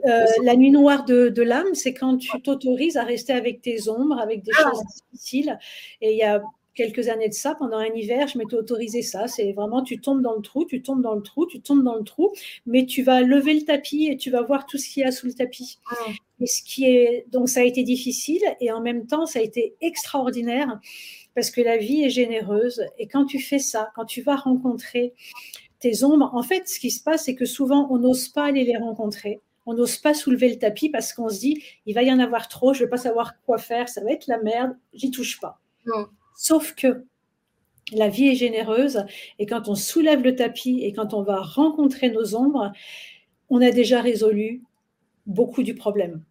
[0.06, 4.18] Euh, la nuit noire de, l'âme, c'est quand tu t'autorises à rester avec tes ombres,
[4.18, 4.70] avec des ah.
[4.70, 4.82] choses
[5.12, 5.58] difficiles.
[6.00, 6.42] Et il y a
[6.74, 9.28] quelques années de ça, pendant un hiver, je m'étais autorisé ça.
[9.28, 11.96] C'est vraiment, tu tombes dans le trou, tu tombes dans le trou, tu tombes dans
[11.96, 12.32] le trou,
[12.64, 15.12] mais tu vas lever le tapis et tu vas voir tout ce qu'il y a
[15.12, 15.78] sous le tapis.
[15.90, 15.94] Ah.
[16.40, 19.42] Et ce qui est, donc ça a été difficile et en même temps, ça a
[19.42, 20.80] été extraordinaire
[21.34, 22.82] parce que la vie est généreuse.
[22.98, 25.14] Et quand tu fais ça, quand tu vas rencontrer
[25.82, 28.64] tes ombres, en fait, ce qui se passe, c'est que souvent, on n'ose pas aller
[28.64, 29.42] les rencontrer.
[29.66, 32.48] On n'ose pas soulever le tapis parce qu'on se dit, il va y en avoir
[32.48, 35.40] trop, je ne vais pas savoir quoi faire, ça va être la merde, j'y touche
[35.40, 35.60] pas.
[36.36, 37.04] Sauf que
[37.92, 39.04] la vie est généreuse
[39.38, 42.72] et quand on soulève le tapis et quand on va rencontrer nos ombres,
[43.50, 44.62] on a déjà résolu
[45.26, 46.22] beaucoup du problème.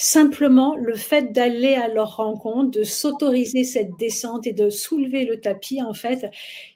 [0.00, 5.40] Simplement, le fait d'aller à leur rencontre, de s'autoriser cette descente et de soulever le
[5.40, 6.30] tapis, en fait,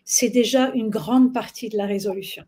[0.05, 2.43] c'est déjà une grande partie de la résolution.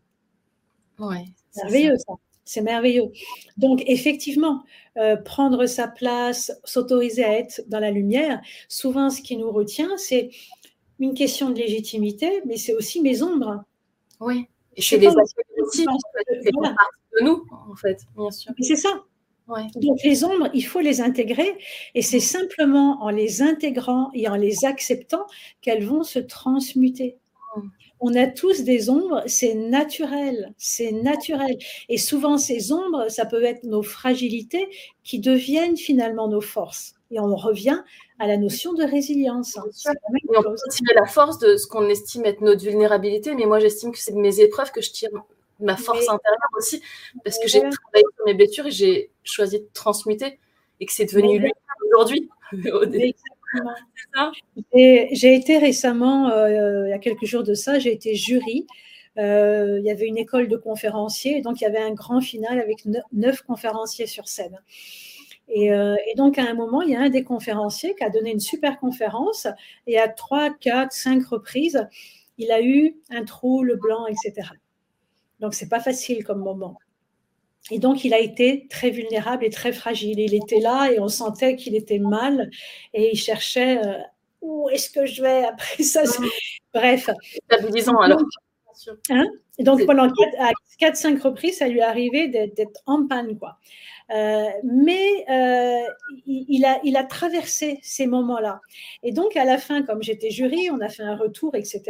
[0.99, 1.33] Oui.
[1.55, 2.15] Merveilleux, ça.
[2.43, 3.09] C'est merveilleux.
[3.55, 4.65] Donc, effectivement,
[4.97, 9.95] euh, prendre sa place, s'autoriser à être dans la lumière, souvent, ce qui nous retient,
[9.95, 10.29] c'est
[10.99, 13.63] une question de légitimité, mais c'est aussi mes ombres.
[14.19, 14.49] Oui.
[14.75, 15.85] Et chez les aussi,
[16.41, 18.51] c'est de nous, en fait, bien sûr.
[18.59, 19.05] C'est ça.
[19.47, 21.57] Donc les ombres, il faut les intégrer
[21.93, 25.25] et c'est simplement en les intégrant et en les acceptant
[25.61, 27.17] qu'elles vont se transmuter.
[28.01, 31.57] On a tous des ombres, c'est naturel, c'est naturel.
[31.89, 34.67] Et souvent ces ombres, ça peut être nos fragilités
[35.03, 36.95] qui deviennent finalement nos forces.
[37.11, 37.81] Et on revient
[38.19, 39.57] à la notion de résilience.
[39.57, 43.91] On peut tirer la force de ce qu'on estime être notre vulnérabilité, mais moi j'estime
[43.91, 45.11] que c'est de mes épreuves que je tire
[45.59, 46.81] ma force intérieure aussi,
[47.23, 50.39] parce que j'ai travaillé sur mes blessures et j'ai choisi de transmuter
[50.79, 51.51] et que c'est devenu lui
[51.93, 52.29] aujourd'hui.
[54.73, 58.67] J'ai été récemment, euh, il y a quelques jours de ça, j'ai été jury.
[59.17, 62.59] Euh, il y avait une école de conférenciers, donc il y avait un grand final
[62.59, 64.59] avec neuf conférenciers sur scène.
[65.47, 68.09] Et, euh, et, donc, à un moment, il y a un des conférenciers qui a
[68.09, 69.47] donné une super conférence
[69.87, 71.87] et à trois, quatre, cinq reprises,
[72.37, 74.49] il a eu un trou, le blanc, etc.
[75.39, 76.77] Donc, c'est pas facile comme moment.
[77.71, 80.19] Et donc, il a été très vulnérable et très fragile.
[80.19, 82.51] Il était là et on sentait qu'il était mal
[82.93, 83.97] et il cherchait euh,
[84.41, 86.03] où est-ce que je vais après ça?
[86.73, 87.09] Bref.
[87.45, 88.21] Stabilisant alors.
[89.09, 89.25] Hein?
[89.57, 90.07] Et donc, pendant
[90.79, 93.37] 4-5 reprises, ça lui est arrivé d'être en panne.
[93.39, 93.57] quoi.
[94.11, 95.87] Euh, mais euh,
[96.27, 98.61] il, a, il a traversé ces moments-là.
[99.01, 101.81] Et donc, à la fin, comme j'étais jury, on a fait un retour, etc.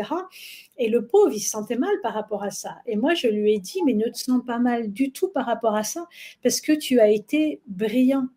[0.77, 2.77] Et le pauvre, il se sentait mal par rapport à ça.
[2.85, 5.45] Et moi, je lui ai dit, mais ne te sens pas mal du tout par
[5.45, 6.07] rapport à ça,
[6.43, 8.27] parce que tu as été brillant.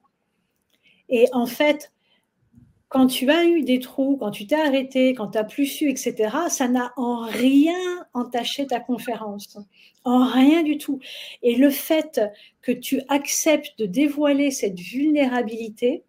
[1.08, 1.92] Et en fait,
[2.88, 5.90] quand tu as eu des trous, quand tu t'es arrêté, quand tu n'as plus su,
[5.90, 7.76] etc., ça n'a en rien
[8.14, 9.58] entaché ta conférence.
[10.04, 11.00] En rien du tout.
[11.42, 12.20] Et le fait
[12.62, 16.02] que tu acceptes de dévoiler cette vulnérabilité,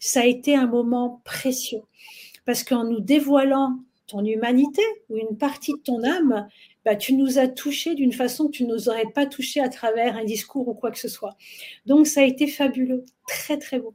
[0.00, 1.82] ça a été un moment précieux.
[2.44, 6.48] Parce qu'en nous dévoilant ton humanité ou une partie de ton âme,
[6.84, 10.16] bah, tu nous as touchés d'une façon que tu nous aurais pas touché à travers
[10.16, 11.36] un discours ou quoi que ce soit.
[11.86, 13.94] Donc ça a été fabuleux, très très beau.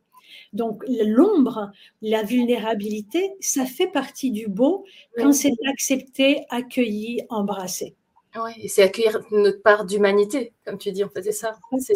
[0.53, 1.71] Donc l'ombre,
[2.01, 4.85] la vulnérabilité, ça fait partie du beau
[5.17, 7.95] quand c'est accepté, accueilli, embrassé.
[8.35, 11.57] Oui, et c'est accueillir notre part d'humanité, comme tu dis, on faisait ça.
[11.79, 11.93] C'est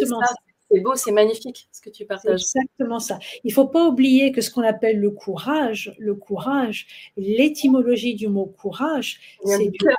[0.81, 2.41] beau, c'est magnifique ce que tu partages.
[2.41, 3.19] Exactement ça.
[3.43, 8.27] Il ne faut pas oublier que ce qu'on appelle le courage, le courage, l'étymologie du
[8.27, 9.95] mot courage, c'est du cœur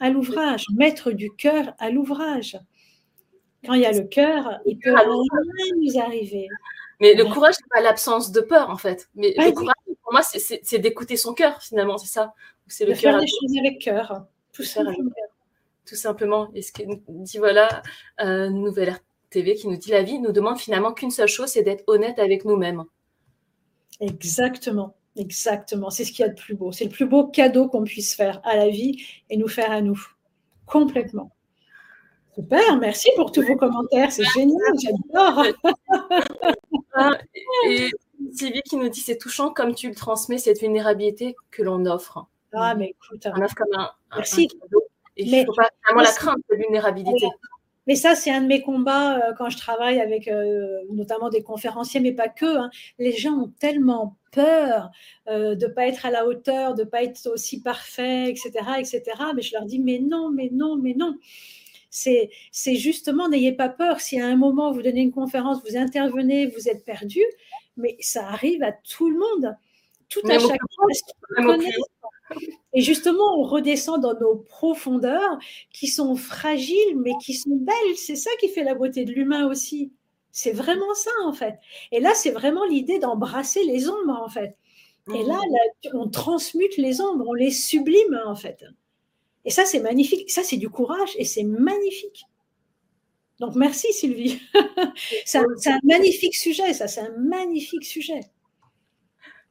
[0.00, 2.58] à l'ouvrage, mettre du cœur à l'ouvrage.
[3.64, 6.48] Quand il y a le cœur, il peut rien nous arriver.
[7.00, 9.08] Mais le courage, n'est pas l'absence de peur, en fait.
[9.14, 12.34] Mais le courage, pour moi, c'est d'écouter son cœur, finalement, c'est ça.
[12.66, 15.10] C'est le de faire des choses avec cœur, tout simplement.
[15.86, 16.50] Tout simplement.
[16.54, 17.82] Et ce que dit, voilà,
[18.20, 18.96] euh, Nouvelle
[19.30, 22.18] TV qui nous dit la vie nous demande finalement qu'une seule chose, c'est d'être honnête
[22.18, 22.84] avec nous-mêmes.
[24.00, 24.94] Exactement.
[25.16, 26.72] Exactement, c'est ce qu'il y a de plus beau.
[26.72, 29.80] C'est le plus beau cadeau qu'on puisse faire à la vie et nous faire à
[29.80, 30.00] nous.
[30.66, 31.32] Complètement.
[32.34, 35.46] Super, merci pour tous vos commentaires, c'est génial, j'adore.
[37.66, 37.90] Et
[38.32, 42.26] Sylvie qui nous dit c'est touchant comme tu le transmets cette vulnérabilité que l'on offre.
[42.52, 44.46] Ah mais écoute, on offre comme un, merci.
[44.46, 44.82] cadeau.
[45.16, 47.26] Et il ne faut pas vraiment la crainte de vulnérabilité.
[47.90, 51.42] Mais ça, c'est un de mes combats euh, quand je travaille avec euh, notamment des
[51.42, 52.46] conférenciers, mais pas que.
[52.46, 52.70] Hein.
[53.00, 54.92] Les gens ont tellement peur
[55.26, 58.52] euh, de ne pas être à la hauteur, de ne pas être aussi parfait, etc.,
[58.78, 59.02] etc.
[59.34, 61.18] Mais je leur dis, mais non, mais non, mais non
[61.90, 62.30] c'est
[62.76, 64.00] justement, n'ayez pas peur.
[64.00, 67.24] Si à un moment vous donnez une conférence, vous intervenez, vous êtes perdu,
[67.76, 69.56] mais ça arrive à tout le monde.
[70.08, 70.58] Tout à chacun.
[72.72, 75.38] Et justement, on redescend dans nos profondeurs
[75.72, 77.96] qui sont fragiles, mais qui sont belles.
[77.96, 79.92] C'est ça qui fait la beauté de l'humain aussi.
[80.32, 81.58] C'est vraiment ça, en fait.
[81.90, 84.56] Et là, c'est vraiment l'idée d'embrasser les ombres, en fait.
[85.12, 85.88] Et là, mmh.
[85.94, 88.64] on transmute les ombres, on les sublime, en fait.
[89.44, 90.30] Et ça, c'est magnifique.
[90.30, 92.24] Ça, c'est du courage et c'est magnifique.
[93.40, 94.38] Donc, merci Sylvie.
[95.24, 98.20] c'est un, magnifique sujet, ça, c'est un magnifique sujet.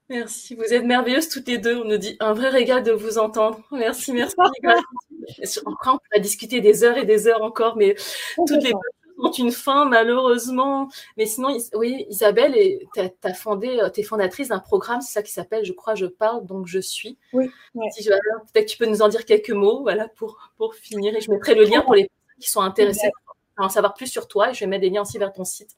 [0.10, 1.78] Merci, vous êtes merveilleuses toutes les deux.
[1.78, 3.60] On nous dit un vrai régal de vous entendre.
[3.72, 4.36] Merci, merci.
[5.66, 7.96] Encore, on pourrait discuter des heures et des heures encore, mais
[8.36, 8.74] toutes les
[9.20, 10.90] ont une fin, malheureusement.
[11.18, 12.56] Mais sinon, oui, Isabelle,
[12.94, 16.06] tu as, fondé, tu es fondatrice d'un programme, c'est ça qui s'appelle Je crois, je
[16.06, 17.18] parle, donc je suis.
[17.34, 17.50] Oui.
[17.76, 21.16] Peut-être que tu peux nous en dire quelques mots voilà, pour, pour finir.
[21.16, 23.12] Et je mettrai le lien pour les personnes qui sont intéressées
[23.58, 24.52] à en savoir plus sur toi.
[24.52, 25.76] Et je vais mettre des liens aussi vers ton site.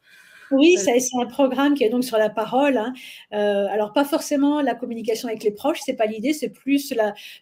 [0.51, 2.77] Oui, euh, c'est un programme qui est donc sur la parole.
[2.77, 2.93] Hein.
[3.33, 6.93] Euh, alors, pas forcément la communication avec les proches, c'est pas l'idée, c'est plus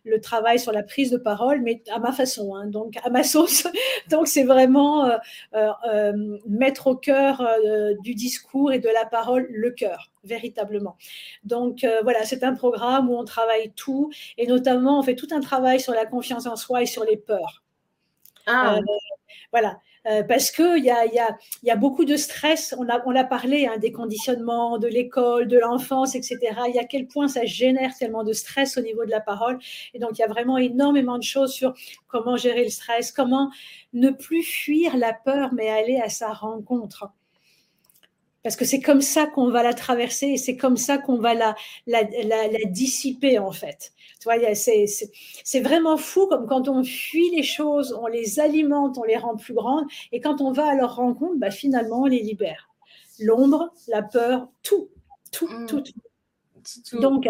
[0.06, 3.24] le travail sur la prise de parole, mais à ma façon, hein, donc à ma
[3.24, 3.68] sauce.
[4.10, 5.10] donc, c'est vraiment
[5.56, 6.14] euh,
[6.48, 7.46] mettre au cœur
[8.02, 10.96] du discours et de la parole le cœur, véritablement.
[11.44, 15.42] Donc, voilà, c'est un programme où on travaille tout, et notamment, on fait tout un
[15.42, 17.64] travail sur la confiance en soi et sur les peurs.
[18.48, 18.80] Ah.
[19.52, 19.80] voilà.
[20.08, 22.74] Euh, parce qu'il y a, y, a, beaucoup de stress.
[22.78, 26.38] On l'a a parlé hein, des conditionnements, de l'école, de l'enfance, etc.
[26.68, 29.60] Il y a quel point ça génère tellement de stress au niveau de la parole.
[29.94, 31.74] Et donc, il y a vraiment énormément de choses sur
[32.08, 33.52] comment gérer le stress, comment
[33.94, 37.12] ne plus fuir la peur, mais aller à sa rencontre.
[38.50, 41.36] Parce que c'est comme ça qu'on va la traverser et c'est comme ça qu'on va
[41.36, 41.54] la,
[41.86, 43.94] la, la, dissiper en fait.
[44.64, 49.36] C'est vraiment fou comme quand on fuit les choses, on les alimente, on les rend
[49.36, 52.72] plus grandes et quand on va à leur rencontre, bah, finalement on les libère.
[53.20, 54.90] L'ombre, la peur, tout,
[55.32, 55.68] tout, mmh.
[55.68, 57.00] tout, tout.
[57.00, 57.28] Donc,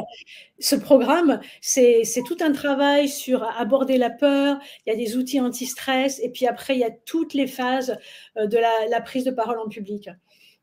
[0.57, 4.57] ce programme, c'est tout un travail sur aborder la peur.
[4.85, 7.97] Il y a des outils anti-stress et puis après, il y a toutes les phases
[8.37, 10.09] euh, de la prise de parole en public.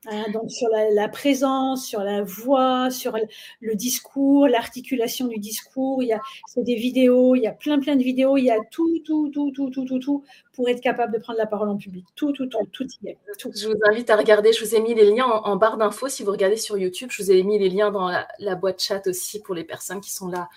[0.09, 3.17] Hein, donc sur la, présence, sur la voix, sur
[3.61, 7.81] le, discours, l'articulation du discours, il y a c'est des vidéos, il y a plein
[7.81, 10.81] plein de vidéos, il y a tout tout tout tout tout tout tout pour être
[10.81, 12.07] capable de prendre la parole en public.
[12.15, 13.19] Tout tout tout tout y est.
[13.39, 14.53] Je vous invite à regarder.
[14.53, 17.09] Je vous ai mis les liens en, barre d'infos si vous regardez sur YouTube.
[17.11, 20.13] Je vous ai mis les liens dans la, boîte chat aussi pour les personnes qui
[20.13, 20.49] sont là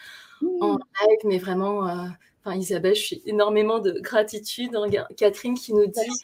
[0.62, 1.88] en live, mais vraiment.
[1.88, 2.06] Euh,
[2.46, 4.78] enfin, Isabelle, je suis énormément de gratitude.
[5.18, 6.24] Catherine qui nous dit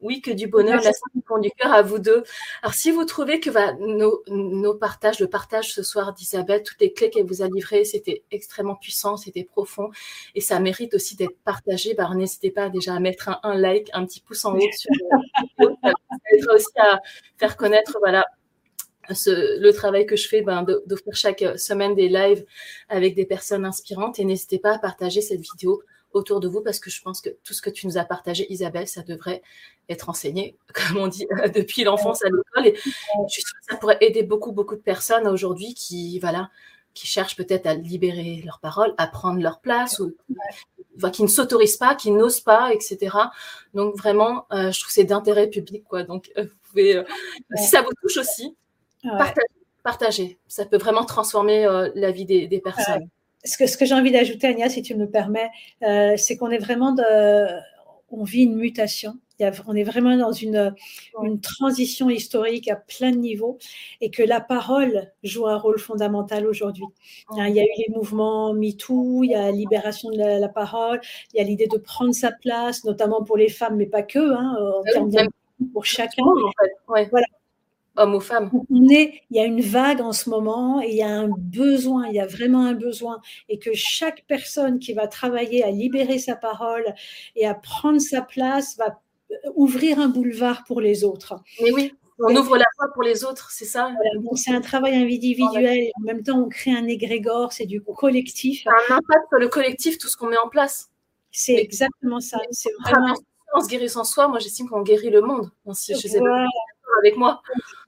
[0.00, 2.22] oui, que du bonheur, la du du cœur à vous deux.
[2.62, 3.50] Alors, si vous trouvez que
[3.80, 7.84] nos, nos, partages, le partage ce soir d'Isabelle, toutes les clés qu'elle vous a livrées,
[7.84, 9.90] c'était extrêmement puissant, c'était profond,
[10.34, 14.06] et ça mérite aussi d'être partagé, bah, n'hésitez pas déjà à mettre un, like, un
[14.06, 14.90] petit pouce en haut sur
[15.58, 15.74] le
[16.40, 17.00] ça aussi à
[17.36, 18.24] faire connaître, voilà,
[19.14, 22.44] ce, le travail que je fais ben, d'offrir chaque semaine des lives
[22.88, 25.82] avec des personnes inspirantes et n'hésitez pas à partager cette vidéo
[26.18, 28.50] autour de vous parce que je pense que tout ce que tu nous as partagé,
[28.52, 29.42] Isabelle, ça devrait
[29.88, 32.66] être enseigné, comme on dit, depuis l'enfance à l'école.
[32.66, 36.50] Et je suis sûre que ça pourrait aider beaucoup, beaucoup de personnes aujourd'hui qui, voilà,
[36.94, 40.16] qui cherchent peut-être à libérer leurs paroles, à prendre leur place, ou
[41.12, 43.16] qui ne s'autorisent pas, qui n'osent pas, etc.
[43.72, 46.02] Donc vraiment, euh, je trouve que c'est d'intérêt public, quoi.
[46.02, 47.04] Donc euh, vous pouvez, euh,
[47.56, 48.56] si ça vous touche aussi,
[49.84, 53.08] partagez, Ça peut vraiment transformer la vie des personnes
[53.44, 55.50] ce que, ce que j'ai envie d'ajouter, Agnès, si tu me permets,
[55.82, 57.02] euh, c'est qu'on est vraiment de,
[58.10, 59.14] on vit une mutation.
[59.38, 60.74] Il y a, on est vraiment dans une,
[61.22, 63.58] une transition historique à plein de niveaux
[64.00, 66.86] et que la parole joue un rôle fondamental aujourd'hui.
[67.30, 70.48] Hein, il y a eu les mouvements MeToo, il y a la libération de la,
[70.48, 71.00] parole,
[71.32, 74.34] il y a l'idée de prendre sa place, notamment pour les femmes, mais pas que,
[74.34, 74.56] hein,
[74.96, 75.22] ah
[75.72, 76.24] pour chacun.
[76.24, 77.08] En fait.
[77.10, 77.26] Voilà,
[77.98, 78.50] hommes ou femmes.
[78.70, 82.14] il y a une vague en ce moment et il y a un besoin, il
[82.14, 83.20] y a vraiment un besoin.
[83.48, 86.84] Et que chaque personne qui va travailler à libérer sa parole
[87.36, 89.00] et à prendre sa place va
[89.30, 91.34] euh, ouvrir un boulevard pour les autres.
[91.62, 93.92] Mais oui, on ouvre la voie pour les autres, c'est ça
[94.34, 98.66] c'est un travail individuel et en même temps on crée un égrégore, c'est du collectif.
[98.66, 100.90] un impact sur le collectif, tout ce qu'on met en place.
[101.30, 102.38] C'est exactement ça.
[102.50, 103.14] C'est vraiment.
[103.54, 105.50] En se guérissant soi, moi j'estime qu'on guérit le monde.
[105.72, 106.20] Si je sais
[106.98, 107.42] avec moi.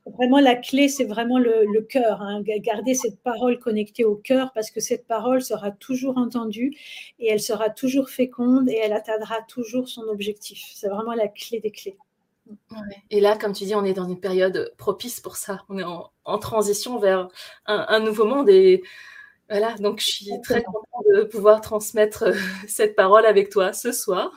[0.06, 2.22] Vraiment, la clé, c'est vraiment le, cœur.
[2.22, 2.42] Hein.
[2.42, 6.76] Garder cette parole connectée au cœur parce que cette parole sera toujours entendue
[7.18, 10.70] et elle sera toujours féconde et elle atteindra toujours son objectif.
[10.74, 11.96] C'est vraiment la clé des clés.
[13.10, 15.62] Et là, comme tu dis, on est dans une période propice pour ça.
[15.68, 17.28] On est en, transition vers
[17.66, 18.82] un, nouveau monde et
[19.48, 19.74] voilà.
[19.74, 22.34] Donc, je suis très contente de pouvoir transmettre euh,
[22.68, 24.32] cette parole avec toi ce soir.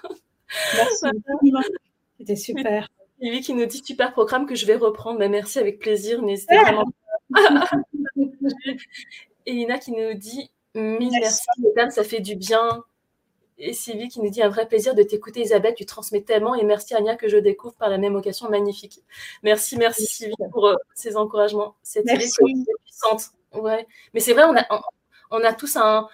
[0.76, 1.06] Merci.
[2.18, 2.88] C'était super.
[3.24, 5.18] Ivy qui nous dit super programme que je vais reprendre.
[5.18, 6.22] Mais merci avec plaisir.
[6.22, 6.86] N'hésitez vraiment
[7.34, 7.70] pas.
[9.46, 12.84] Et Ina qui nous dit mille merci, mesdames, ça fait du bien.
[13.58, 15.74] Et Sylvie qui nous dit un vrai plaisir de t'écouter, Isabelle.
[15.74, 16.54] Tu transmets tellement.
[16.56, 18.50] Et merci, Ania, que je découvre par la même occasion.
[18.50, 19.02] Magnifique.
[19.42, 21.76] Merci, merci, Sylvie, pour euh, ces encouragements.
[21.82, 22.28] Cette idée
[22.84, 23.32] puissante.
[23.54, 23.88] Ouais.
[24.14, 24.66] Mais c'est vrai, on a,
[25.32, 26.10] on, a tous un.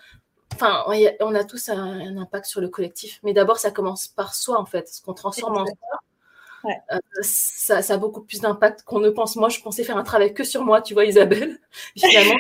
[0.54, 0.84] Enfin,
[1.22, 3.20] on a tous un, impact sur le collectif.
[3.24, 4.88] Mais d'abord, ça commence par soi, en fait.
[4.88, 6.00] Ce qu'on transforme en soi
[6.66, 9.36] euh, ça, a beaucoup plus d'impact qu'on ne pense.
[9.36, 11.60] Moi, je pensais faire un travail que sur moi, tu vois, Isabelle.
[11.98, 12.38] Finalement,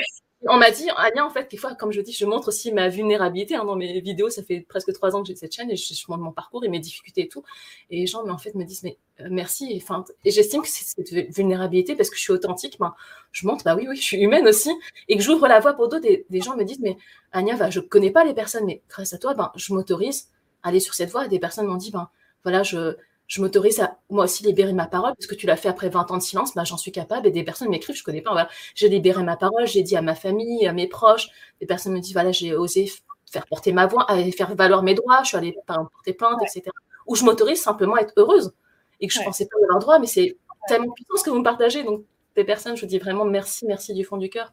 [0.47, 2.87] on m'a dit, Anya, en fait, des fois, comme je dis, je montre aussi ma
[2.87, 4.29] vulnérabilité hein, dans mes vidéos.
[4.29, 6.69] Ça fait presque trois ans que j'ai cette chaîne et je, montre mon parcours et
[6.69, 7.43] mes difficultés et tout.
[7.89, 9.71] Et les gens, mais en fait, me disent, mais euh, merci.
[9.71, 9.83] Et,
[10.25, 12.77] et j'estime que c'est cette vulnérabilité parce que je suis authentique.
[12.79, 12.95] Ben,
[13.33, 14.71] je montre, bah oui, oui, je suis humaine aussi.
[15.09, 16.07] Et que j'ouvre la voie pour d'autres.
[16.29, 16.97] Des, gens me disent, mais
[17.33, 20.29] Anya, bah, je connais pas les personnes, mais grâce à toi, ben, je m'autorise
[20.63, 21.25] à aller sur cette voie.
[21.25, 22.09] Et des personnes m'ont dit, ben,
[22.43, 22.95] voilà, je,
[23.29, 26.11] je m'autorise à moi aussi libérer ma parole, parce que tu l'as fait après 20
[26.11, 27.27] ans de silence, bah, j'en suis capable.
[27.27, 30.01] Et des personnes m'écrivent, je connais pas, voilà, j'ai libéré ma parole, j'ai dit à
[30.01, 31.29] ma famille, à mes proches,
[31.61, 32.91] des personnes me disent, voilà, j'ai osé
[33.31, 36.71] faire porter ma voix, faire valoir mes droits, je suis allée porter plainte, etc.
[37.05, 38.51] Ou je m'autorise simplement à être heureuse
[38.99, 40.35] et que je ne pensais pas avoir droit, mais c'est
[40.67, 41.83] tellement puissant ce que vous me partagez.
[41.83, 42.03] Donc,
[42.35, 44.51] des personnes, je vous dis vraiment merci, merci du fond du cœur.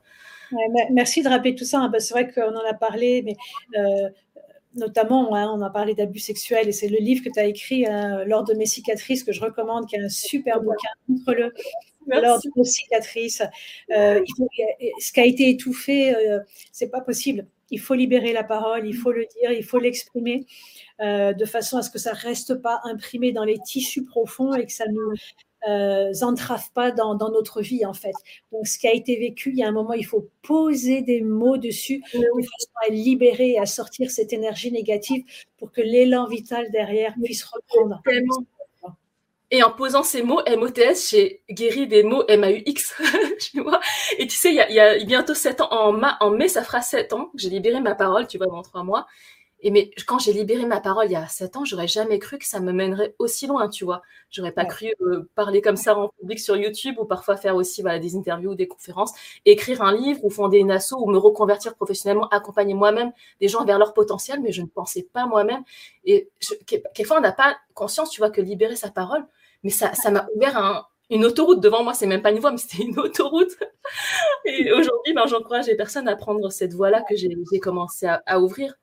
[0.90, 1.80] merci de rappeler tout ça.
[1.80, 3.36] Hein, c'est vrai qu'on en a parlé, mais
[3.78, 4.10] euh,
[4.76, 7.86] notamment, hein, on a parlé d'abus sexuels et c'est le livre que tu as écrit
[7.86, 10.88] hein, lors de mes cicatrices que je recommande, qui est un super bouquin.
[11.06, 11.52] Contre-le
[12.06, 13.42] lors de mes cicatrices.
[13.90, 14.22] Euh,
[14.98, 16.40] ce qui a été étouffé, euh,
[16.72, 17.46] c'est pas possible.
[17.70, 20.46] Il faut libérer la parole, il faut le dire, il faut l'exprimer
[21.00, 24.66] euh, de façon à ce que ça reste pas imprimé dans les tissus profonds et
[24.66, 25.12] que ça nous
[25.66, 26.12] euh,
[26.74, 28.14] pas dans, dans, notre vie en fait.
[28.52, 31.20] Donc ce qui a été vécu, il y a un moment, il faut poser des
[31.20, 35.24] mots dessus de façon à libérer et à sortir cette énergie négative
[35.58, 38.02] pour que l'élan vital derrière puisse reprendre.
[39.52, 42.96] Et en posant ces mots MOTS, j'ai guéri des mots MAUX,
[43.38, 43.80] tu vois.
[44.18, 46.64] Et tu sais, il y a, y a, bientôt 7 ans, en, en mai, ça
[46.64, 49.06] fera 7 ans j'ai libéré ma parole, tu vois, dans 3 mois.
[49.60, 52.38] Et mais quand j'ai libéré ma parole il y a 7 ans, j'aurais jamais cru
[52.38, 54.02] que ça me mènerait aussi loin, tu vois.
[54.30, 57.80] J'aurais pas cru euh, parler comme ça en public sur YouTube ou parfois faire aussi
[57.80, 59.12] voilà, des interviews ou des conférences,
[59.46, 63.64] écrire un livre ou fonder une asso ou me reconvertir professionnellement, accompagner moi-même des gens
[63.64, 65.62] vers leur potentiel, mais je ne pensais pas moi-même.
[66.04, 66.28] Et
[66.66, 69.24] quelquefois, on n'a pas conscience, tu vois, que libérer sa parole,
[69.62, 71.94] mais ça ça m'a ouvert une autoroute devant moi.
[71.94, 73.56] C'est même pas une voie, mais c'était une autoroute.
[74.44, 78.74] Et aujourd'hui, ben, j'encourage les personnes à prendre cette voie-là que j'ai commencé à ouvrir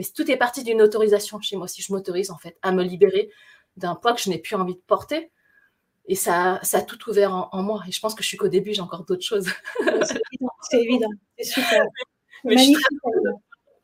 [0.00, 2.82] mais tout est parti d'une autorisation chez moi, si je m'autorise en fait à me
[2.82, 3.30] libérer
[3.76, 5.30] d'un poids que je n'ai plus envie de porter.
[6.06, 7.82] Et ça, ça a tout ouvert en, moi.
[7.86, 9.50] Et je pense que je suis qu'au début, j'ai encore d'autres choses.
[10.62, 11.84] C'est évident, c'est super.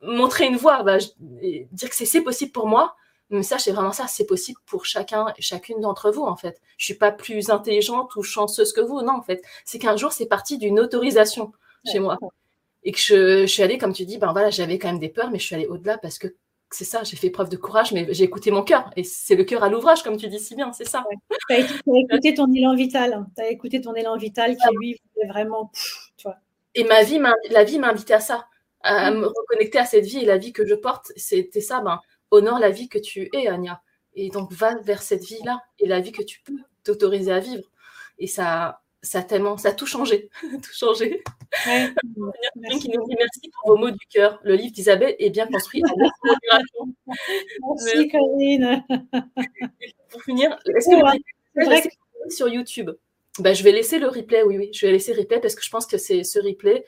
[0.01, 2.97] montrer une voie, bah, dire que c'est possible pour moi,
[3.29, 6.63] mais ça, c'est vraiment ça, c'est possible pour chacun et chacune d'entre vous, en fait.
[6.79, 9.45] Je suis pas plus intelligente ou chanceuse que vous, non, en fait.
[9.67, 11.53] C'est qu'un jour, c'est parti d'une autorisation
[11.85, 12.17] chez moi
[12.87, 15.33] et que je, suis allée, comme tu dis, ben voilà, j'avais quand même des peurs,
[15.33, 16.29] mais je suis allée au-delà parce que
[16.71, 18.91] c'est ça, j'ai fait preuve de courage, mais j'ai écouté mon cœur.
[18.95, 21.05] Et c'est le cœur à l'ouvrage, comme tu dis si bien, c'est ça.
[21.49, 21.59] Tu as,
[21.97, 23.27] écouté ton élan vital.
[23.37, 25.73] Tu as écouté ton élan vital qui, lui, voulait vraiment.
[26.77, 28.47] Et ma vie, la vie m'a invité à ça,
[28.83, 29.19] à mm.
[29.19, 30.19] me reconnecter à cette vie.
[30.19, 31.81] Et la vie que je porte, c'était ça.
[31.81, 31.99] Ben,
[32.31, 33.83] honore la vie que tu es, Anya.
[34.15, 37.69] Et donc, va vers cette vie-là et la vie que tu peux t'autoriser à vivre.
[38.21, 41.23] Et ça, ça a tellement, ça a tout changé, tout changé.
[42.57, 42.79] merci.
[42.81, 44.41] qui nous dit merci pour vos mots du cœur.
[44.43, 45.83] Le livre d'Isabelle est bien construit.
[47.07, 48.85] merci Corinne.
[50.11, 52.91] pour finir, est-ce que vous sur YouTube?
[53.39, 55.63] Bah, Je vais laisser le replay, oui, oui, je vais laisser le replay parce que
[55.63, 56.85] je pense que c'est ce replay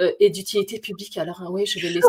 [0.00, 1.18] euh, est d'utilité publique.
[1.18, 2.08] Alors oui, je vais laisser.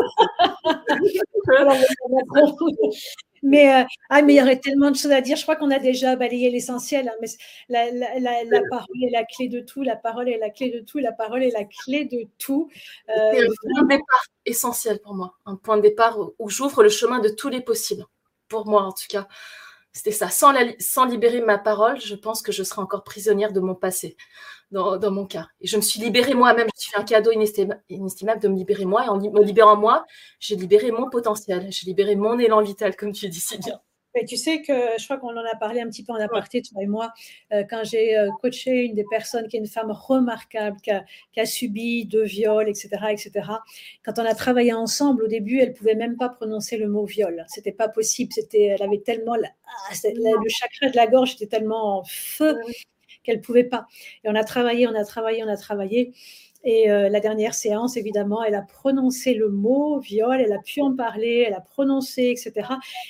[3.42, 5.36] Mais, euh, ah, mais il y aurait tellement de choses à dire.
[5.36, 7.08] Je crois qu'on a déjà balayé l'essentiel.
[7.08, 7.28] Hein, mais
[7.68, 9.82] la, la, la, parole est la clé de tout.
[9.82, 10.98] La parole est la clé de tout.
[10.98, 12.70] La parole est la clé de tout.
[13.08, 15.34] Euh, c'est un point de départ essentiel pour moi.
[15.44, 18.04] Un point de départ où j'ouvre le chemin de tous les possibles.
[18.48, 19.26] Pour moi, en tout cas.
[19.92, 20.30] C'était ça.
[20.30, 24.16] Sans, sans libérer ma parole, je pense que je serais encore prisonnière de mon passé
[24.72, 25.46] dans, mon cas.
[25.60, 26.66] Et je me suis libérée moi-même.
[26.68, 29.04] Je me suis fait un cadeau inestimable de me libérer moi.
[29.04, 30.04] Et en me libérant moi,
[30.40, 31.68] j'ai libéré mon potentiel.
[31.70, 33.80] J'ai libéré mon élan vital, comme tu dis si bien.
[34.14, 36.60] Mais tu sais que je crois qu'on en a parlé un petit peu en aparté,
[36.60, 37.12] toi et moi,
[37.52, 40.90] euh, quand j'ai euh, coaché une des personnes qui est une femme remarquable, qui
[41.40, 43.32] a, subi deux viols, etc., etc.
[44.04, 47.44] Quand on a travaillé ensemble, au début, elle pouvait même pas prononcer le mot viol.
[47.48, 48.32] C'était pas possible.
[48.34, 52.58] C'était, elle avait tellement ah, le chakra de la gorge était tellement en feu
[53.22, 53.86] qu'elle pouvait pas.
[54.24, 56.12] Et on a travaillé, on a travaillé, on a travaillé.
[56.64, 60.80] Et euh, la dernière séance, évidemment, elle a prononcé le mot viol, elle a pu
[60.80, 62.68] en parler, elle a prononcé, etc.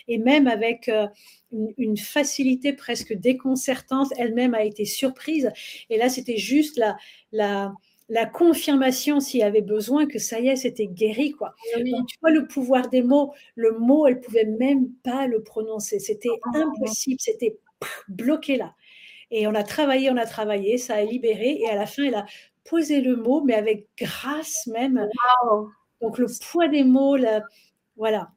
[0.08, 1.06] Et même avec euh,
[1.50, 5.50] une, facilité presque déconcertante, elle-même a été surprise.
[5.90, 6.96] Et là, c'était juste la,
[7.30, 7.74] la,
[8.08, 11.32] la confirmation, s'il y avait besoin, que ça y est, c'était guéri.
[11.32, 11.54] Quoi.
[11.76, 15.98] Donc, tu vois, le pouvoir des mots, le mot, elle pouvait même pas le prononcer.
[15.98, 16.58] C'était ah.
[16.58, 17.58] impossible, c'était
[18.08, 18.74] bloqué là.
[19.34, 21.58] Et on a travaillé, on a travaillé, ça a libéré.
[21.60, 22.26] Et à la fin, elle a
[22.68, 25.08] posé le mot, mais avec grâce même.
[26.02, 27.16] Donc le poids des mots,
[27.96, 28.30] voilà.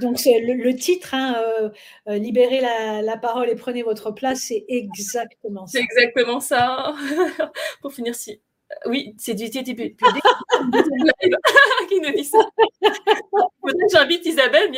[0.00, 1.70] donc le, titre, hein, euh,
[2.08, 5.72] euh, Libérez la, parole et prenez votre place, c'est exactement ça.
[5.78, 6.94] C'est exactement ça.
[7.82, 8.40] Pour finir, si.
[8.86, 9.96] Oui, c'est du TTP
[11.88, 12.38] qui nous dit ça.
[12.80, 14.72] Peut-être j'invite Isabelle,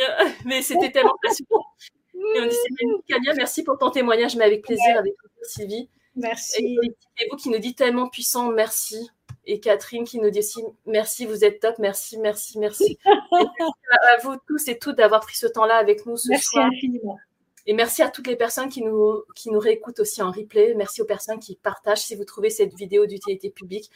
[0.45, 1.63] mais c'était tellement passionnant.
[2.35, 5.13] Et on dit merci pour ton témoignage, mais avec plaisir, avec
[5.43, 5.89] Sylvie.
[6.15, 6.77] Merci.
[7.19, 9.09] Et, vous qui nous dit tellement puissant, merci.
[9.45, 12.97] Et Catherine qui nous dit aussi merci, vous êtes top, merci, merci, merci.
[13.05, 16.65] à, vous tous et toutes d'avoir pris ce temps-là avec nous ce merci soir.
[16.65, 17.17] Infiniment.
[17.65, 20.73] Et merci à toutes les personnes qui nous, qui nous réécoutent aussi en replay.
[20.75, 22.01] Merci aux personnes qui partagent.
[22.01, 23.89] Si vous trouvez cette vidéo d'utilité publique,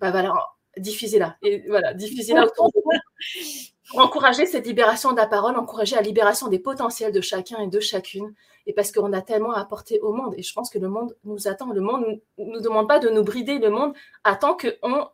[0.00, 0.34] bah voilà,
[0.76, 1.36] diffusez-la.
[1.42, 2.90] Et voilà, diffusez-la autour de vous
[3.94, 7.80] encourager cette libération de la parole, encourager la libération des potentiels de chacun et de
[7.80, 8.34] chacune.
[8.66, 10.34] Et parce qu'on a tellement à apporter au monde.
[10.36, 11.72] Et je pense que le monde nous attend.
[11.72, 13.58] Le monde ne nous demande pas de nous brider.
[13.58, 13.94] Le monde
[14.24, 15.08] attend qu'on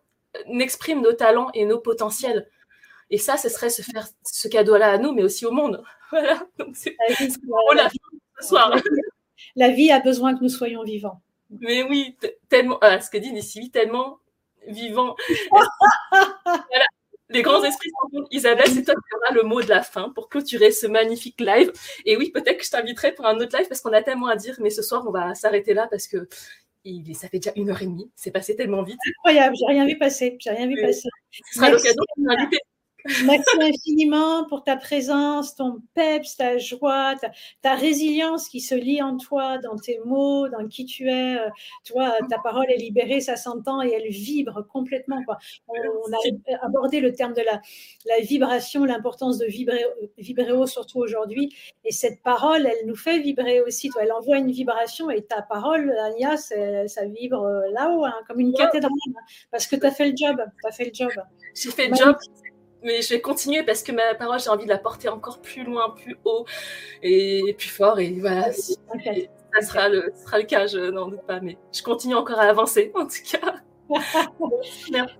[0.58, 2.48] exprime nos talents et nos potentiels.
[3.10, 5.82] Et ça, ce serait se faire ce cadeau-là à nous, mais aussi au monde.
[6.12, 6.46] Voilà.
[6.58, 7.32] Donc, c'est la, vie,
[8.38, 8.76] ce soir.
[9.56, 11.22] la vie a besoin que nous soyons vivants.
[11.48, 12.18] Mais oui,
[12.50, 14.18] tellement, ah, ce que dit Nessivi, tellement
[14.66, 15.16] vivant.
[16.10, 16.86] voilà
[17.32, 20.28] les grands esprits sont Isabelle, c'est toi qui auras le mot de la fin pour
[20.28, 21.72] clôturer ce magnifique live.
[22.04, 24.36] Et oui, peut-être que je t'inviterai pour un autre live parce qu'on a tellement à
[24.36, 26.28] dire, mais ce soir, on va s'arrêter là parce que
[26.84, 28.10] il, ça fait déjà une heure et demie.
[28.16, 28.98] C'est passé tellement vite.
[29.18, 30.36] Incroyable, j'ai rien vu passer.
[30.40, 31.08] J'ai rien vu passer.
[31.30, 32.58] Ce sera l'occasion de m'inviter
[33.24, 37.14] Merci infiniment pour ta présence, ton peps, ta joie,
[37.62, 41.36] ta, résilience qui se lie en toi, dans tes mots, dans qui tu es.
[41.38, 41.48] Euh,
[41.84, 45.22] tu vois, ta parole est libérée, ça s'entend et elle vibre complètement.
[45.24, 45.38] Quoi.
[45.68, 47.60] On, a abordé le terme de la,
[48.06, 49.84] la vibration, l'importance de vibrer,
[50.18, 51.52] vibrer haut, surtout aujourd'hui.
[51.84, 53.88] Et cette parole, elle nous fait vibrer aussi.
[53.90, 58.40] Toi, elle envoie une vibration et ta parole, Ania, ça vibre euh, là-haut, hein, comme
[58.40, 58.90] une cathédrale.
[59.08, 59.20] Hein,
[59.50, 60.36] parce que tu as fait le job.
[60.60, 61.10] Tu as fait le job.
[61.54, 62.16] J'ai fait le job
[62.82, 65.64] mais je vais continuer parce que ma parole, j'ai envie de la porter encore plus
[65.64, 66.44] loin, plus haut
[67.02, 67.98] et plus fort.
[67.98, 71.40] Et voilà, ça sera le, sera le cas, je n'en doute pas.
[71.40, 73.56] Mais je continue encore à avancer, en tout cas.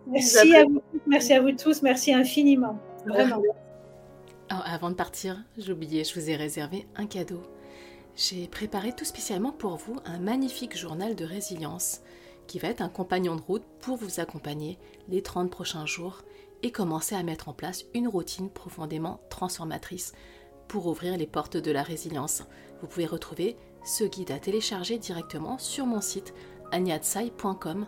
[0.07, 2.79] merci, à vous, merci à vous tous, merci infiniment.
[3.05, 3.43] Vraiment.
[4.49, 7.43] avant de partir, j'ai oublié, je vous ai réservé un cadeau.
[8.15, 12.01] J'ai préparé tout spécialement pour vous un magnifique journal de résilience
[12.47, 14.79] qui va être un compagnon de route pour vous accompagner
[15.09, 16.23] les 30 prochains jours
[16.63, 20.13] et commencer à mettre en place une routine profondément transformatrice
[20.69, 22.45] pour ouvrir les portes de la résilience.
[22.81, 26.35] Vous pouvez retrouver ce guide à télécharger directement sur mon site
[26.71, 27.87] agnatsai.com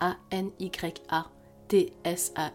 [0.00, 0.70] a n y
[1.08, 1.30] a
[1.68, 2.50] t s a.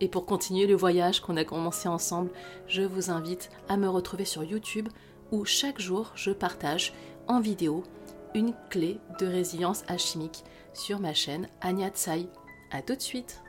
[0.00, 2.30] Et pour continuer le voyage qu'on a commencé ensemble,
[2.66, 4.88] je vous invite à me retrouver sur YouTube
[5.30, 6.92] où chaque jour je partage
[7.28, 7.84] en vidéo
[8.34, 12.28] une clé de résilience alchimique sur ma chaîne Anya Tsai.
[12.70, 13.42] A tout de suite